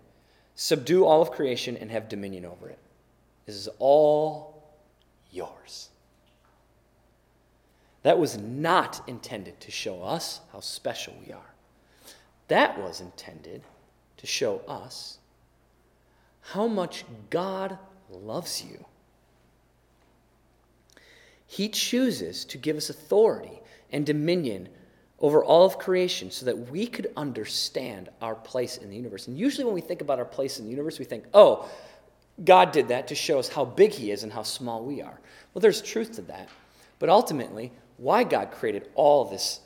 subdue 0.57 1.05
all 1.05 1.23
of 1.23 1.31
creation 1.31 1.77
and 1.77 1.93
have 1.93 2.09
dominion 2.09 2.45
over 2.45 2.69
it. 2.69 2.81
This 3.47 3.55
is 3.55 3.69
all 3.79 4.65
yours. 5.31 5.91
That 8.03 8.19
was 8.19 8.37
not 8.37 9.09
intended 9.09 9.61
to 9.61 9.71
show 9.71 10.03
us 10.03 10.41
how 10.51 10.59
special 10.59 11.15
we 11.25 11.33
are. 11.33 11.55
That 12.49 12.77
was 12.77 13.01
intended 13.01 13.63
to 14.17 14.27
show 14.27 14.63
us 14.67 15.19
how 16.41 16.67
much 16.67 17.05
God 17.31 17.79
loves 18.11 18.65
you. 18.65 18.85
He 21.47 21.69
chooses 21.69 22.45
to 22.47 22.59
give 22.59 22.77
us 22.77 22.91
authority 22.91 23.61
and 23.93 24.05
dominion 24.05 24.69
over 25.21 25.45
all 25.45 25.65
of 25.65 25.79
creation 25.79 26.31
so 26.31 26.47
that 26.47 26.71
we 26.71 26.87
could 26.87 27.13
understand 27.17 28.09
our 28.21 28.35
place 28.35 28.77
in 28.77 28.91
the 28.91 28.97
universe. 28.97 29.29
And 29.29 29.39
usually, 29.39 29.65
when 29.65 29.75
we 29.75 29.81
think 29.81 30.01
about 30.01 30.19
our 30.19 30.25
place 30.25 30.59
in 30.59 30.65
the 30.65 30.71
universe, 30.71 30.99
we 30.99 31.05
think, 31.05 31.25
oh, 31.33 31.69
God 32.45 32.73
did 32.73 32.89
that 32.89 33.09
to 33.09 33.15
show 33.15 33.39
us 33.39 33.49
how 33.49 33.65
big 33.65 33.93
He 33.93 34.11
is 34.11 34.25
and 34.25 34.33
how 34.33 34.43
small 34.43 34.85
we 34.85 35.01
are. 35.01 35.21
Well, 35.53 35.61
there's 35.61 35.81
truth 35.81 36.17
to 36.17 36.23
that. 36.23 36.49
But 36.99 37.09
ultimately, 37.09 37.71
why 37.97 38.25
God 38.25 38.51
created 38.51 38.89
all 38.95 39.25
this 39.25 39.61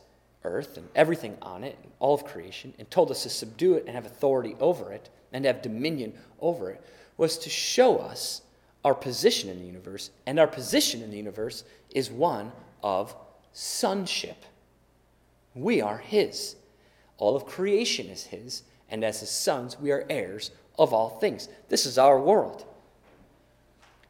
earth 0.44 0.76
and 0.76 0.88
everything 0.94 1.36
on 1.40 1.64
it, 1.64 1.78
and 1.82 1.92
all 1.98 2.14
of 2.14 2.24
creation, 2.24 2.74
and 2.78 2.90
told 2.90 3.10
us 3.10 3.22
to 3.22 3.30
subdue 3.30 3.74
it 3.74 3.84
and 3.86 3.94
have 3.94 4.06
authority 4.06 4.54
over 4.60 4.92
it 4.92 5.08
and 5.32 5.44
have 5.44 5.62
dominion 5.62 6.12
over 6.40 6.70
it, 6.70 6.84
was 7.18 7.36
to 7.36 7.50
show 7.50 7.98
us 7.98 8.40
our 8.84 8.94
position 8.94 9.50
in 9.50 9.58
the 9.58 9.66
universe. 9.66 10.10
And 10.26 10.38
our 10.38 10.46
position 10.46 11.02
in 11.02 11.10
the 11.10 11.18
universe 11.18 11.64
is 11.90 12.10
one 12.10 12.52
of 12.82 13.14
sonship. 13.52 14.46
We 15.54 15.82
are 15.82 15.98
His. 15.98 16.56
All 17.18 17.36
of 17.36 17.44
creation 17.44 18.06
is 18.06 18.24
His, 18.24 18.62
and 18.88 19.04
as 19.04 19.20
His 19.20 19.30
sons, 19.30 19.78
we 19.78 19.90
are 19.90 20.06
heirs 20.08 20.52
of 20.78 20.94
all 20.94 21.10
things. 21.10 21.48
This 21.68 21.84
is 21.84 21.98
our 21.98 22.18
world. 22.18 22.64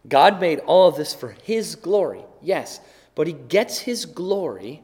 God 0.06 0.40
made 0.40 0.60
all 0.60 0.88
of 0.88 0.96
this 0.96 1.14
for 1.14 1.30
His 1.42 1.74
glory, 1.74 2.22
yes, 2.42 2.80
but 3.14 3.26
He 3.26 3.32
gets 3.32 3.80
His 3.80 4.04
glory 4.04 4.82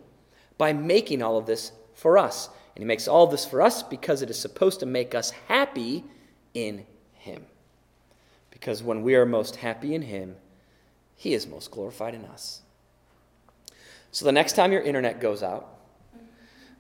by 0.57 0.73
making 0.73 1.23
all 1.23 1.37
of 1.37 1.47
this 1.47 1.73
for 1.95 2.17
us. 2.17 2.49
And 2.75 2.83
He 2.83 2.87
makes 2.87 3.07
all 3.07 3.25
of 3.25 3.31
this 3.31 3.45
for 3.45 3.61
us 3.61 3.83
because 3.83 4.23
it 4.23 4.31
is 4.31 4.39
supposed 4.39 4.81
to 4.81 4.87
make 4.87 5.15
us 5.15 5.31
happy 5.49 6.05
in 6.55 6.87
Him. 7.13 7.45
Because 8.65 8.83
when 8.83 9.03
we 9.03 9.15
are 9.15 9.27
most 9.27 9.57
happy 9.57 9.95
in 9.95 10.01
Him, 10.01 10.37
He 11.17 11.35
is 11.35 11.47
most 11.47 11.71
glorified 11.71 12.15
in 12.15 12.25
us. 12.25 12.63
So 14.11 14.25
the 14.25 14.33
next 14.33 14.55
time 14.55 14.73
your 14.73 14.81
internet 14.81 15.21
goes 15.21 15.43
out, 15.43 15.69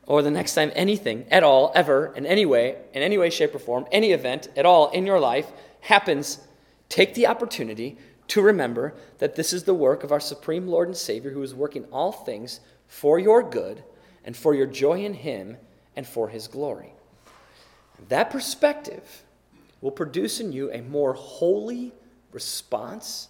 or 0.06 0.22
the 0.22 0.30
next 0.30 0.54
time 0.54 0.72
anything 0.74 1.26
at 1.30 1.42
all, 1.42 1.72
ever, 1.74 2.14
in 2.16 2.24
any 2.24 2.46
way, 2.46 2.78
in 2.94 3.02
any 3.02 3.18
way, 3.18 3.28
shape, 3.28 3.54
or 3.54 3.58
form, 3.58 3.84
any 3.92 4.12
event 4.12 4.48
at 4.56 4.64
all 4.64 4.88
in 4.92 5.04
your 5.04 5.20
life 5.20 5.52
happens, 5.82 6.38
take 6.88 7.12
the 7.12 7.26
opportunity 7.26 7.98
to 8.28 8.40
remember 8.40 8.94
that 9.18 9.34
this 9.34 9.52
is 9.52 9.64
the 9.64 9.74
work 9.74 10.02
of 10.02 10.10
our 10.10 10.20
supreme 10.20 10.66
Lord 10.66 10.88
and 10.88 10.96
Savior 10.96 11.32
who 11.32 11.42
is 11.42 11.54
working 11.54 11.84
all 11.92 12.12
things 12.12 12.60
for 12.86 13.18
your 13.18 13.42
good 13.42 13.84
and 14.24 14.34
for 14.34 14.54
your 14.54 14.66
joy 14.66 15.04
in 15.04 15.12
Him 15.12 15.58
and 15.94 16.06
for 16.06 16.30
His 16.30 16.48
glory. 16.48 16.94
That 18.08 18.30
perspective 18.30 19.23
will 19.84 19.90
produce 19.90 20.40
in 20.40 20.50
you 20.50 20.72
a 20.72 20.80
more 20.80 21.12
holy 21.12 21.92
response 22.32 23.28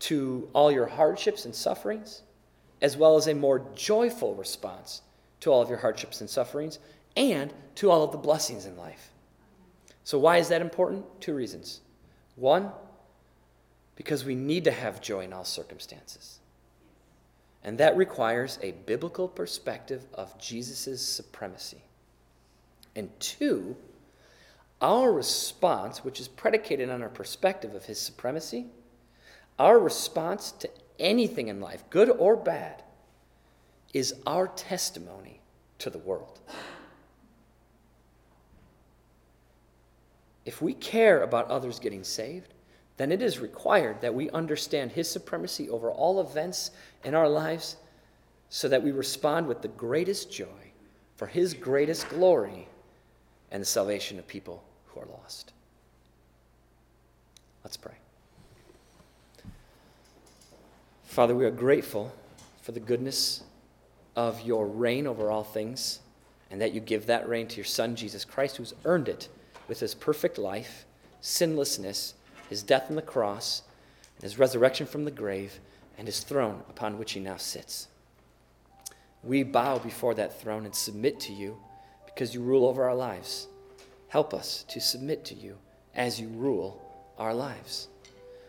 to 0.00 0.48
all 0.52 0.72
your 0.72 0.86
hardships 0.86 1.44
and 1.44 1.54
sufferings, 1.54 2.22
as 2.80 2.96
well 2.96 3.16
as 3.16 3.28
a 3.28 3.34
more 3.34 3.64
joyful 3.76 4.34
response 4.34 5.02
to 5.38 5.52
all 5.52 5.62
of 5.62 5.68
your 5.68 5.78
hardships 5.78 6.20
and 6.20 6.28
sufferings 6.28 6.80
and 7.16 7.54
to 7.76 7.88
all 7.88 8.02
of 8.02 8.10
the 8.10 8.18
blessings 8.18 8.66
in 8.66 8.76
life. 8.76 9.12
So, 10.02 10.18
why 10.18 10.38
is 10.38 10.48
that 10.48 10.60
important? 10.60 11.04
Two 11.20 11.34
reasons. 11.34 11.80
One, 12.34 12.72
because 13.94 14.24
we 14.24 14.34
need 14.34 14.64
to 14.64 14.72
have 14.72 15.00
joy 15.00 15.20
in 15.20 15.32
all 15.32 15.44
circumstances. 15.44 16.40
And 17.62 17.78
that 17.78 17.96
requires 17.96 18.58
a 18.60 18.72
biblical 18.72 19.28
perspective 19.28 20.04
of 20.14 20.36
Jesus' 20.36 21.00
supremacy. 21.00 21.84
And 22.96 23.08
two, 23.20 23.76
our 24.82 25.12
response, 25.12 26.04
which 26.04 26.20
is 26.20 26.28
predicated 26.28 26.90
on 26.90 27.02
our 27.02 27.08
perspective 27.08 27.74
of 27.74 27.84
his 27.84 27.98
supremacy, 27.98 28.66
our 29.58 29.78
response 29.78 30.52
to 30.52 30.68
anything 30.98 31.48
in 31.48 31.60
life, 31.60 31.84
good 31.88 32.10
or 32.10 32.36
bad, 32.36 32.82
is 33.94 34.14
our 34.26 34.48
testimony 34.48 35.40
to 35.78 35.88
the 35.88 35.98
world. 35.98 36.40
If 40.44 40.60
we 40.60 40.74
care 40.74 41.22
about 41.22 41.48
others 41.48 41.78
getting 41.78 42.02
saved, 42.02 42.52
then 42.96 43.12
it 43.12 43.22
is 43.22 43.38
required 43.38 44.00
that 44.00 44.14
we 44.14 44.28
understand 44.30 44.92
His 44.92 45.08
supremacy 45.08 45.70
over 45.70 45.90
all 45.90 46.20
events 46.20 46.72
in 47.04 47.14
our 47.14 47.28
lives 47.28 47.76
so 48.48 48.68
that 48.68 48.82
we 48.82 48.90
respond 48.90 49.46
with 49.46 49.62
the 49.62 49.68
greatest 49.68 50.32
joy 50.32 50.72
for 51.16 51.26
His 51.26 51.54
greatest 51.54 52.08
glory 52.08 52.68
and 53.50 53.60
the 53.60 53.66
salvation 53.66 54.18
of 54.18 54.26
people 54.26 54.64
who 54.92 55.00
are 55.00 55.06
lost. 55.06 55.52
Let's 57.64 57.76
pray. 57.76 57.94
Father, 61.04 61.34
we 61.34 61.44
are 61.44 61.50
grateful 61.50 62.12
for 62.62 62.72
the 62.72 62.80
goodness 62.80 63.42
of 64.16 64.40
your 64.42 64.66
reign 64.66 65.06
over 65.06 65.30
all 65.30 65.44
things 65.44 66.00
and 66.50 66.60
that 66.60 66.72
you 66.72 66.80
give 66.80 67.06
that 67.06 67.28
reign 67.28 67.46
to 67.48 67.56
your 67.56 67.64
Son, 67.64 67.96
Jesus 67.96 68.24
Christ, 68.24 68.56
who's 68.56 68.74
earned 68.84 69.08
it 69.08 69.28
with 69.68 69.80
his 69.80 69.94
perfect 69.94 70.38
life, 70.38 70.84
sinlessness, 71.20 72.14
his 72.50 72.62
death 72.62 72.86
on 72.90 72.96
the 72.96 73.02
cross, 73.02 73.62
and 74.16 74.22
his 74.22 74.38
resurrection 74.38 74.86
from 74.86 75.04
the 75.04 75.10
grave, 75.10 75.58
and 75.96 76.06
his 76.06 76.20
throne 76.20 76.62
upon 76.68 76.98
which 76.98 77.12
he 77.12 77.20
now 77.20 77.36
sits. 77.36 77.88
We 79.24 79.42
bow 79.44 79.78
before 79.78 80.14
that 80.14 80.40
throne 80.40 80.64
and 80.64 80.74
submit 80.74 81.20
to 81.20 81.32
you 81.32 81.56
because 82.04 82.34
you 82.34 82.42
rule 82.42 82.66
over 82.66 82.84
our 82.84 82.94
lives. 82.94 83.46
Help 84.12 84.34
us 84.34 84.66
to 84.68 84.78
submit 84.78 85.24
to 85.24 85.34
you 85.34 85.56
as 85.94 86.20
you 86.20 86.28
rule 86.28 86.78
our 87.16 87.32
lives. 87.32 87.88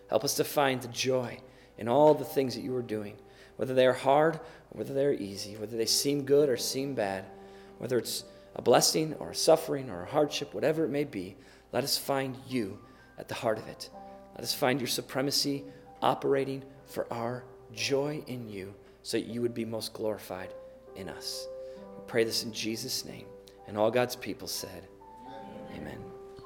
Help 0.10 0.26
us 0.26 0.36
to 0.36 0.44
find 0.44 0.82
the 0.82 0.90
joy 0.90 1.40
in 1.78 1.88
all 1.88 2.14
the 2.14 2.26
things 2.26 2.54
that 2.54 2.66
you 2.66 2.76
are 2.76 2.82
doing, 2.82 3.16
whether 3.56 3.74
they 3.74 3.88
are 3.88 3.94
hard 3.94 4.36
or 4.36 4.42
whether 4.72 4.94
they 4.94 5.06
are 5.06 5.14
easy, 5.14 5.56
whether 5.56 5.78
they 5.78 5.86
seem 5.86 6.26
good 6.26 6.50
or 6.50 6.58
seem 6.58 6.94
bad, 6.96 7.24
whether 7.78 7.98
it's 7.98 8.26
a 8.58 8.62
blessing 8.62 9.14
or 9.20 9.30
a 9.30 9.36
suffering 9.36 9.90
or 9.90 10.04
a 10.04 10.06
hardship, 10.06 10.54
whatever 10.54 10.84
it 10.84 10.90
may 10.90 11.06
be, 11.06 11.34
let 11.72 11.86
us 11.86 11.98
find 11.98 12.36
you 12.46 12.78
at 13.18 13.30
the 13.30 13.34
heart 13.34 13.58
of 13.58 13.66
it. 13.70 13.90
Let 14.36 14.44
us 14.44 14.54
find 14.54 14.82
your 14.82 14.90
supremacy 14.90 15.64
operating 16.02 16.62
for 16.88 17.08
our 17.10 17.46
joy 17.74 18.22
in 18.28 18.50
you 18.50 18.74
so 19.04 19.16
that 19.16 19.28
you 19.28 19.42
would 19.42 19.54
be 19.54 19.64
most 19.64 19.94
glorified 19.94 20.54
in 20.98 21.08
us. 21.08 21.48
We 21.98 22.04
Pray 22.06 22.26
this 22.26 22.44
in 22.44 22.52
Jesus' 22.52 23.06
name. 23.06 23.28
And 23.66 23.78
all 23.78 23.90
God's 23.90 24.18
people 24.18 24.50
said, 24.50 24.90
Amen. 25.76 26.13